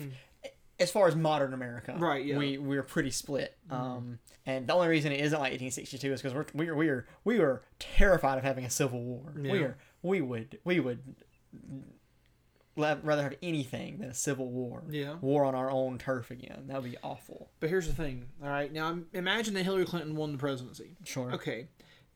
as 0.79 0.91
far 0.91 1.07
as 1.07 1.15
modern 1.15 1.53
America. 1.55 1.95
Right, 1.97 2.23
yeah. 2.23 2.37
we 2.37 2.57
we're 2.59 2.83
pretty 2.83 3.09
split. 3.11 3.57
Um, 3.71 4.19
and 4.45 4.67
the 4.67 4.73
only 4.73 4.87
reason 4.87 5.11
it 5.11 5.19
isn't 5.21 5.33
like 5.39 5.51
1862 5.51 6.13
is 6.13 6.21
because 6.21 6.35
we're 6.35 6.45
we 6.53 6.67
are 6.69 6.75
we 6.75 6.87
are 6.89 7.07
we 7.25 7.39
are 7.39 7.63
terrified 7.79 8.37
of 8.37 8.43
having 8.43 8.63
a 8.63 8.69
civil 8.69 9.01
war. 9.03 9.33
We 9.35 9.49
Yeah. 9.59 9.65
are 9.65 9.77
we 10.03 10.21
would 10.21 10.59
we 10.63 10.79
would 10.79 10.99
la- 12.75 12.97
rather 13.03 13.23
have 13.23 13.35
anything 13.41 13.97
than 13.99 14.09
a 14.09 14.13
civil 14.13 14.49
war. 14.49 14.83
Yeah. 14.89 15.15
war 15.19 15.45
on 15.45 15.55
our 15.55 15.69
own 15.71 15.97
turf 15.97 16.31
again. 16.31 16.65
That 16.67 16.81
would 16.81 16.91
be 16.91 16.97
awful. 17.03 17.49
But 17.59 17.69
here's 17.69 17.87
the 17.87 17.93
thing. 17.93 18.25
All 18.43 18.49
right, 18.49 18.71
now 18.71 18.99
imagine 19.13 19.53
that 19.55 19.63
Hillary 19.63 19.85
Clinton 19.85 20.15
won 20.15 20.31
the 20.31 20.37
presidency. 20.37 20.91
Sure. 21.03 21.31
Okay, 21.33 21.67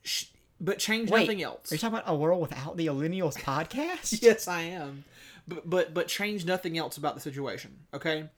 Sh- 0.03 0.25
but 0.61 0.77
change 0.77 1.09
Wait, 1.09 1.21
nothing 1.21 1.41
else. 1.41 1.71
Are 1.71 1.75
you 1.75 1.79
talking 1.79 1.97
about 1.97 2.09
a 2.09 2.15
world 2.15 2.39
without 2.39 2.77
the 2.77 2.85
Millennials 2.85 3.37
podcast? 3.37 4.21
yes, 4.21 4.47
I 4.47 4.61
am. 4.61 5.03
But 5.47 5.69
but 5.69 5.93
but 5.93 6.07
change 6.07 6.45
nothing 6.45 6.77
else 6.77 6.97
about 6.97 7.15
the 7.15 7.21
situation. 7.21 7.79
Okay, 7.93 8.29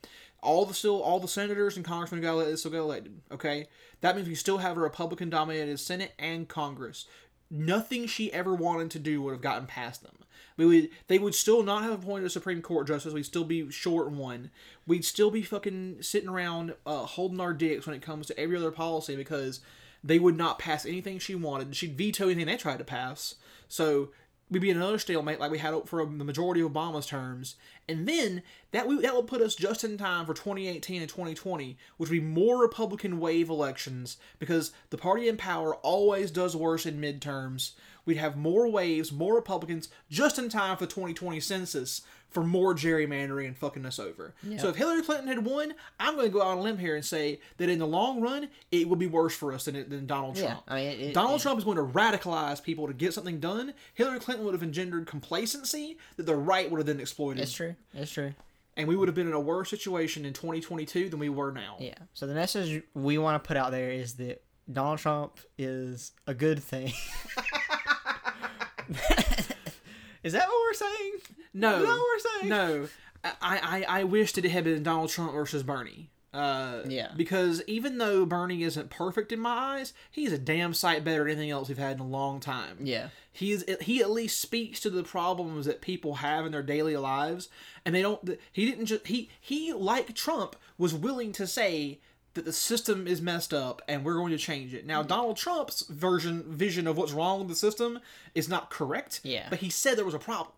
all 0.42 0.66
the 0.66 0.74
still 0.74 1.02
all 1.02 1.20
the 1.20 1.28
senators 1.28 1.76
and 1.76 1.86
congressmen 1.86 2.22
got 2.22 2.58
still 2.58 2.72
got 2.72 2.80
elected. 2.80 3.20
Okay, 3.32 3.68
that 4.02 4.16
means 4.16 4.28
we 4.28 4.36
still 4.36 4.60
have 4.60 4.78
a 4.78 4.80
Republican 4.80 5.30
dominated 5.30 5.80
Senate 5.80 6.14
and 6.18 6.48
Congress. 6.48 7.06
Nothing 7.52 8.08
she 8.08 8.34
ever 8.34 8.56
wanted 8.56 8.90
to 8.92 9.00
do 9.00 9.22
would 9.22 9.34
have 9.34 9.42
gotten 9.42 9.68
past 9.68 10.02
them. 10.02 10.16
We 10.56 10.66
would 10.66 10.90
they 11.08 11.20
would 11.20 11.36
still 11.36 11.62
not 11.62 11.84
have 11.84 11.92
appointed 11.92 12.26
a 12.26 12.30
Supreme 12.30 12.62
Court 12.62 12.88
justice. 12.88 13.14
We'd 13.14 13.26
still 13.26 13.44
be 13.44 13.70
short 13.70 14.12
one. 14.12 14.50
We'd 14.88 15.04
still 15.04 15.30
be 15.30 15.42
fucking 15.42 15.98
sitting 16.02 16.30
around 16.30 16.76
uh, 16.86 17.06
holding 17.06 17.42
our 17.42 17.54
dicks 17.54 17.86
when 17.86 17.96
it 17.96 18.02
comes 18.02 18.28
to 18.28 18.40
every 18.40 18.56
other 18.56 18.72
policy 18.72 19.16
because 19.18 19.60
they 20.04 20.20
would 20.20 20.38
not 20.38 20.60
pass 20.60 20.86
anything 20.86 21.20
she 21.20 21.36
wanted. 21.36 21.76
She'd 21.76 21.98
veto 21.98 22.26
anything 22.26 22.46
they 22.46 22.58
tried 22.58 22.80
to 22.80 22.84
pass. 22.84 23.36
So 23.68 24.10
we'd 24.50 24.62
be 24.62 24.70
in 24.70 24.78
another 24.78 25.00
stalemate 25.00 25.40
like 25.40 25.52
we 25.52 25.58
had 25.58 25.74
for 25.88 26.06
the 26.06 26.24
majority 26.24 26.62
of 26.62 26.72
Obama's 26.72 27.08
terms, 27.08 27.56
and 27.88 28.08
then 28.08 28.44
that 28.72 28.88
we, 28.88 29.00
that 29.02 29.16
would 29.16 29.28
put 29.28 29.42
us 29.42 29.56
just 29.56 29.84
in 29.84 29.98
time 29.98 30.26
for 30.26 30.34
2018 30.34 31.02
and 31.02 31.10
2020, 31.10 31.78
which 31.98 32.10
would 32.10 32.16
be 32.16 32.22
more 32.22 32.62
Republican 32.62 33.20
wave 33.20 33.50
elections 33.50 34.18
because 34.40 34.72
the 34.90 34.98
party 34.98 35.28
in 35.28 35.38
power 35.38 35.76
always 35.78 36.30
does 36.30 36.56
worse 36.56 36.86
in 36.86 37.02
midterms. 37.02 37.72
We'd 38.06 38.18
have 38.18 38.36
more 38.36 38.68
waves, 38.68 39.12
more 39.12 39.34
Republicans, 39.34 39.90
just 40.10 40.38
in 40.38 40.50
time 40.50 40.78
for 40.78 40.86
the 40.86 40.92
2020 40.92 41.40
census 41.40 42.02
for 42.34 42.44
more 42.44 42.74
gerrymandering 42.74 43.46
and 43.48 43.56
fucking 43.58 43.86
us 43.86 44.00
over. 44.00 44.34
So 44.58 44.70
if 44.70 44.76
Hillary 44.76 45.04
Clinton 45.04 45.28
had 45.28 45.46
won, 45.46 45.74
I'm 46.00 46.16
going 46.16 46.28
to 46.28 46.34
go 46.34 46.42
out 46.42 46.48
on 46.50 46.58
a 46.58 46.62
limb 46.62 46.78
here 46.80 46.96
and 46.96 47.06
say 47.06 47.40
that 47.58 47.70
in 47.70 47.78
the 47.80 47.86
long 47.88 48.22
run, 48.22 48.50
it 48.72 48.90
would 48.90 49.00
be 49.00 49.08
worse 49.08 49.36
for 49.36 49.54
us 49.54 49.66
than, 49.66 49.88
than 49.90 50.08
Donald 50.08 50.38
Yeah, 50.38 50.48
Trump. 50.48 50.64
I 50.68 50.76
mean, 50.76 51.00
it- 51.00 51.14
Donald 51.14 51.40
it- 51.40 51.44
Trump 51.44 51.60
is 51.60 51.64
going 51.64 51.78
to 51.78 51.84
radicalize 51.84 52.62
people 52.62 52.88
to 52.88 52.94
get 52.94 53.14
something 53.14 53.40
done. 53.40 53.74
Hillary 53.94 54.20
Clinton 54.20 54.46
would 54.46 54.54
have 54.56 54.64
engendered 54.64 55.06
complacency 55.06 55.98
that 56.18 56.26
the 56.26 56.36
right 56.36 56.70
would 56.72 56.80
have 56.80 56.88
then 56.88 57.00
exploited. 57.00 57.44
It's 57.44 57.54
true. 57.54 57.76
It's 57.94 58.12
true. 58.12 58.34
And 58.76 58.88
we 58.88 58.96
would 58.96 59.08
have 59.08 59.14
been 59.16 59.28
in 59.28 59.34
a 59.34 59.40
worse 59.40 59.70
situation 59.70 60.26
in 60.26 60.34
2022 60.34 61.10
than 61.10 61.20
we 61.20 61.30
were 61.30 61.52
now. 61.52 61.78
Yeah. 61.80 61.94
So 62.16 62.26
the 62.26 62.34
message 62.34 62.82
we 62.96 63.20
want 63.20 63.42
to 63.42 63.48
put 63.48 63.56
out 63.56 63.70
there 63.70 63.92
is 63.92 64.16
that 64.16 64.42
Donald 64.72 64.98
Trump 64.98 65.38
is 65.60 66.12
a 66.26 66.34
good 66.34 66.62
thing. 66.64 66.92
is 70.24 70.34
that 70.34 70.48
what 70.48 70.56
we're 70.68 70.74
saying? 70.74 71.12
No, 71.54 71.76
Is 71.78 71.84
that 71.84 71.88
what 71.90 72.00
we're 72.00 72.40
saying? 72.40 72.50
no. 72.50 72.88
I, 73.24 73.86
I, 73.88 74.00
I 74.00 74.04
wished 74.04 74.38
it 74.38 74.44
had 74.46 74.64
been 74.66 74.84
Donald 74.84 75.10
Trump 75.10 75.32
versus 75.34 75.64
Bernie. 75.64 76.10
Uh, 76.34 76.82
Yeah. 76.88 77.12
Because 77.16 77.62
even 77.68 78.00
though 78.00 78.26
Bernie 78.26 78.64
isn't 78.64 78.90
perfect 78.90 79.32
in 79.32 79.40
my 79.40 79.52
eyes, 79.78 79.94
he's 80.12 80.34
a 80.34 80.38
damn 80.38 80.74
sight 80.74 81.04
better 81.04 81.20
than 81.24 81.34
anything 81.34 81.52
else 81.52 81.70
we've 81.70 81.78
had 81.78 81.98
in 81.98 82.00
a 82.02 82.08
long 82.08 82.40
time. 82.40 82.78
Yeah. 82.82 83.10
He's 83.32 83.64
he 83.82 84.02
at 84.02 84.10
least 84.12 84.40
speaks 84.42 84.80
to 84.82 84.90
the 84.90 85.04
problems 85.04 85.66
that 85.68 85.80
people 85.82 86.16
have 86.16 86.46
in 86.46 86.52
their 86.52 86.62
daily 86.64 86.98
lives, 86.98 87.50
and 87.86 87.94
they 87.96 88.02
don't. 88.02 88.38
He 88.52 88.66
didn't 88.70 88.88
just 88.88 89.08
he 89.08 89.30
he 89.40 89.74
like 89.74 90.14
Trump 90.16 90.56
was 90.78 90.94
willing 90.94 91.32
to 91.34 91.48
say 91.48 92.00
that 92.34 92.46
the 92.46 92.54
system 92.54 93.08
is 93.08 93.22
messed 93.22 93.54
up 93.54 93.82
and 93.88 94.04
we're 94.04 94.16
going 94.16 94.32
to 94.32 94.38
change 94.38 94.74
it. 94.74 94.86
Now 94.86 95.04
Donald 95.04 95.38
Trump's 95.38 95.82
version 95.88 96.44
vision 96.48 96.88
of 96.88 96.98
what's 96.98 97.12
wrong 97.12 97.40
with 97.40 97.48
the 97.50 97.56
system 97.56 98.00
is 98.34 98.50
not 98.50 98.70
correct. 98.70 99.22
Yeah. 99.24 99.48
but 99.50 99.60
he 99.60 99.70
said 99.70 99.98
there 99.98 100.06
was 100.06 100.14
a 100.14 100.20
problem. 100.20 100.56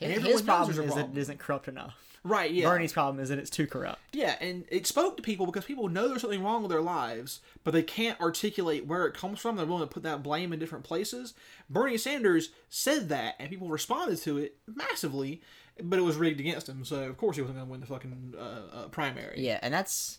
And 0.00 0.12
His, 0.12 0.22
his 0.22 0.42
problem 0.42 0.78
is 0.78 0.94
that 0.94 1.10
it 1.10 1.18
isn't 1.18 1.38
corrupt 1.38 1.66
enough. 1.68 1.94
Right, 2.24 2.50
yeah. 2.50 2.68
Bernie's 2.68 2.92
problem 2.92 3.22
is 3.22 3.28
that 3.30 3.38
it's 3.38 3.50
too 3.50 3.66
corrupt. 3.66 4.00
Yeah, 4.12 4.36
and 4.40 4.64
it 4.68 4.86
spoke 4.86 5.16
to 5.16 5.22
people 5.22 5.46
because 5.46 5.64
people 5.64 5.88
know 5.88 6.08
there's 6.08 6.20
something 6.20 6.42
wrong 6.42 6.62
with 6.62 6.70
their 6.70 6.82
lives, 6.82 7.40
but 7.64 7.72
they 7.72 7.82
can't 7.82 8.20
articulate 8.20 8.86
where 8.86 9.06
it 9.06 9.14
comes 9.14 9.40
from. 9.40 9.56
They're 9.56 9.66
willing 9.66 9.86
to 9.86 9.92
put 9.92 10.02
that 10.02 10.22
blame 10.22 10.52
in 10.52 10.58
different 10.58 10.84
places. 10.84 11.34
Bernie 11.70 11.96
Sanders 11.96 12.50
said 12.68 13.08
that, 13.08 13.34
and 13.38 13.48
people 13.48 13.68
responded 13.68 14.18
to 14.22 14.38
it 14.38 14.56
massively, 14.66 15.42
but 15.82 15.98
it 15.98 16.02
was 16.02 16.16
rigged 16.16 16.40
against 16.40 16.68
him. 16.68 16.84
So 16.84 17.04
of 17.04 17.16
course 17.16 17.36
he 17.36 17.42
wasn't 17.42 17.58
going 17.58 17.68
to 17.68 17.70
win 17.70 17.80
the 17.80 17.86
fucking 17.86 18.34
uh, 18.36 18.76
uh, 18.76 18.88
primary. 18.88 19.40
Yeah, 19.40 19.58
and 19.62 19.72
that's. 19.72 20.18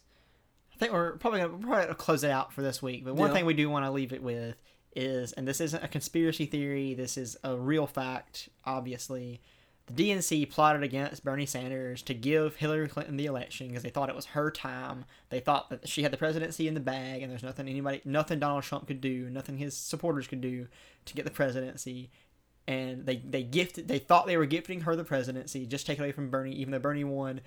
I 0.80 0.86
think 0.86 0.94
we're 0.94 1.18
probably 1.18 1.42
gonna, 1.42 1.54
we're 1.54 1.60
probably 1.60 1.84
gonna 1.84 1.96
close 1.96 2.24
it 2.24 2.32
out 2.32 2.54
for 2.54 2.62
this 2.62 2.82
week. 2.82 3.04
But 3.04 3.16
one 3.16 3.30
Yeah. 3.30 3.34
thing 3.36 3.46
we 3.46 3.54
do 3.54 3.70
want 3.70 3.84
to 3.86 3.92
leave 3.92 4.14
it 4.14 4.24
with 4.24 4.56
is, 4.96 5.34
and 5.34 5.46
this 5.46 5.60
isn't 5.60 5.84
a 5.84 5.90
conspiracy 5.90 6.46
theory. 6.46 6.94
This 6.94 7.18
is 7.18 7.38
a 7.44 7.58
real 7.58 7.86
fact. 7.86 8.48
Obviously, 8.66 9.42
the 9.88 9.94
DNC 9.94 10.46
plotted 10.46 10.82
against 10.84 11.26
Bernie 11.26 11.46
Sanders 11.46 12.02
to 12.04 12.14
give 12.14 12.56
Hillary 12.56 12.88
Clinton 12.88 13.18
the 13.18 13.26
election 13.26 13.68
because 13.68 13.84
they 13.84 13.90
thought 13.90 14.08
it 14.10 14.16
was 14.16 14.28
her 14.28 14.50
time. 14.52 15.04
They 15.30 15.42
thought 15.42 15.70
that 15.70 15.90
she 15.90 16.04
had 16.04 16.14
the 16.14 16.18
presidency 16.18 16.68
in 16.68 16.76
the 16.76 16.80
bag, 16.80 17.24
and 17.24 17.32
there's 17.32 17.44
nothing 17.44 17.68
anybody, 17.68 18.02
nothing 18.06 18.40
Donald 18.40 18.64
Trump 18.64 18.88
could 18.88 19.02
do, 19.02 19.30
nothing 19.30 19.58
his 19.58 19.76
supporters 19.76 20.28
could 20.28 20.42
do 20.42 20.68
to 21.06 21.14
get 21.14 21.26
the 21.26 21.32
presidency. 21.32 22.10
And 22.68 23.06
they 23.08 23.18
they 23.18 23.42
gifted, 23.44 23.88
they 23.88 23.98
thought 24.00 24.28
they 24.28 24.38
were 24.38 24.46
gifting 24.46 24.82
her 24.82 24.96
the 24.96 25.04
presidency, 25.04 25.66
just 25.66 25.88
take 25.88 25.98
it 25.98 26.02
away 26.04 26.12
from 26.12 26.30
Bernie, 26.30 26.54
even 26.54 26.72
though 26.72 26.78
Bernie 26.80 27.04
won 27.04 27.42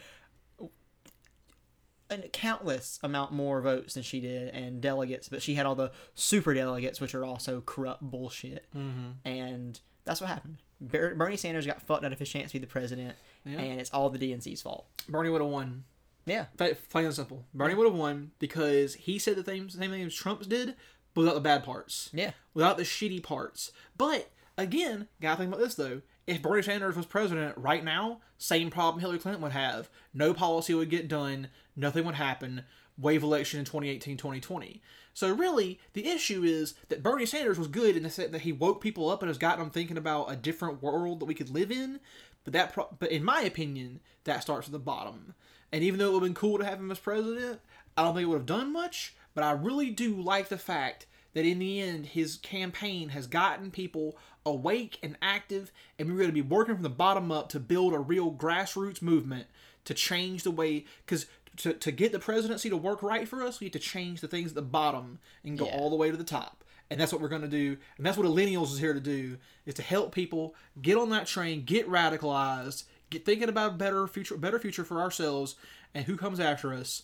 a 2.21 2.29
countless 2.29 2.99
amount 3.03 3.33
more 3.33 3.61
votes 3.61 3.95
than 3.95 4.03
she 4.03 4.21
did 4.21 4.49
and 4.55 4.81
delegates, 4.81 5.29
but 5.29 5.43
she 5.43 5.55
had 5.55 5.67
all 5.67 5.75
the 5.75 5.93
super 6.15 6.55
delegates, 6.55 7.01
which 7.01 7.15
are 7.15 7.25
also 7.25 7.61
corrupt 7.65 8.03
bullshit. 8.03 8.67
Mm-hmm. 8.77 9.27
And 9.27 9.81
that's 10.05 10.21
what 10.21 10.29
happened. 10.29 10.59
Ber- 10.81 11.15
Bernie 11.15 11.37
Sanders 11.37 11.67
got 11.67 11.81
fucked 11.83 12.05
out 12.05 12.13
of 12.13 12.19
his 12.19 12.29
chance 12.29 12.49
to 12.51 12.55
be 12.55 12.59
the 12.59 12.67
president, 12.67 13.15
Yeah. 13.45 13.59
and 13.61 13.81
it's 13.81 13.91
all 13.91 14.11
the 14.11 14.19
DNC's 14.19 14.63
fault. 14.63 14.87
Bernie 15.09 15.31
would 15.31 15.41
have 15.41 15.51
won. 15.51 15.85
Yeah, 16.27 16.47
Plain 16.57 16.77
and 17.07 17.15
simple. 17.15 17.45
Bernie 17.53 17.75
would 17.75 17.87
have 17.87 17.97
won 17.97 18.31
because 18.39 18.95
he 18.95 19.19
said 19.19 19.37
the 19.37 19.45
same, 19.45 19.69
same 19.69 19.91
thing 19.91 20.03
as 20.05 20.15
Trump 20.15 20.49
did, 20.49 20.77
but 21.15 21.23
without 21.23 21.35
the 21.35 21.41
bad 21.41 21.65
parts. 21.65 22.11
yeah, 22.13 22.31
without 22.55 22.77
the 22.77 22.85
shitty 22.85 23.23
parts. 23.23 23.73
But 23.97 24.31
again, 24.57 25.09
gotta 25.21 25.39
think 25.39 25.49
about 25.53 25.61
this 25.61 25.75
though. 25.75 26.03
If 26.33 26.41
Bernie 26.41 26.63
Sanders 26.63 26.97
was 26.97 27.05
president 27.05 27.59
right 27.59 27.85
now, 27.85 28.21
same 28.39 28.71
problem 28.71 29.03
Hillary 29.03 29.19
Clinton 29.19 29.43
would 29.43 29.53
have. 29.53 29.91
No 30.15 30.33
policy 30.33 30.73
would 30.73 30.89
get 30.89 31.07
done. 31.07 31.49
Nothing 31.77 32.07
would 32.07 32.15
happen. 32.15 32.65
Wave 32.97 33.23
election 33.23 33.59
in 33.59 33.67
2018, 33.67 34.17
2020. 34.17 34.81
So 35.13 35.31
really, 35.31 35.79
the 35.93 36.09
issue 36.09 36.43
is 36.43 36.73
that 36.89 37.03
Bernie 37.03 37.27
Sanders 37.27 37.59
was 37.59 37.69
good 37.69 37.99
in 37.99 38.03
the 38.03 38.09
sense 38.09 38.33
that 38.33 38.41
he 38.41 38.51
woke 38.53 38.81
people 38.81 39.11
up 39.11 39.21
and 39.21 39.29
has 39.29 39.37
gotten 39.37 39.61
them 39.61 39.69
thinking 39.69 39.99
about 39.99 40.33
a 40.33 40.37
different 40.37 40.83
world 40.83 41.21
that 41.21 41.27
we 41.27 41.35
could 41.35 41.51
live 41.51 41.71
in. 41.71 42.01
But 42.45 42.55
that, 42.55 42.73
pro- 42.73 42.97
but 42.99 43.11
in 43.11 43.23
my 43.23 43.43
opinion, 43.43 44.01
that 44.25 44.41
starts 44.41 44.69
at 44.69 44.73
the 44.73 44.79
bottom. 44.79 45.35
And 45.71 45.85
even 45.85 45.99
though 45.99 46.09
it 46.09 46.13
would 46.15 46.23
have 46.23 46.29
been 46.29 46.35
cool 46.35 46.57
to 46.57 46.65
have 46.65 46.79
him 46.79 46.91
as 46.91 46.99
president, 46.99 47.61
I 47.95 48.05
don't 48.05 48.15
think 48.15 48.25
it 48.25 48.29
would 48.29 48.39
have 48.39 48.47
done 48.47 48.73
much. 48.73 49.15
But 49.35 49.45
I 49.45 49.53
really 49.53 49.91
do 49.91 50.19
like 50.19 50.49
the 50.49 50.57
fact 50.57 51.05
that 51.35 51.47
in 51.47 51.59
the 51.59 51.81
end, 51.81 52.07
his 52.07 52.37
campaign 52.37 53.11
has 53.11 53.27
gotten 53.27 53.71
people 53.71 54.17
awake 54.45 54.99
and 55.03 55.17
active, 55.23 55.73
and 55.99 56.09
we're 56.09 56.17
going 56.17 56.29
to 56.29 56.33
be 56.33 56.43
working 56.43 56.75
from 56.75 56.83
the 56.83 56.89
bottom 56.91 57.31
up 57.31 57.49
to 57.51 57.61
build 57.61 57.95
a 57.95 57.99
real 57.99 58.33
grassroots 58.33 59.03
movement 59.03 59.47
to 59.85 59.95
change 59.95 60.43
the 60.43 60.51
way. 60.51 60.85
Because 61.05 61.27
to, 61.59 61.73
to 61.75 61.93
get 61.93 62.13
the 62.13 62.19
presidency 62.19 62.71
to 62.71 62.77
work 62.77 63.03
right 63.03 63.29
for 63.29 63.43
us, 63.43 63.61
we 63.61 63.67
have 63.67 63.73
to 63.73 63.79
change 63.79 64.21
the 64.21 64.29
things 64.29 64.51
at 64.53 64.55
the 64.55 64.63
bottom 64.63 65.19
and 65.45 65.59
go 65.59 65.67
Yeah. 65.67 65.77
all 65.77 65.91
the 65.91 65.97
way 65.97 66.11
to 66.11 66.17
the 66.17 66.25
top. 66.25 66.65
And 66.91 67.01
that's 67.01 67.13
what 67.13 67.23
we're 67.23 67.29
going 67.29 67.43
to 67.43 67.49
do. 67.49 67.77
And 67.97 68.05
that's 68.05 68.19
what 68.19 68.27
Millennials 68.27 68.73
is 68.73 68.79
here 68.79 68.93
to 68.93 69.01
do, 69.01 69.39
is 69.65 69.75
to 69.75 69.83
help 69.83 70.15
people 70.15 70.55
get 70.81 70.99
on 70.99 71.09
that 71.11 71.27
train, 71.27 71.65
get 71.65 71.89
radicalized, 71.89 72.85
get 73.11 73.25
thinking 73.25 73.49
about 73.49 73.73
a 73.73 73.77
better 73.77 74.07
future, 74.07 74.37
better 74.37 74.59
future 74.59 74.85
for 74.85 75.01
ourselves 75.01 75.55
and 75.95 76.05
who 76.05 76.17
comes 76.17 76.39
after 76.41 76.73
us. 76.75 77.03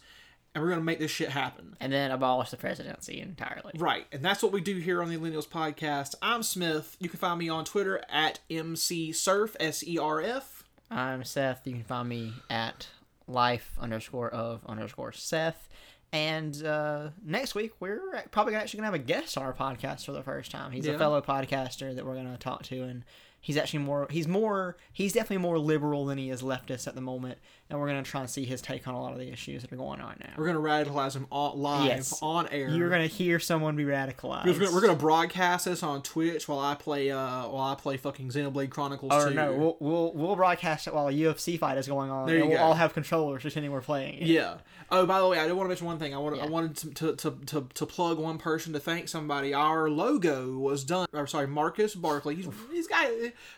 And 0.58 0.64
we're 0.64 0.70
going 0.70 0.80
to 0.80 0.84
make 0.84 0.98
this 0.98 1.12
shit 1.12 1.28
happen. 1.28 1.76
and 1.78 1.92
then 1.92 2.10
abolish 2.10 2.50
the 2.50 2.56
presidency 2.56 3.20
entirely. 3.20 3.70
Right, 3.76 4.06
and 4.10 4.24
that's 4.24 4.42
what 4.42 4.50
we 4.50 4.60
do 4.60 4.74
here 4.78 5.00
on 5.00 5.08
the 5.08 5.16
Millennials 5.16 5.46
Podcast. 5.46 6.16
I'm 6.20 6.42
Smith. 6.42 6.96
You 6.98 7.08
can 7.08 7.20
find 7.20 7.38
me 7.38 7.48
on 7.48 7.64
Twitter 7.64 8.02
at 8.10 8.40
mcsurf 8.50 9.54
s 9.60 9.84
e 9.86 9.98
r 9.98 10.20
f. 10.20 10.64
I'm 10.90 11.22
Seth. 11.22 11.60
You 11.64 11.74
can 11.74 11.84
find 11.84 12.08
me 12.08 12.32
at 12.50 12.88
life 13.28 13.76
underscore 13.80 14.30
of 14.30 14.66
underscore 14.66 15.12
Seth. 15.12 15.68
And 16.12 16.64
uh, 16.64 17.10
next 17.24 17.54
week, 17.54 17.74
we're 17.78 18.00
probably 18.32 18.56
actually 18.56 18.78
going 18.80 18.90
to 18.90 18.98
have 18.98 19.00
a 19.00 19.06
guest 19.06 19.38
on 19.38 19.44
our 19.44 19.52
podcast 19.54 20.06
for 20.06 20.12
the 20.12 20.24
first 20.24 20.50
time. 20.50 20.72
He's 20.72 20.86
Yeah. 20.86 20.94
a 20.94 20.98
fellow 20.98 21.20
podcaster 21.20 21.94
that 21.94 22.04
we're 22.04 22.14
going 22.14 22.32
to 22.32 22.36
talk 22.38 22.64
to. 22.64 22.82
And 22.82 23.04
he's 23.40 23.56
actually 23.56 23.80
more, 23.80 24.06
he's 24.10 24.28
more, 24.28 24.76
he's 24.92 25.12
definitely 25.12 25.38
more 25.38 25.58
liberal 25.58 26.04
than 26.06 26.18
he 26.18 26.30
is 26.30 26.42
leftist 26.42 26.86
at 26.86 26.94
the 26.94 27.00
moment. 27.00 27.38
And 27.70 27.78
we're 27.78 27.86
going 27.88 28.02
to 28.02 28.10
try 28.10 28.22
and 28.22 28.30
see 28.30 28.46
his 28.46 28.62
take 28.62 28.88
on 28.88 28.94
a 28.94 29.00
lot 29.00 29.12
of 29.12 29.18
the 29.18 29.30
issues 29.30 29.60
that 29.60 29.70
are 29.70 29.76
going 29.76 30.00
on 30.00 30.16
now. 30.20 30.30
We're 30.38 30.46
gonna 30.46 30.58
radicalize 30.58 31.14
him 31.14 31.26
on, 31.30 31.58
live 31.60 31.84
Yes. 31.86 32.18
on 32.22 32.48
air. 32.48 32.70
You're 32.70 32.88
going 32.88 33.06
to 33.06 33.14
hear 33.14 33.38
someone 33.38 33.76
be 33.76 33.84
radicalized. 33.84 34.46
We're 34.46 34.54
gonna, 34.58 34.72
we're 34.72 34.80
gonna 34.80 34.94
broadcast 34.96 35.66
this 35.66 35.82
on 35.82 36.00
Twitch 36.02 36.48
while 36.48 36.60
I 36.60 36.74
play 36.76 37.10
uh 37.10 37.46
while 37.48 37.70
I 37.70 37.74
play 37.74 37.98
fucking 37.98 38.30
Xenoblade 38.30 38.70
Chronicles 38.70 39.12
Or 39.12 39.28
2. 39.28 39.34
no, 39.34 39.52
we'll, 39.52 39.76
we'll 39.80 40.12
we'll 40.14 40.36
broadcast 40.36 40.86
it 40.86 40.94
while 40.94 41.08
a 41.08 41.12
UFC 41.12 41.58
fight 41.58 41.76
is 41.76 41.86
going 41.86 42.10
on. 42.10 42.26
There 42.26 42.36
you 42.36 42.40
and 42.42 42.50
we'll 42.50 42.58
go. 42.58 42.64
all 42.64 42.74
have 42.74 42.94
controllers 42.94 43.42
pretending 43.42 43.70
we're 43.70 43.82
playing 43.82 44.14
it. 44.14 44.28
Yeah. 44.28 44.54
Oh, 44.90 45.04
by 45.04 45.20
the 45.20 45.28
way, 45.28 45.38
I 45.38 45.46
did 45.46 45.52
want 45.52 45.66
to 45.66 45.68
mention 45.68 45.86
one 45.86 45.98
thing. 45.98 46.14
I 46.14 46.18
wanted, 46.18 46.40
I 46.40 46.46
wanted 46.46 46.74
to, 46.78 46.90
to, 46.94 47.16
to, 47.16 47.38
to, 47.44 47.68
to 47.74 47.84
plug 47.86 48.16
one 48.18 48.38
person 48.38 48.72
to 48.72 48.80
thank 48.80 49.08
somebody. 49.08 49.52
Our 49.52 49.90
logo 49.90 50.56
was 50.56 50.82
done. 50.84 51.06
Or 51.12 51.26
sorry, 51.26 51.46
Marcus 51.46 51.94
Barkley. 51.94 52.36
He's 52.36 52.48
he's 52.72 52.88
got 52.88 53.06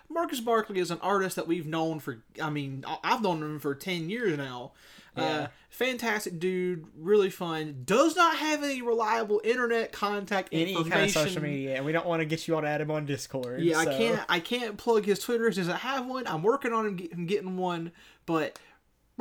Marcus 0.08 0.40
Barkley 0.40 0.78
is 0.80 0.90
an 0.90 0.98
artist 1.02 1.36
that 1.36 1.46
we've 1.46 1.66
known 1.66 2.00
for. 2.00 2.22
I 2.42 2.50
mean, 2.50 2.84
I've 3.04 3.22
known 3.22 3.42
him 3.42 3.58
for 3.60 3.74
ten 3.74 4.08
years 4.10 4.36
now. 4.36 4.72
Uh, 5.16 5.48
fantastic 5.68 6.38
dude, 6.38 6.86
really 6.96 7.28
fun. 7.30 7.82
Does 7.84 8.16
not 8.16 8.36
have 8.36 8.62
any 8.62 8.80
reliable 8.80 9.40
internet 9.44 9.92
contact 9.92 10.48
Any 10.52 10.70
information. 10.72 10.90
kind 10.90 11.04
of 11.04 11.10
social 11.10 11.42
media, 11.42 11.76
and 11.76 11.84
we 11.84 11.92
don't 11.92 12.06
want 12.06 12.20
to 12.20 12.24
get 12.26 12.46
you 12.48 12.54
all 12.54 12.62
to 12.62 12.68
add 12.68 12.80
him 12.80 12.90
on 12.90 13.04
Discord. 13.06 13.60
Yeah, 13.60 13.82
so- 13.82 13.90
I 13.90 13.98
can't. 13.98 14.20
I 14.30 14.40
can't 14.40 14.76
plug 14.78 15.04
his 15.04 15.18
Twitter. 15.18 15.50
Does 15.50 15.68
it 15.68 15.76
have 15.76 16.06
one? 16.06 16.26
I'm 16.26 16.42
working 16.42 16.72
on 16.72 16.86
him, 16.86 16.98
him 16.98 17.26
getting 17.26 17.56
one, 17.58 17.92
but 18.24 18.58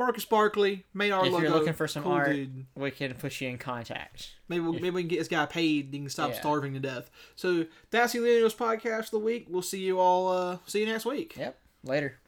Marcus 0.00 0.24
Barkley 0.24 0.84
made 0.94 1.10
our 1.12 1.24
If 1.26 1.32
logo. 1.32 1.44
you're 1.44 1.54
looking 1.54 1.74
for 1.74 1.86
some 1.86 2.02
cool 2.04 2.12
art- 2.12 2.32
dude. 2.32 2.66
We 2.74 2.90
can 2.90 3.12
put 3.14 3.38
you 3.40 3.48
in 3.50 3.58
contact. 3.58 4.30
Maybe 4.48 4.60
we'll, 4.64 4.72
maybe 4.72 4.90
we 4.90 5.02
can 5.02 5.08
get 5.08 5.18
this 5.18 5.28
guy 5.28 5.44
paid. 5.46 5.90
He 5.92 5.98
can 6.00 6.08
stop 6.08 6.30
Yeah. 6.30 6.40
starving 6.40 6.72
to 6.72 6.80
death. 6.80 7.10
So 7.36 7.66
that's 7.90 8.14
the 8.14 8.18
Millennials 8.20 8.56
podcast 8.56 9.04
of 9.04 9.10
the 9.10 9.18
week. 9.18 9.46
We'll 9.50 9.62
see 9.62 9.80
you 9.80 10.00
all. 10.00 10.28
Uh, 10.28 10.58
see 10.66 10.80
you 10.80 10.86
next 10.86 11.04
week. 11.04 11.36
Yep. 11.36 11.58
Later. 11.84 12.18